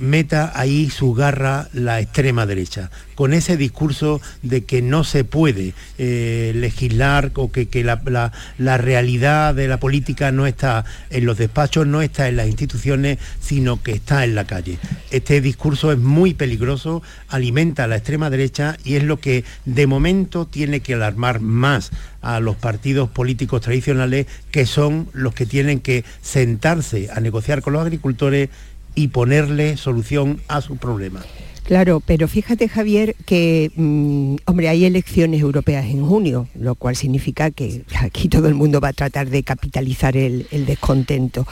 meta 0.00 0.52
ahí 0.54 0.88
su 0.88 1.12
garra 1.12 1.68
la 1.74 2.00
extrema 2.00 2.46
derecha, 2.46 2.90
con 3.18 3.34
ese 3.34 3.56
discurso 3.56 4.20
de 4.42 4.62
que 4.62 4.80
no 4.80 5.02
se 5.02 5.24
puede 5.24 5.74
legislar 5.98 7.32
o 7.34 7.50
que, 7.50 7.66
la, 7.82 8.30
la 8.58 8.78
realidad 8.78 9.56
de 9.56 9.66
la 9.66 9.80
política 9.80 10.30
no 10.30 10.46
está 10.46 10.84
en 11.10 11.26
los 11.26 11.36
despachos, 11.36 11.84
no 11.84 12.00
está 12.00 12.28
en 12.28 12.36
las 12.36 12.46
instituciones, 12.46 13.18
sino 13.40 13.82
que 13.82 13.90
está 13.90 14.22
en 14.22 14.36
la 14.36 14.44
calle. 14.44 14.78
Este 15.10 15.40
discurso 15.40 15.90
es 15.90 15.98
muy 15.98 16.32
peligroso, 16.34 17.02
alimenta 17.26 17.82
a 17.82 17.86
la 17.88 17.96
extrema 17.96 18.30
derecha 18.30 18.76
y 18.84 18.94
es 18.94 19.02
lo 19.02 19.18
que 19.18 19.42
de 19.64 19.88
momento 19.88 20.46
tiene 20.46 20.78
que 20.78 20.94
alarmar 20.94 21.40
más 21.40 21.90
a 22.22 22.38
los 22.38 22.54
partidos 22.54 23.10
políticos 23.10 23.62
tradicionales, 23.62 24.28
que 24.52 24.64
son 24.64 25.08
los 25.12 25.34
que 25.34 25.44
tienen 25.44 25.80
que 25.80 26.04
sentarse 26.22 27.08
a 27.12 27.18
negociar 27.18 27.62
con 27.62 27.72
los 27.72 27.82
agricultores 27.82 28.48
y 28.94 29.08
ponerle 29.08 29.76
solución 29.76 30.40
a 30.46 30.60
sus 30.60 30.78
problemas. 30.78 31.24
Claro, 31.68 32.00
pero 32.00 32.28
fíjate 32.28 32.66
Javier 32.66 33.14
que, 33.26 33.70
mm, 33.76 34.36
hombre, 34.46 34.70
hay 34.70 34.86
elecciones 34.86 35.42
europeas 35.42 35.84
en 35.84 36.02
junio, 36.02 36.48
lo 36.58 36.76
cual 36.76 36.96
significa 36.96 37.50
que 37.50 37.82
aquí 38.00 38.30
todo 38.30 38.48
el 38.48 38.54
mundo 38.54 38.80
va 38.80 38.88
a 38.88 38.92
tratar 38.94 39.28
de 39.28 39.42
capitalizar 39.42 40.16
el, 40.16 40.46
descontento. 40.64 41.46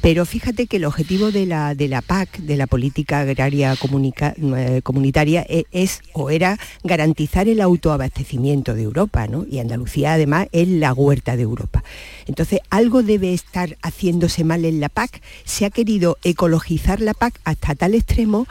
Pero 0.00 0.24
fíjate 0.24 0.68
que 0.68 0.78
el 0.78 0.86
objetivo 0.86 1.30
de 1.32 1.44
la, 1.44 1.74
de 1.74 1.88
la 1.88 2.00
PAC, 2.00 2.38
de 2.38 2.56
la 2.56 2.66
Política 2.66 3.20
Agraria 3.20 3.74
eh, 3.74 4.80
Comunitaria, 4.82 5.44
e, 5.46 5.66
es, 5.70 6.00
o 6.14 6.30
era 6.30 6.58
garantizar 6.82 7.46
el 7.46 7.60
autoabastecimiento 7.60 8.74
de 8.74 8.84
Europa, 8.84 9.26
¿no? 9.26 9.44
Y 9.50 9.58
Andalucía 9.58 10.14
además 10.14 10.48
es 10.52 10.68
la 10.68 10.94
huerta 10.94 11.36
de 11.36 11.42
Europa. 11.42 11.84
Entonces, 12.26 12.60
algo 12.70 13.02
debe 13.02 13.34
estar 13.34 13.76
haciéndose 13.82 14.44
mal 14.44 14.64
en 14.64 14.80
la 14.80 14.88
PAC. 14.88 15.20
Se 15.44 15.66
ha 15.66 15.70
querido 15.70 16.16
ecologizar 16.24 17.02
la 17.02 17.12
PAC 17.12 17.38
hasta 17.44 17.74
tal 17.74 17.94
extremo 17.94 18.46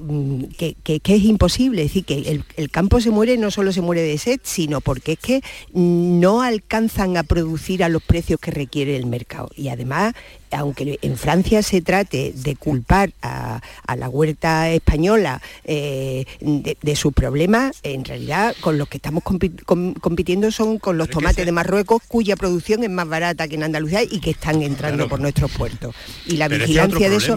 Mm, 0.00 0.44
que, 0.56 0.76
es 1.04 1.24
imposible. 1.24 1.82
Es 1.82 1.88
decir, 1.88 2.04
que 2.04 2.42
el, 2.56 2.70
campo 2.70 3.00
se 3.00 3.10
muere, 3.10 3.36
no 3.36 3.50
solo 3.50 3.72
se 3.72 3.80
muere 3.80 4.02
de 4.02 4.18
sed, 4.18 4.40
sino 4.42 4.80
porque 4.80 5.12
es 5.12 5.18
que 5.18 5.40
no 5.72 6.42
alcanzan 6.42 7.16
a 7.16 7.22
producir 7.22 7.84
a 7.84 7.88
los 7.88 8.02
precios 8.02 8.40
que 8.40 8.50
requiere 8.50 8.96
el 8.96 9.06
mercado. 9.06 9.50
Y 9.54 9.68
además 9.68 10.14
aunque 10.50 10.98
en 11.02 11.16
Francia 11.16 11.62
se 11.62 11.80
trate 11.82 12.32
de 12.34 12.56
culpar 12.56 13.12
a, 13.22 13.60
la 13.96 14.08
huerta 14.08 14.70
española 14.70 15.40
eh, 15.64 16.26
de, 16.40 16.96
sus 16.96 17.12
problemas, 17.12 17.78
en 17.82 18.04
realidad 18.04 18.54
con 18.60 18.78
los 18.78 18.88
que 18.88 18.98
estamos 18.98 19.22
compitiendo 19.24 20.50
son 20.50 20.78
con 20.78 20.98
los 20.98 21.08
tomates 21.08 21.44
de 21.44 21.52
Marruecos, 21.52 22.02
cuya 22.06 22.36
producción 22.36 22.84
es 22.84 22.90
más 22.90 23.08
barata 23.08 23.48
que 23.48 23.54
en 23.54 23.62
Andalucía 23.62 24.02
y 24.02 24.20
que 24.20 24.30
están 24.30 24.62
entrando 24.62 25.08
por 25.08 25.20
nuestros 25.20 25.50
puertos. 25.50 25.94
Y 26.26 26.36
la 26.36 26.48
vigilancia 26.48 27.08
de 27.08 27.16
eso... 27.16 27.36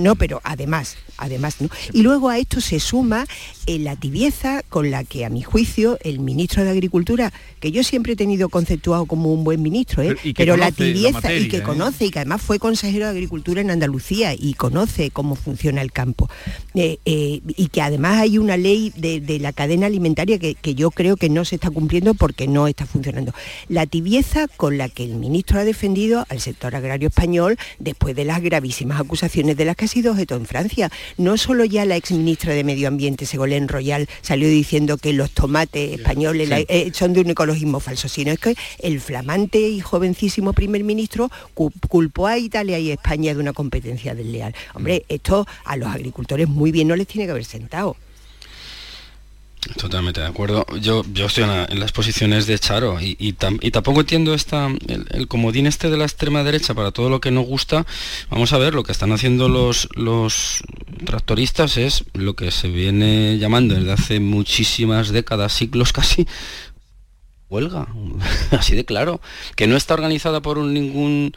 No, 0.00 0.16
pero 0.16 0.40
además, 0.44 0.96
además, 1.16 1.56
Y 1.92 2.02
luego 2.02 2.28
a 2.28 2.38
esto 2.38 2.60
se 2.60 2.80
suma 2.80 3.26
eh, 3.66 3.78
la 3.78 3.96
tibieza 3.96 4.62
con 4.68 4.90
la 4.90 5.04
que, 5.04 5.24
a 5.24 5.30
mi 5.30 5.42
juicio, 5.42 5.98
el 6.02 6.18
ministro 6.18 6.64
de 6.64 6.70
Agricultura, 6.70 7.32
que 7.60 7.72
yo 7.72 7.82
siempre 7.82 8.12
he 8.12 8.16
tenido 8.16 8.48
conceptuado 8.48 9.06
como 9.06 9.32
un 9.32 9.44
buen 9.44 9.62
ministro, 9.62 10.02
¿eh? 10.02 10.16
pero, 10.36 10.56
la 10.56 10.70
tibieza 10.70 11.32
y 11.32 11.48
que 11.48 11.62
conoce 11.62 12.06
y 12.06 12.10
que 12.10 12.18
además 12.18 12.42
fue 12.42 12.58
consejero 12.58 13.06
de 13.06 13.12
Agricultura 13.12 13.60
en 13.60 13.70
Andalucía 13.70 14.34
y 14.34 14.54
conoce 14.54 15.10
cómo 15.10 15.34
funciona 15.34 15.80
el 15.80 15.92
campo. 15.92 16.28
Eh, 16.74 16.98
eh, 17.04 17.40
y 17.56 17.68
que 17.68 17.80
además 17.82 18.18
hay 18.18 18.38
una 18.38 18.56
ley 18.56 18.92
de, 18.96 19.38
la 19.38 19.52
cadena 19.52 19.86
alimentaria 19.86 20.38
que, 20.38 20.74
yo 20.74 20.90
creo 20.90 21.16
que 21.16 21.28
no 21.28 21.44
se 21.44 21.54
está 21.54 21.70
cumpliendo 21.70 22.14
porque 22.14 22.48
no 22.48 22.66
está 22.66 22.84
funcionando. 22.84 23.32
La 23.68 23.86
tibieza 23.86 24.48
con 24.48 24.76
la 24.76 24.88
que 24.88 25.04
el 25.04 25.14
ministro 25.14 25.60
ha 25.60 25.64
defendido 25.64 26.26
al 26.28 26.40
sector 26.40 26.74
agrario 26.74 27.08
español 27.08 27.56
después 27.78 28.14
de 28.16 28.24
las 28.24 28.42
gravísimas 28.42 29.00
acusaciones 29.00 29.56
de 29.56 29.64
las 29.64 29.76
que 29.76 29.84
ha 29.84 29.88
sido 29.88 30.12
objeto 30.12 30.34
en 30.34 30.46
Francia. 30.46 30.90
No 31.16 31.36
solo 31.36 31.64
ya 31.64 31.84
la 31.84 31.96
exministra 31.96 32.52
de 32.54 32.64
Medio 32.64 32.88
Ambiente, 32.88 33.24
Segolén 33.54 33.68
Royal, 33.68 34.08
salió 34.22 34.48
diciendo 34.48 34.98
que 34.98 35.12
los 35.12 35.30
tomates 35.30 35.92
españoles 35.92 36.48
eh, 36.50 36.90
son 36.92 37.12
de 37.12 37.20
un 37.20 37.30
ecologismo 37.30 37.80
falso, 37.80 38.08
sino 38.08 38.32
es 38.32 38.38
que 38.38 38.54
el 38.80 39.00
flamante 39.00 39.60
y 39.60 39.80
jovencísimo 39.80 40.52
primer 40.52 40.82
ministro 40.82 41.30
culpó 41.54 42.26
a 42.26 42.38
Italia 42.38 42.78
y 42.78 42.90
España 42.90 43.32
de 43.32 43.40
una 43.40 43.52
competencia 43.52 44.14
desleal. 44.14 44.54
Hombre, 44.74 45.04
esto 45.08 45.46
a 45.64 45.76
los 45.76 45.88
agricultores 45.88 46.48
muy 46.48 46.72
bien 46.72 46.88
no 46.88 46.96
les 46.96 47.06
tiene 47.06 47.26
que 47.26 47.30
haber 47.30 47.44
sentado. 47.44 47.96
Totalmente 49.76 50.20
de 50.20 50.26
acuerdo. 50.26 50.66
Yo, 50.80 51.04
yo 51.12 51.26
estoy 51.26 51.44
en, 51.44 51.80
las 51.80 51.92
posiciones 51.92 52.46
de 52.46 52.58
Charo 52.58 52.98
y, 53.00 53.32
tampoco 53.32 54.00
entiendo 54.00 54.34
esta, 54.34 54.68
el, 54.88 55.28
comodín 55.28 55.66
este 55.66 55.90
de 55.90 55.96
la 55.96 56.04
extrema 56.04 56.44
derecha 56.44 56.74
para 56.74 56.90
todo 56.90 57.08
lo 57.08 57.20
que 57.20 57.30
nos 57.30 57.46
gusta. 57.46 57.86
Vamos 58.30 58.52
a 58.52 58.58
ver, 58.58 58.74
lo 58.74 58.82
que 58.82 58.92
están 58.92 59.12
haciendo 59.12 59.48
los, 59.48 59.88
los 59.94 60.62
tractoristas 61.04 61.76
es 61.76 62.04
lo 62.12 62.34
que 62.34 62.50
se 62.50 62.68
viene 62.68 63.38
llamando 63.38 63.74
desde 63.74 63.92
hace 63.92 64.20
muchísimas 64.20 65.10
décadas, 65.10 65.52
siglos 65.52 65.92
casi, 65.92 66.26
huelga. 67.48 67.88
Así 68.50 68.74
de 68.74 68.84
claro. 68.84 69.20
Que 69.56 69.66
no 69.66 69.76
está 69.76 69.94
organizada 69.94 70.42
por 70.42 70.58
ningún 70.58 71.32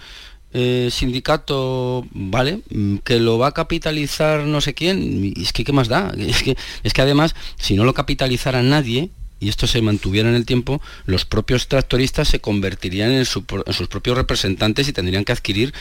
eh, 0.53 0.89
sindicato, 0.91 2.07
¿vale? 2.11 2.61
Mm, 2.69 2.97
que 2.97 3.19
lo 3.19 3.37
va 3.37 3.47
a 3.47 3.53
capitalizar 3.53 4.45
no 4.45 4.61
sé 4.61 4.73
quién, 4.73 5.33
es 5.35 5.51
que 5.51 5.63
¿qué 5.63 5.73
más 5.73 5.87
da? 5.87 6.13
Es 6.17 6.41
que, 6.41 6.57
es 6.83 6.93
que 6.93 7.01
además, 7.01 7.35
si 7.57 7.75
no 7.75 7.83
lo 7.83 7.93
capitalizara 7.93 8.63
nadie, 8.63 9.09
y 9.39 9.49
esto 9.49 9.67
se 9.67 9.81
mantuviera 9.81 10.29
en 10.29 10.35
el 10.35 10.45
tiempo, 10.45 10.81
los 11.05 11.25
propios 11.25 11.67
tractoristas 11.67 12.29
se 12.29 12.39
convertirían 12.39 13.11
en, 13.11 13.25
sus 13.25 13.43
propios 13.43 14.17
representantes 14.17 14.87
y 14.87 14.93
tendrían 14.93 15.25
que 15.25 15.31
adquirir 15.31 15.73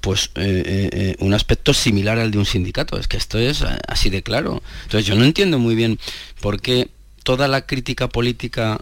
pues 0.00 0.30
eh, 0.36 0.88
eh, 0.92 1.16
un 1.18 1.34
aspecto 1.34 1.74
similar 1.74 2.18
al 2.18 2.30
de 2.30 2.38
un 2.38 2.46
sindicato. 2.46 2.98
Es 2.98 3.08
que 3.08 3.18
esto 3.18 3.38
es 3.38 3.64
así 3.86 4.08
de 4.08 4.22
claro. 4.22 4.62
Entonces 4.84 5.04
yo 5.04 5.14
no 5.14 5.24
entiendo 5.24 5.58
muy 5.58 5.74
bien 5.74 5.98
por 6.40 6.62
qué 6.62 6.88
toda 7.22 7.48
la 7.48 7.66
crítica 7.66 8.08
política 8.08 8.80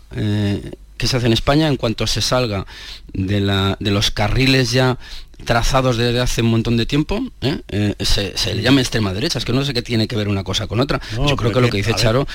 que 1.01 1.07
se 1.07 1.17
hace 1.17 1.27
en 1.27 1.33
España 1.33 1.67
en 1.67 1.77
cuanto 1.77 2.07
se 2.07 2.21
salga 2.21 2.67
de, 3.15 3.41
la, 3.41 3.79
de 3.81 3.91
los 3.91 4.11
carriles 4.11 4.71
ya 4.71 4.99
trazados 5.45 5.97
desde 5.97 6.21
hace 6.21 6.43
un 6.43 6.51
montón 6.51 6.77
de 6.77 6.87
tiempo, 6.87 7.23
¿eh? 7.41 7.61
Eh, 7.69 7.95
se, 8.01 8.55
le 8.55 8.63
llama 8.63 8.81
extrema 8.81 9.13
derecha, 9.13 9.39
es 9.39 9.45
que 9.45 9.53
no 9.53 9.65
sé 9.65 9.75
qué 9.75 9.83
tiene 9.83 10.09
que 10.09 10.17
ver 10.17 10.29
una 10.29 10.45
cosa 10.45 10.67
con 10.67 10.81
otra. 10.81 11.01
Yo 11.17 11.37
creo 11.37 11.53
que 11.53 11.61
lo 11.61 11.69
que 11.69 11.79
dice 11.79 11.95
Charo, 11.95 12.27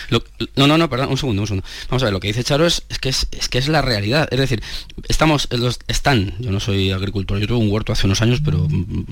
no, 0.56 0.68
no, 0.68 0.78
no, 0.78 0.90
perdón, 0.90 1.10
un 1.10 1.18
segundo, 1.18 1.42
un 1.42 1.48
segundo. 1.48 1.68
Vamos 1.90 2.04
a 2.04 2.06
ver, 2.06 2.14
lo 2.14 2.20
que 2.20 2.28
dice 2.28 2.44
Charo 2.44 2.66
es, 2.66 2.84
que 3.02 3.10
es, 3.10 3.28
que 3.50 3.58
es 3.58 3.68
la 3.68 3.82
realidad, 3.82 4.28
es 4.32 4.40
decir, 4.40 4.62
estamos, 5.08 5.48
los, 5.52 5.80
están, 5.88 6.34
yo 6.40 6.52
no 6.52 6.60
soy 6.60 6.92
agricultor, 6.92 7.40
yo 7.40 7.48
tuve 7.48 7.60
un 7.60 7.72
huerto 7.72 7.94
hace 7.94 8.06
unos 8.06 8.22
años, 8.22 8.42
pero 8.44 8.68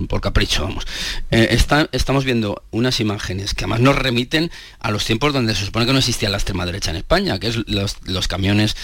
por 0.07 0.21
capricho, 0.21 0.63
vamos. 0.63 0.85
Eh, 1.31 1.57
estamos 1.91 2.25
viendo 2.25 2.63
unas 2.71 2.99
imágenes 2.99 3.53
que 3.53 3.65
además 3.65 3.81
nos 3.81 3.95
remiten 3.95 4.51
a 4.79 4.91
los 4.91 5.05
tiempos 5.05 5.33
donde 5.33 5.55
se 5.55 5.65
supone 5.65 5.85
que 5.85 5.93
no 5.93 5.99
existía 5.99 6.29
la 6.29 6.37
extrema 6.37 6.65
derecha 6.65 6.91
en 6.91 6.97
España, 6.97 7.39
que 7.39 7.47
es 7.47 7.57
los, 7.67 8.27
camiones 8.27 8.75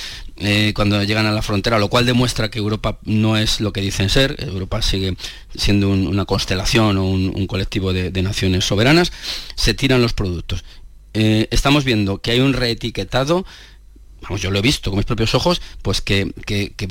cuando 0.73 1.01
llegan 1.03 1.25
a 1.25 1.31
la 1.31 1.41
frontera, 1.41 1.79
lo 1.79 1.89
cual 1.89 2.05
demuestra 2.05 2.49
que 2.49 2.59
Europa 2.59 2.99
no 3.03 3.37
es 3.37 3.61
lo 3.61 3.73
que 3.73 3.81
dicen 3.81 4.09
ser, 4.09 4.35
Europa 4.39 4.81
sí 4.99 5.17
siendo 5.55 5.89
una 5.89 6.25
constelación 6.25 6.97
o 6.97 7.05
un, 7.05 7.47
colectivo 7.47 7.93
de, 7.93 8.21
naciones 8.21 8.65
soberanas, 8.65 9.11
se 9.55 9.73
tiran 9.73 10.01
los 10.01 10.13
productos. 10.13 10.63
Eh, 11.13 11.47
estamos 11.51 11.85
viendo 11.85 12.19
que 12.19 12.31
hay 12.31 12.39
un 12.39 12.53
reetiquetado 12.53 13.45
vamos, 14.21 14.41
yo 14.41 14.51
lo 14.51 14.59
he 14.59 14.61
visto 14.61 14.89
con 14.89 14.97
mis 14.97 15.05
propios 15.05 15.35
ojos, 15.35 15.61
pues 15.81 16.01
que, 16.01 16.31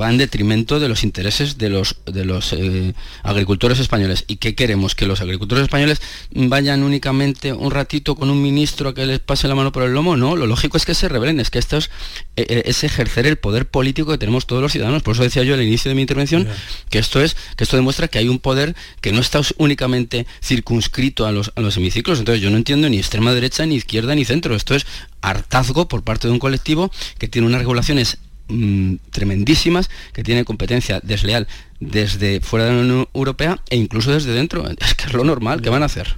va 0.00 0.10
en 0.10 0.18
detrimento 0.18 0.80
de 0.80 0.88
los 0.88 1.04
intereses 1.04 1.58
de 1.58 1.70
los, 1.70 1.96
de 2.06 2.24
los 2.24 2.52
eh, 2.52 2.94
agricultores 3.22 3.78
españoles. 3.78 4.24
¿Y 4.26 4.36
qué 4.36 4.54
queremos? 4.54 4.94
¿Que 4.94 5.06
los 5.06 5.20
agricultores 5.20 5.64
españoles 5.64 6.00
vayan 6.30 6.82
únicamente 6.82 7.52
un 7.52 7.70
ratito 7.70 8.14
con 8.14 8.30
un 8.30 8.40
ministro 8.42 8.90
a 8.90 8.94
que 8.94 9.06
les 9.06 9.18
pase 9.18 9.48
la 9.48 9.54
mano 9.54 9.72
por 9.72 9.82
el 9.82 9.92
lomo? 9.92 10.16
No, 10.16 10.36
lo 10.36 10.46
lógico 10.46 10.76
es 10.76 10.84
que 10.84 10.94
se 10.94 11.08
rebelen, 11.08 11.40
es 11.40 11.50
que 11.50 11.58
esto 11.58 11.76
es, 11.76 11.90
eh, 12.36 12.46
eh, 12.48 12.62
ejercer 12.82 13.26
el 13.26 13.36
poder 13.36 13.66
político 13.66 14.12
que 14.12 14.18
tenemos 14.18 14.46
todos 14.46 14.62
los 14.62 14.72
ciudadanos. 14.72 15.02
Por 15.02 15.14
eso 15.14 15.22
decía 15.22 15.42
yo 15.42 15.54
al 15.54 15.62
inicio 15.62 15.88
de 15.88 15.94
mi 15.94 16.02
intervención 16.02 16.48
que 16.90 16.98
esto 16.98 17.20
es, 17.20 17.36
que 17.56 17.64
esto 17.64 17.76
demuestra 17.76 18.08
que 18.08 18.18
hay 18.18 18.28
un 18.28 18.38
poder 18.38 18.74
que 19.00 19.12
no 19.12 19.20
está 19.20 19.40
únicamente 19.56 20.26
circunscrito 20.42 21.26
a 21.26 21.32
los, 21.32 21.52
a 21.56 21.60
los 21.60 21.76
hemiciclos. 21.76 22.18
Entonces 22.18 22.42
yo 22.42 22.50
no 22.50 22.56
entiendo 22.56 22.88
ni 22.88 22.98
extrema 22.98 23.34
derecha, 23.34 23.66
ni 23.66 23.76
izquierda, 23.76 24.14
ni 24.14 24.24
centro. 24.24 24.54
Esto 24.54 24.74
es 24.74 24.86
hartazgo 25.20 25.88
por 25.88 26.02
parte 26.04 26.28
de 26.28 26.32
un 26.32 26.38
colectivo 26.38 26.90
que 27.18 27.28
tiene 27.28 27.46
unas 27.46 27.60
regulaciones 27.60 28.18
mm, 28.48 28.94
tremendísimas 29.10 29.90
que 30.12 30.22
tienen 30.22 30.44
competencia 30.44 31.00
desleal 31.02 31.46
desde 31.80 32.40
fuera 32.40 32.66
de 32.66 32.72
la 32.72 32.80
Unión 32.80 33.08
Europea 33.14 33.60
e 33.70 33.76
incluso 33.76 34.12
desde 34.12 34.32
dentro. 34.32 34.68
Es 34.80 34.94
que 34.94 35.06
es 35.06 35.12
lo 35.12 35.24
normal, 35.24 35.60
¿qué 35.62 35.70
van 35.70 35.82
a 35.82 35.86
hacer? 35.86 36.16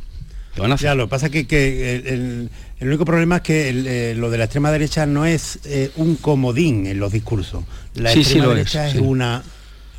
¿Qué 0.55 0.61
van 0.61 0.72
a 0.72 0.74
hacer? 0.74 0.84
Ya, 0.86 0.94
lo 0.94 1.07
que 1.07 1.11
pasa 1.11 1.26
es 1.26 1.32
que, 1.32 1.46
que 1.46 1.96
el, 1.96 2.07
el- 2.07 2.51
el 2.80 2.88
único 2.88 3.05
problema 3.05 3.36
es 3.36 3.42
que 3.42 3.68
el, 3.68 3.86
eh, 3.86 4.14
lo 4.16 4.30
de 4.30 4.38
la 4.38 4.44
extrema 4.44 4.70
derecha 4.72 5.05
no 5.05 5.26
es 5.26 5.59
eh, 5.64 5.90
un 5.96 6.16
comodín 6.16 6.86
en 6.86 6.98
los 6.98 7.12
discursos. 7.12 7.62
La 7.94 8.11
Sí, 8.11 8.20
extrema 8.20 8.46
derecha 8.46 8.86
es, 8.88 8.94
es, 8.94 9.01
sí. 9.01 9.05
una... 9.07 9.42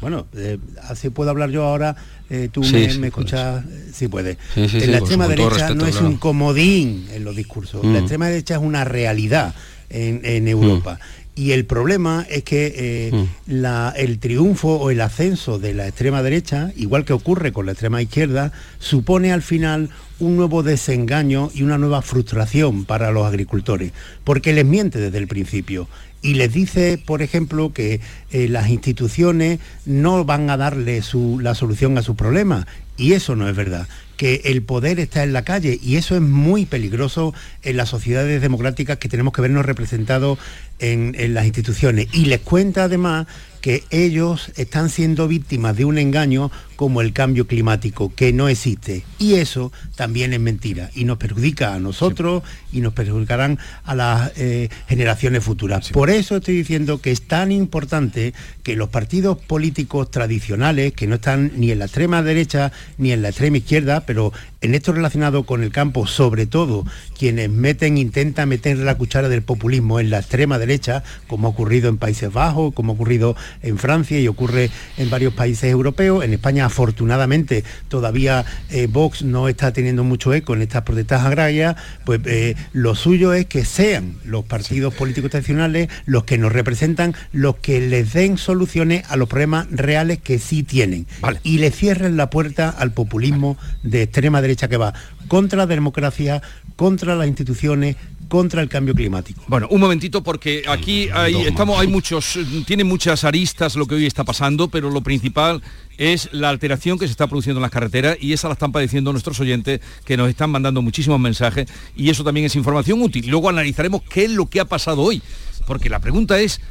Bueno, 0.02 0.26
eh, 0.36 0.58
así 0.90 1.10
puedo 1.10 1.30
hablar 1.30 1.50
yo 1.52 1.64
ahora, 1.64 1.96
eh, 2.30 2.50
tú 2.52 2.64
Sí, 2.64 2.74
me, 2.74 2.92
sí, 2.92 3.00
me 3.00 3.12
puedes. 3.12 3.34
escuchas, 3.34 3.64
eh, 3.66 3.90
sí 3.94 4.08
puede. 4.08 4.38
Sí, 4.56 4.68
sí, 4.68 4.80
la 4.88 4.98
extrema 4.98 5.28
derecha 5.28 5.50
respeto, 5.50 5.76
no 5.76 5.86
es 5.86 5.92
claro. 5.94 6.08
un 6.08 6.18
comodín 6.18 7.08
en 7.14 7.24
los 7.24 7.36
discursos. 7.36 7.84
Mm. 7.84 7.94
La 7.94 8.00
extrema 8.00 8.28
derecha 8.28 8.56
es 8.56 8.62
una 8.62 8.84
realidad 8.84 9.54
en, 9.90 10.22
en 10.24 10.48
Europa. 10.48 11.00
Y 11.34 11.52
el 11.52 11.66
problema 11.66 12.26
es 12.30 12.44
que 12.44 12.74
eh, 12.76 13.12
Mm. 13.14 13.62
la- 13.62 13.94
el 13.96 14.20
triunfo 14.20 14.76
o 14.76 14.90
el 14.92 15.00
ascenso 15.02 15.60
de 15.60 15.74
la 15.74 15.88
extrema 15.88 16.22
derecha, 16.24 16.72
igual 16.76 17.06
que 17.06 17.14
ocurre 17.14 17.54
con 17.54 17.66
la 17.68 17.72
extrema 17.72 18.02
izquierda, 18.02 18.52
supone 18.80 19.32
al 19.32 19.42
final 19.42 19.90
un 20.20 20.36
nuevo 20.36 20.62
desengaño 20.62 21.50
y 21.54 21.64
una 21.64 21.78
nueva 21.78 22.02
frustración 22.02 22.86
para 22.86 23.12
los 23.12 23.26
agricultores, 23.26 23.92
porque 24.24 24.52
les 24.54 24.66
miente 24.66 25.00
desde 25.00 25.18
el 25.20 25.28
principio 25.28 25.88
y 26.22 26.36
les 26.36 26.54
dice, 26.54 26.98
por 27.04 27.22
ejemplo, 27.22 27.74
que 27.74 28.00
eh, 28.32 28.48
las 28.48 28.70
instituciones 28.70 29.60
no 29.86 30.24
van 30.26 30.50
a 30.50 30.58
darle 30.58 31.02
su- 31.02 31.40
la 31.42 31.56
solución 31.56 31.98
a 31.98 32.04
sus 32.04 32.16
problemas. 32.16 32.66
Y 32.98 33.14
eso 33.14 33.36
no 33.36 33.50
es 33.50 33.56
verdad 33.56 33.88
que 34.18 34.42
el 34.46 34.62
poder 34.62 35.00
está 35.00 35.24
en 35.24 35.34
la 35.34 35.42
calle 35.44 35.80
y 35.82 35.96
eso 35.96 36.14
es 36.16 36.22
muy 36.22 36.68
peligroso 36.68 37.34
en 37.64 37.76
las 37.76 37.90
sociedades 37.90 38.40
democráticas 38.40 39.00
que 39.00 39.10
tenemos 39.10 39.34
que 39.34 39.42
vernos 39.42 39.66
representados 39.66 40.38
en, 40.78 41.16
en 41.18 41.34
las 41.34 41.46
instituciones. 41.46 42.08
Y 42.14 42.26
les 42.26 42.40
cuenta 42.42 42.84
además 42.84 43.26
que 43.62 43.84
ellos 43.90 44.52
están 44.58 44.90
siendo 44.90 45.28
víctimas 45.28 45.76
de 45.76 45.86
un 45.86 45.98
engaño 45.98 46.52
como 46.82 47.02
el 47.02 47.14
cambio 47.14 47.46
climático, 47.46 48.12
que 48.16 48.34
no 48.34 48.50
existe. 48.50 49.04
Y 49.20 49.36
eso 49.36 49.72
también 49.96 50.34
es 50.34 50.40
mentira 50.40 50.90
y 50.96 51.06
nos 51.06 51.20
perjudica 51.20 51.76
a 51.76 51.80
nosotros 51.80 52.42
y 52.72 52.82
nos 52.82 52.94
perjudicarán 52.94 53.60
a 53.84 53.94
las 53.94 54.32
eh, 54.36 54.70
generaciones 54.88 55.44
futuras. 55.44 55.92
Por 55.92 56.10
eso 56.10 56.38
estoy 56.38 56.56
diciendo 56.56 57.00
que 57.00 57.12
es 57.12 57.22
tan 57.22 57.52
importante 57.52 58.34
que 58.64 58.76
los 58.76 58.90
partidos 58.90 59.38
políticos 59.38 60.10
tradicionales, 60.10 60.94
que 60.94 61.06
no 61.06 61.16
están 61.16 61.52
ni 61.56 61.70
en 61.70 61.78
la 61.78 61.86
extrema 61.86 62.24
derecha 62.24 62.72
ni 62.98 63.12
en 63.12 63.22
la 63.22 63.30
extrema 63.30 63.58
izquierda, 63.58 64.08
pero 64.08 64.34
en 64.62 64.74
esto 64.74 64.92
relacionado 64.92 65.44
con 65.44 65.62
el 65.62 65.72
campo, 65.72 66.08
sobre 66.08 66.48
todo 66.48 66.86
quienes 67.16 67.50
meten, 67.52 68.00
intentan 68.00 68.50
meter 68.50 68.78
la 68.78 68.96
cuchara 68.96 69.30
del 69.30 69.44
populismo 69.44 70.00
en 70.00 70.10
la 70.10 70.20
extrema 70.20 70.58
derecha, 70.58 71.04
como 71.28 71.48
ha 71.48 71.52
ocurrido 71.52 71.90
en 71.90 71.98
Países 71.98 72.34
Bajos, 72.34 72.74
como 72.74 72.94
ha 72.94 72.96
ocurrido 72.96 73.36
en 73.62 73.78
Francia 73.78 74.20
y 74.20 74.28
ocurre 74.28 74.72
en 74.98 75.12
varios 75.12 75.34
países 75.34 75.72
europeos. 75.72 76.24
En 76.24 76.34
España, 76.34 76.71
afortunadamente, 76.72 77.66
todavía 77.90 78.46
eh, 78.70 78.88
Vox 78.88 79.24
no 79.24 79.50
está 79.50 79.74
teniendo 79.74 80.06
mucho 80.06 80.34
eco 80.34 80.54
en 80.54 80.62
estas 80.62 80.84
protestas 80.84 81.26
agrarias, 81.26 81.76
pues 82.06 82.22
eh, 82.26 82.56
lo 82.72 82.96
suyo 82.96 83.34
es 83.34 83.46
que 83.46 83.66
sean 83.66 84.16
los 84.24 84.46
partidos 84.46 84.94
políticos 84.94 85.32
tradicionales 85.32 85.90
los 86.06 86.24
que 86.24 86.38
nos 86.38 86.52
representan, 86.52 87.14
los 87.34 87.58
que 87.58 87.82
les 87.82 88.14
den 88.14 88.38
soluciones 88.38 89.04
a 89.10 89.18
los 89.18 89.28
problemas 89.28 89.68
reales 89.70 90.20
que 90.20 90.40
sí 90.40 90.64
tienen. 90.64 91.08
Y 91.44 91.58
le 91.58 91.72
cierren 91.72 92.16
la 92.16 92.30
puerta 92.30 92.70
al 92.70 92.92
populismo 92.94 93.58
de 93.84 94.04
extrema 94.04 94.42
derecha 94.42 94.70
que 94.70 94.78
va 94.78 94.94
contra 95.28 95.58
la 95.58 95.66
democracia, 95.66 96.42
contra 96.78 97.16
las 97.16 97.28
instituciones, 97.28 97.98
contra 98.32 98.62
el 98.62 98.70
cambio 98.70 98.96
climático. 98.96 99.44
Bueno, 99.50 99.68
un 99.72 99.82
momentito 99.82 100.24
porque 100.24 100.64
aquí 100.66 101.10
hay, 101.14 101.36
estamos, 101.42 101.78
hay 101.78 101.88
muchos, 101.88 102.40
tiene 102.66 102.86
muchas 102.86 103.26
aristas 103.26 103.76
lo 103.76 103.86
que 103.86 103.96
hoy 103.96 104.06
está 104.06 104.24
pasando, 104.24 104.70
pero 104.70 104.90
lo 104.90 105.02
principal 105.02 105.62
es 105.98 106.30
la 106.32 106.48
alteración 106.48 106.98
que 106.98 107.08
se 107.08 107.12
está 107.12 107.28
produciendo 107.28 107.60
en 107.60 107.64
las 107.64 107.72
carreteras 107.72 108.16
y 108.22 108.32
esa 108.32 108.48
la 108.48 108.54
están 108.54 108.72
padeciendo 108.72 109.12
nuestros 109.12 109.38
oyentes 109.42 109.82
que 110.06 110.16
nos 110.16 110.30
están 110.30 110.50
mandando 110.50 110.82
muchísimos 110.82 111.20
mensajes 111.20 111.68
y 111.94 112.10
eso 112.10 112.24
también 112.24 112.46
es 112.46 112.56
información 112.56 113.02
útil. 113.02 113.28
Luego 113.28 113.50
analizaremos 113.50 114.02
qué 114.04 114.24
es 114.24 114.32
lo 114.32 114.46
que 114.46 114.62
ha 114.62 114.66
pasado 114.66 115.02
hoy, 115.02 115.22
porque 115.68 115.90
la 115.90 116.00
pregunta 116.00 116.40
es, 116.40 116.62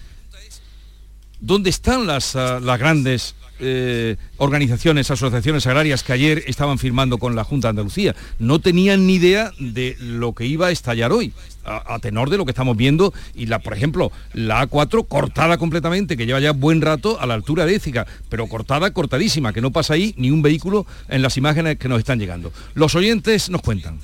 ¿dónde 1.41 1.69
están 1.69 2.07
las, 2.07 2.37
ah, 2.37 2.59
las 2.59 2.79
grandes 2.79 3.35
eh, 3.61 4.17
organizaciones, 4.37 5.11
asociaciones 5.11 5.67
agrarias 5.67 6.03
que 6.03 6.13
ayer 6.13 6.43
estaban 6.47 6.79
firmando 6.79 7.19
con 7.19 7.37
la 7.37 7.45
Junta 7.45 7.69
de 7.69 7.71
Andalucía? 7.71 8.15
No 8.39 8.59
tenían 8.59 9.07
ni 9.07 9.15
idea 9.15 9.53
de 9.59 9.97
lo 10.01 10.35
que 10.35 10.47
iba 10.47 10.69
a 10.69 10.71
estallar 10.71 11.13
hoy, 11.13 11.33
a, 11.65 11.95
a 11.95 11.99
tenor 11.99 12.31
de 12.31 12.39
lo 12.39 12.45
que 12.45 12.53
estamos 12.53 12.77
viendo, 12.77 13.13
y 13.35 13.47
la, 13.47 13.59
por 13.59 13.75
ejemplo, 13.75 14.13
la 14.33 14.69
A4 14.69 15.07
cortada 15.07 15.59
completamente, 15.59 16.17
que 16.17 16.27
lleva 16.27 16.41
ya 16.41 16.53
buen 16.53 16.81
rato 16.81 17.21
a 17.21 17.27
la 17.27 17.35
altura 17.35 17.67
de 17.67 17.75
Écija, 17.75 18.07
pero 18.29 18.47
cortada, 18.47 18.93
cortadísima, 18.93 19.53
que 19.53 19.61
no 19.61 19.71
pasa 19.71 19.95
ahí 19.95 20.15
ni 20.17 20.31
un 20.31 20.43
vehículo 20.43 20.87
en 21.09 21.23
las 21.23 21.37
imágenes 21.37 21.79
que 21.79 21.89
nos 21.89 21.99
están 21.99 22.19
llegando. 22.19 22.53
Los 22.75 22.95
oyentes 22.95 23.51
nos 23.51 23.63
cuentan. 23.63 24.01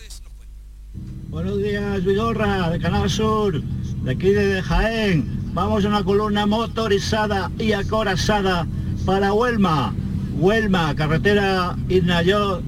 Buenos 1.28 1.58
días, 1.58 2.02
Vigorra, 2.02 2.70
de 2.70 2.78
Canal 2.78 3.10
Sur, 3.10 3.60
de 3.60 4.10
aquí 4.10 4.30
de 4.30 4.62
Jaén. 4.62 5.52
Vamos 5.52 5.84
a 5.84 5.88
una 5.88 6.02
columna 6.02 6.46
motorizada 6.46 7.50
y 7.58 7.72
acorazada 7.72 8.66
para 9.06 9.32
Huelma. 9.32 9.94
Huelma, 10.38 10.94
carretera 10.96 11.76
Irnayó, 11.88 12.60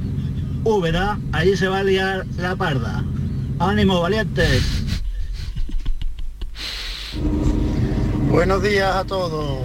Úbeda, 0.65 1.19
allí 1.33 1.57
se 1.57 1.67
va 1.67 1.81
a 1.81 1.83
liar 1.83 2.25
la 2.39 2.55
parda. 2.57 3.05
Ánimo, 3.59 4.01
valientes. 4.01 4.63
Buenos 8.31 8.63
días 8.63 8.95
a 8.95 9.05
todos. 9.05 9.59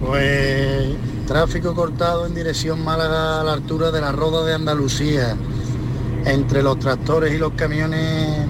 Pues 0.00 0.88
tráfico 1.26 1.74
cortado 1.74 2.26
en 2.26 2.34
dirección 2.34 2.82
Málaga 2.82 3.42
a 3.42 3.44
la 3.44 3.52
altura 3.52 3.90
de 3.90 4.00
la 4.00 4.12
Roda 4.12 4.44
de 4.46 4.54
Andalucía. 4.54 5.36
Entre 6.24 6.62
los 6.62 6.78
tractores 6.78 7.34
y 7.34 7.38
los 7.38 7.52
camiones 7.52 8.46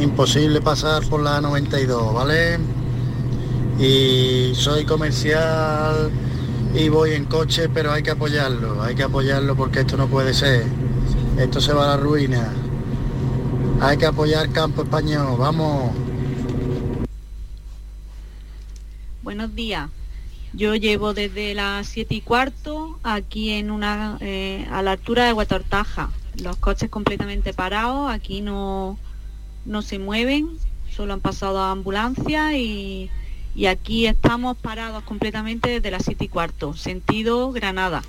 imposible 0.00 0.60
pasar 0.62 1.06
por 1.08 1.22
la 1.22 1.40
92, 1.40 2.14
¿vale? 2.14 2.58
Y 3.78 4.54
soy 4.54 4.84
comercial 4.84 6.10
y 6.74 6.88
voy 6.88 7.12
en 7.12 7.26
coche, 7.26 7.68
pero 7.68 7.92
hay 7.92 8.02
que 8.02 8.12
apoyarlo, 8.12 8.82
hay 8.82 8.94
que 8.94 9.02
apoyarlo 9.02 9.54
porque 9.56 9.80
esto 9.80 9.96
no 9.96 10.08
puede 10.08 10.32
ser. 10.32 10.64
Esto 11.38 11.60
se 11.60 11.72
va 11.72 11.84
a 11.84 11.96
la 11.96 12.02
ruina. 12.02 12.52
Hay 13.80 13.96
que 13.98 14.06
apoyar 14.06 14.50
campo 14.52 14.82
español, 14.82 15.36
vamos. 15.38 15.92
Buenos 19.22 19.54
días. 19.54 19.90
Yo 20.54 20.74
llevo 20.74 21.14
desde 21.14 21.54
las 21.54 21.86
7 21.88 22.14
y 22.14 22.20
cuarto 22.20 22.98
aquí 23.02 23.50
en 23.50 23.70
una 23.70 24.18
eh, 24.20 24.66
a 24.70 24.82
la 24.82 24.92
altura 24.92 25.24
de 25.26 25.32
Huatortaja. 25.32 26.10
Los 26.42 26.56
coches 26.56 26.90
completamente 26.90 27.52
parados, 27.52 28.10
aquí 28.10 28.40
no, 28.40 28.98
no 29.64 29.82
se 29.82 29.98
mueven, 29.98 30.48
solo 30.94 31.12
han 31.14 31.20
pasado 31.20 31.60
a 31.60 31.70
ambulancia 31.70 32.56
y, 32.56 33.10
y 33.54 33.66
aquí 33.66 34.06
estamos 34.06 34.56
parados 34.56 35.02
completamente 35.04 35.70
desde 35.70 35.90
las 35.90 36.04
7 36.04 36.24
y 36.24 36.28
cuarto, 36.28 36.74
sentido 36.74 37.52
Granada. 37.52 38.02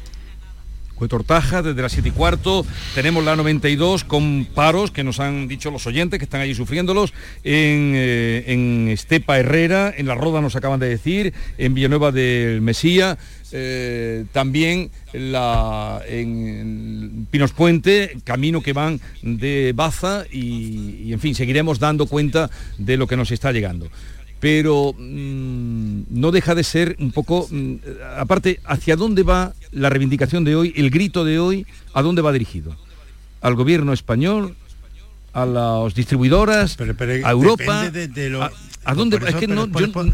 Cuetortaja, 0.95 1.63
desde 1.63 1.81
las 1.81 1.91
7 1.91 2.09
y 2.09 2.11
cuarto, 2.11 2.65
tenemos 2.93 3.25
la 3.25 3.35
92 3.35 4.03
con 4.03 4.45
paros 4.45 4.91
que 4.91 5.03
nos 5.03 5.19
han 5.19 5.47
dicho 5.47 5.71
los 5.71 5.87
oyentes 5.87 6.19
que 6.19 6.25
están 6.25 6.41
allí 6.41 6.53
sufriéndolos, 6.53 7.13
en, 7.43 7.93
eh, 7.95 8.43
en 8.47 8.87
Estepa 8.89 9.39
Herrera, 9.39 9.93
en 9.95 10.07
La 10.07 10.15
Roda 10.15 10.39
nos 10.39 10.55
acaban 10.55 10.79
de 10.79 10.87
decir, 10.87 11.33
en 11.57 11.73
Villanueva 11.73 12.11
del 12.11 12.61
Mesía, 12.61 13.17
eh, 13.51 14.25
también 14.31 14.91
la, 15.13 16.01
en 16.07 17.27
Pinos 17.29 17.51
Puente, 17.51 18.17
camino 18.23 18.61
que 18.61 18.73
van 18.73 18.99
de 19.21 19.73
Baza 19.75 20.25
y, 20.31 21.13
en 21.13 21.19
fin, 21.19 21.35
seguiremos 21.35 21.79
dando 21.79 22.07
cuenta 22.07 22.49
de 22.77 22.97
lo 22.97 23.07
que 23.07 23.17
nos 23.17 23.31
está 23.31 23.51
llegando 23.51 23.89
pero 24.43 24.93
mmm, 24.97 26.01
no 26.09 26.31
deja 26.31 26.53
de 26.53 26.65
ser 26.65 26.97
un 26.99 27.13
poco, 27.13 27.47
mmm, 27.49 27.75
aparte, 28.17 28.59
¿hacia 28.65 28.97
dónde 28.97 29.23
va 29.23 29.53
la 29.71 29.89
reivindicación 29.89 30.43
de 30.43 30.53
hoy, 30.53 30.73
el 30.75 30.89
grito 30.89 31.23
de 31.23 31.39
hoy, 31.39 31.65
a 31.93 32.01
dónde 32.01 32.21
va 32.21 32.33
dirigido? 32.33 32.75
¿Al 33.39 33.55
gobierno 33.55 33.93
español? 33.93 34.57
¿A 35.31 35.45
las 35.45 35.95
distribuidoras? 35.95 36.75
Pero, 36.75 36.93
pero 36.93 37.25
¿A 37.25 37.31
Europa? 37.31 37.89
De, 37.89 38.09
de 38.09 38.29
lo, 38.29 38.43
¿A, 38.43 38.51
¿A, 38.83 38.93
dónde? 38.93 39.15
Eso, 39.15 39.27
es 39.27 39.35
que 39.35 39.47
no... 39.47 39.71
por, 39.71 39.81
Yo, 39.81 39.91
por, 39.93 40.11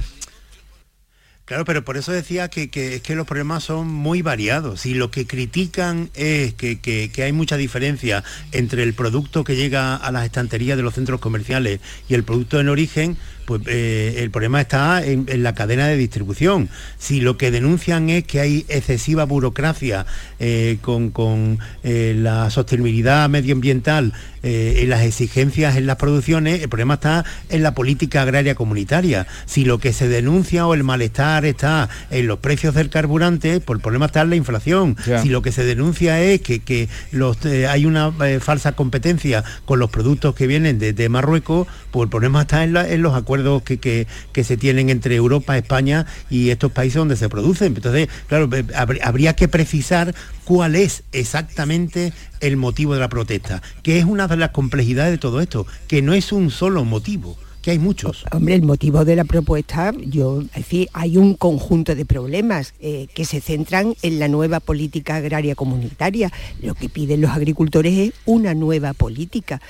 Claro, 1.49 1.65
pero 1.65 1.83
por 1.83 1.97
eso 1.97 2.11
decía 2.11 2.47
que, 2.47 2.69
que, 2.69 2.97
es 2.97 3.01
que 3.01 3.15
los 3.15 3.25
problemas 3.25 3.63
son 3.63 3.87
muy 3.87 4.21
variados. 4.21 4.85
Y 4.85 4.93
lo 4.93 5.09
que 5.09 5.25
critican 5.25 6.11
es 6.13 6.53
que, 6.53 6.77
que, 6.77 7.09
que, 7.11 7.23
hay 7.23 7.31
mucha 7.31 7.57
diferencia 7.57 8.23
entre 8.51 8.83
el 8.83 8.93
producto 8.93 9.43
que 9.43 9.55
llega 9.55 9.95
a 9.95 10.11
las 10.11 10.25
estanterías 10.25 10.77
de 10.77 10.83
los 10.83 10.93
centros 10.93 11.19
comerciales 11.19 11.79
y 12.07 12.13
el 12.13 12.23
producto 12.23 12.59
en 12.59 12.69
origen, 12.69 13.17
pues 13.49 13.63
eh, 13.65 14.17
el 14.19 14.29
problema 14.29 14.61
está 14.61 15.03
en, 15.03 15.25
la 15.41 15.55
cadena 15.55 15.87
de 15.87 15.97
distribución. 15.97 16.69
Si 16.99 17.19
lo 17.19 17.35
que 17.35 17.49
denuncian 17.49 18.11
es 18.11 18.23
que 18.23 18.39
hay 18.39 18.63
excesiva 18.69 19.23
burocracia 19.23 20.05
eh, 20.39 20.77
con, 20.83 21.57
eh, 21.81 22.13
la 22.15 22.51
sostenibilidad 22.51 23.27
medioambiental 23.27 24.13
en 24.41 24.89
las 24.89 25.01
exigencias 25.01 25.75
en 25.75 25.85
las 25.85 25.97
producciones, 25.97 26.61
el 26.61 26.69
problema 26.69 26.93
está 26.93 27.25
en 27.49 27.61
la 27.61 27.73
política 27.73 28.21
agraria 28.21 28.55
comunitaria. 28.55 29.27
Si 29.45 29.65
lo 29.65 29.79
que 29.79 29.91
se 29.91 30.07
denuncia 30.07 30.65
o 30.65 30.73
el 30.73 30.85
malestar 30.85 31.43
está 31.43 31.89
en 32.09 32.25
los 32.25 32.39
precios 32.39 32.73
del 32.73 32.89
carburante, 32.89 33.59
pues 33.59 33.75
el 33.75 33.81
problema 33.81 34.05
está 34.05 34.21
en 34.21 34.29
la 34.29 34.37
inflación. 34.37 34.95
Si 35.21 35.27
lo 35.27 35.41
que 35.41 35.51
se 35.51 35.65
denuncia 35.65 36.21
es 36.21 36.39
que, 36.39 36.87
los, 37.11 37.37
hay 37.45 37.85
una 37.85 38.13
falsa 38.39 38.71
competencia 38.71 39.43
con 39.65 39.77
los 39.77 39.89
productos 39.89 40.35
que 40.35 40.47
vienen 40.47 40.79
de, 40.79 41.09
Marruecos, 41.09 41.67
pues 41.91 42.05
el 42.05 42.09
problema 42.09 42.43
está 42.43 42.63
en 42.63 43.01
los 43.01 43.15
acuerdos 43.15 43.38
que, 43.63 44.07
se 44.43 44.57
tienen 44.57 44.89
entre 44.89 45.15
Europa, 45.15 45.57
España 45.57 46.05
y 46.29 46.49
estos 46.49 46.71
países 46.71 46.95
donde 46.95 47.15
se 47.15 47.29
producen. 47.29 47.75
Entonces, 47.75 48.07
claro, 48.27 48.49
eh, 48.55 48.65
habría 48.73 49.35
que 49.35 49.47
precisar 49.47 50.15
cuál 50.45 50.75
es 50.75 51.03
exactamente 51.11 52.13
el 52.39 52.57
motivo 52.57 52.93
de 52.93 52.99
la 52.99 53.09
protesta, 53.09 53.61
que 53.83 53.99
es 53.99 54.05
una 54.05 54.27
de 54.27 54.37
las 54.37 54.51
complejidades 54.51 55.11
de 55.11 55.17
todo 55.17 55.41
esto, 55.41 55.67
que 55.87 56.01
no 56.01 56.13
es 56.13 56.31
un 56.31 56.51
solo 56.51 56.85
motivo 56.85 57.37
hay 57.71 57.79
muchos. 57.79 58.25
Hombre, 58.31 58.55
el 58.55 58.61
motivo 58.61 59.05
de 59.05 59.15
la 59.15 59.23
propuesta, 59.23 59.93
yo, 60.05 60.41
decir, 60.55 60.89
hay 60.93 61.17
un 61.17 61.35
conjunto 61.35 61.95
de 61.95 62.05
problemas 62.05 62.73
eh, 62.79 63.07
que 63.13 63.25
se 63.25 63.41
centran 63.41 63.95
en 64.01 64.19
la 64.19 64.27
nueva 64.27 64.59
política 64.59 65.15
agraria 65.15 65.55
comunitaria. 65.55 66.31
Lo 66.61 66.75
que 66.75 66.89
piden 66.89 67.21
los 67.21 67.31
agricultores 67.31 67.97
es 67.97 68.13
una 68.25 68.53
nueva 68.53 68.93
política. 68.93 69.61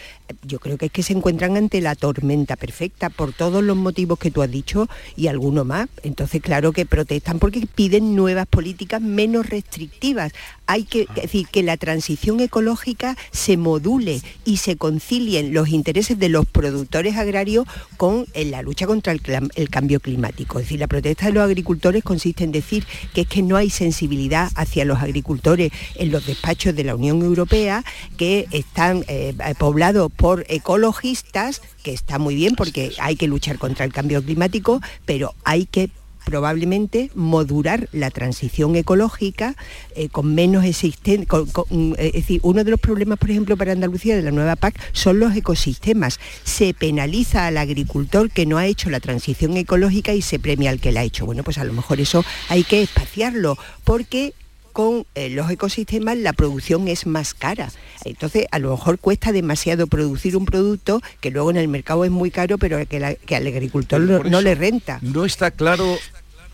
Yo 0.43 0.60
creo 0.60 0.78
que 0.78 0.88
es 0.88 0.91
que 0.91 1.04
se 1.04 1.14
encuentran 1.14 1.58
ante 1.58 1.82
la 1.82 1.95
tormenta 1.95 2.56
perfecta 2.56 3.10
por 3.10 3.34
todos 3.34 3.64
los 3.64 3.76
motivos 3.76 4.20
que 4.20 4.32
tú 4.32 4.41
has 4.41 4.52
dicho 4.52 4.88
y 5.16 5.28
alguno 5.28 5.66
más. 5.66 5.89
Entonces, 6.04 6.41
claro 6.41 6.72
que 6.72 6.86
protestan 6.86 7.39
porque 7.39 7.68
piden 7.74 8.16
nuevas 8.16 8.47
políticas 8.47 9.02
menos 9.02 9.50
restrictivas. 9.50 10.32
Hay 10.68 10.84
que 10.84 11.08
decir 11.16 11.47
que 11.47 11.64
la 11.64 11.78
transición 11.78 12.39
ecológica 12.39 13.18
se 13.32 13.58
module 13.58 14.22
y 14.45 14.58
se 14.58 14.78
concilien 14.78 15.54
los 15.54 15.70
intereses 15.70 16.20
de 16.20 16.30
los 16.30 16.45
productores 16.45 17.18
agrarios 17.18 17.66
con 17.98 18.26
la 18.34 18.62
lucha 18.62 18.88
contra 18.88 19.14
el, 19.14 19.70
cambio 19.70 20.00
climático. 20.00 20.60
Es 20.60 20.66
decir, 20.66 20.80
la 20.80 20.88
protesta 20.88 21.26
de 21.26 21.34
los 21.34 21.44
agricultores 21.44 22.04
consiste 22.04 22.44
en 22.44 22.52
decir 22.52 22.86
que 23.14 23.22
es 23.22 23.28
que 23.28 23.42
no 23.42 23.58
hay 23.58 23.70
sensibilidad 23.70 24.50
hacia 24.56 24.86
los 24.86 25.00
agricultores 25.00 25.72
en 25.96 26.12
los 26.12 26.26
despachos 26.26 26.76
de 26.76 26.84
la 26.84 26.96
Unión 26.96 27.22
Europea, 27.22 27.84
que 28.18 28.48
están 28.52 29.04
eh, 29.08 29.36
poblados 29.58 30.12
por 30.12 30.46
ecologistas, 30.50 31.62
que 31.84 31.94
está 31.94 32.20
muy 32.20 32.36
bien 32.36 32.56
porque 32.56 32.94
hay 33.00 33.16
que 33.16 33.28
luchar 33.28 33.58
contra 33.58 33.86
el 33.86 33.94
cambio 33.94 34.24
climático, 34.24 34.82
pero 35.06 35.34
hay 35.44 35.66
que 35.66 35.90
probablemente 36.26 37.12
modular 37.16 37.90
la 37.92 38.12
transición 38.12 38.76
ecológica 38.76 39.56
eh, 39.96 40.10
con 40.10 40.34
menos 40.36 40.66
existente. 40.66 41.28
Mm, 41.70 41.94
es 41.98 42.14
decir, 42.14 42.40
uno 42.44 42.64
de 42.64 42.72
los 42.72 42.80
problemas, 42.80 43.18
por 43.18 43.32
ejemplo, 43.32 43.58
para 43.58 43.72
Andalucía 43.72 44.16
de 44.16 44.22
la 44.22 44.32
nueva 44.32 44.56
PAC 44.56 44.80
son 44.94 45.20
los 45.20 45.36
ecosistemas. 45.36 46.20
Se 46.44 46.74
penaliza 46.74 47.48
al 47.48 47.58
agricultor 47.58 48.30
que 48.30 48.46
no 48.46 48.58
ha 48.58 48.66
hecho 48.66 48.90
la 48.90 49.00
transición 49.00 49.58
ecológica 49.58 50.14
y 50.14 50.22
se 50.22 50.40
premia 50.40 50.70
al 50.70 50.80
que 50.80 50.92
la 50.92 51.02
ha 51.02 51.04
hecho. 51.04 51.26
Bueno, 51.26 51.44
pues 51.44 51.58
a 51.58 51.64
lo 51.64 51.74
mejor 51.74 52.00
eso 52.00 52.24
hay 52.50 52.64
que 52.64 52.82
espaciarlo 52.82 53.58
porque 53.84 54.34
con 54.70 55.06
eh, 55.16 55.30
los 55.30 55.50
ecosistemas 55.50 56.18
la 56.18 56.34
producción 56.34 56.88
es 56.88 57.06
más 57.06 57.34
cara. 57.34 57.72
Entonces, 58.06 58.48
a 58.52 58.60
lo 58.60 58.72
mejor 58.72 59.00
cuesta 59.00 59.32
demasiado 59.32 59.88
producir 59.88 60.38
un 60.38 60.46
producto 60.46 61.02
que 61.20 61.32
luego 61.32 61.52
en 61.52 61.58
el 61.58 61.68
mercado 61.68 62.06
es 62.06 62.12
muy 62.12 62.32
caro, 62.32 62.58
pero 62.58 62.78
que, 62.88 62.98
al 62.98 63.48
agricultor 63.48 64.02
no, 64.02 64.42
le 64.42 64.56
renta. 64.56 65.00
No 65.02 65.26
está 65.26 65.52
claro 65.52 65.98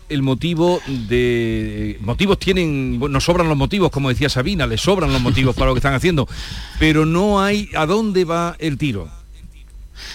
el 0.08 0.22
motivo 0.22 0.80
de 0.86 1.98
motivos 2.00 2.38
tienen 2.38 3.00
nos 3.00 3.24
sobran 3.24 3.48
los 3.48 3.56
motivos 3.56 3.90
como 3.90 4.08
decía 4.08 4.28
Sabina 4.28 4.64
les 4.64 4.80
sobran 4.80 5.12
los 5.12 5.20
motivos 5.20 5.56
para 5.56 5.66
lo 5.66 5.74
que 5.74 5.80
están 5.80 5.94
haciendo 5.94 6.28
pero 6.78 7.04
no 7.04 7.42
hay 7.42 7.70
a 7.74 7.86
dónde 7.86 8.24
va 8.24 8.54
el 8.60 8.78
tiro 8.78 9.08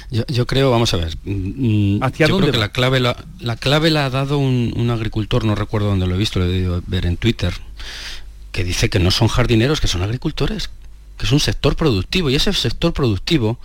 yo, 0.09 0.45
creo, 0.45 0.71
vamos 0.71 0.93
a 0.93 0.97
ver, 0.97 1.17
mm, 1.23 2.03
¿Hacia 2.03 2.27
yo 2.27 2.37
creo 2.37 2.51
que 2.51 2.57
la 2.57 2.69
clave 2.69 2.99
la, 2.99 3.15
clave 3.59 3.89
la 3.89 4.05
ha 4.05 4.09
dado 4.09 4.37
un, 4.37 4.89
agricultor, 4.91 5.45
no 5.45 5.55
recuerdo 5.55 5.87
dónde 5.87 6.07
lo 6.07 6.15
he 6.15 6.17
visto, 6.17 6.39
lo 6.39 6.45
he 6.45 6.49
debido 6.49 6.83
ver 6.87 7.05
en 7.05 7.17
Twitter, 7.17 7.53
que 8.51 8.63
dice 8.63 8.89
que 8.89 8.99
no 8.99 9.11
son 9.11 9.27
jardineros, 9.27 9.81
que 9.81 9.87
son 9.87 10.01
agricultores, 10.01 10.69
que 11.17 11.25
es 11.25 11.31
un 11.31 11.39
sector 11.39 11.75
productivo, 11.75 12.29
y 12.29 12.35
ese 12.35 12.53
sector 12.53 12.93
productivo, 12.93 13.59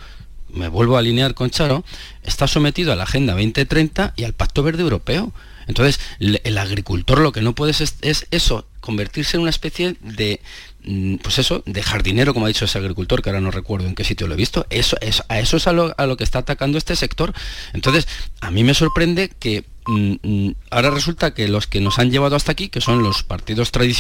me 0.49 0.69
vuelvo 0.69 0.97
a 0.97 1.01
alinear 1.01 1.35
con 1.35 1.51
Charo, 1.51 1.85
está 2.23 2.47
sometido 2.47 2.93
a 2.93 2.97
la 2.97 3.05
Agenda 3.05 3.35
2030 3.35 4.15
y 4.17 4.25
al 4.25 4.33
Pacto 4.33 4.63
Verde 4.63 4.83
Europeo. 4.83 5.33
Entonces, 5.67 6.01
el 6.21 6.59
agricultor 6.59 7.19
lo 7.19 7.33
que 7.33 7.43
no 7.43 7.55
puede 7.55 7.73
es, 7.73 8.27
eso, 8.31 8.67
convertirse 8.81 9.37
en 9.37 9.43
una 9.43 9.51
especie 9.51 9.97
de, 10.01 10.41
mm, 10.85 11.17
pues 11.17 11.39
eso, 11.41 11.63
de 11.67 11.83
jardinero, 11.83 12.33
como 12.35 12.47
ha 12.47 12.49
dicho 12.49 12.65
ese 12.65 12.79
agricultor, 12.79 13.21
que 13.21 13.31
ahora 13.31 13.41
no 13.41 13.51
recuerdo 13.51 13.89
en 13.89 13.97
qué 13.97 14.05
sitio 14.05 14.29
lo 14.29 14.35
he 14.35 14.37
visto, 14.37 14.67
eso, 14.71 14.97
a 15.29 15.41
eso 15.41 15.57
es 15.57 15.67
a 15.67 15.73
lo, 15.73 15.93
a 15.99 16.07
lo, 16.07 16.17
que 16.17 16.23
está 16.23 16.41
atacando 16.41 16.79
este 16.79 16.95
sector. 16.95 17.33
Entonces, 17.73 18.07
a 18.41 18.53
mí 18.53 18.63
me 18.63 18.75
sorprende 18.75 19.29
que 19.29 19.65
mm, 19.87 20.15
mm, 20.23 20.55
ahora 20.71 20.91
resulta 20.91 21.35
que 21.35 21.49
los 21.49 21.67
que 21.67 21.81
nos 21.81 21.99
han 21.99 22.13
llevado 22.13 22.37
hasta 22.37 22.53
aquí, 22.53 22.69
que 22.69 22.81
son 22.81 23.03
los 23.03 23.25
partidos 23.25 23.73
tradicionales, 23.73 23.95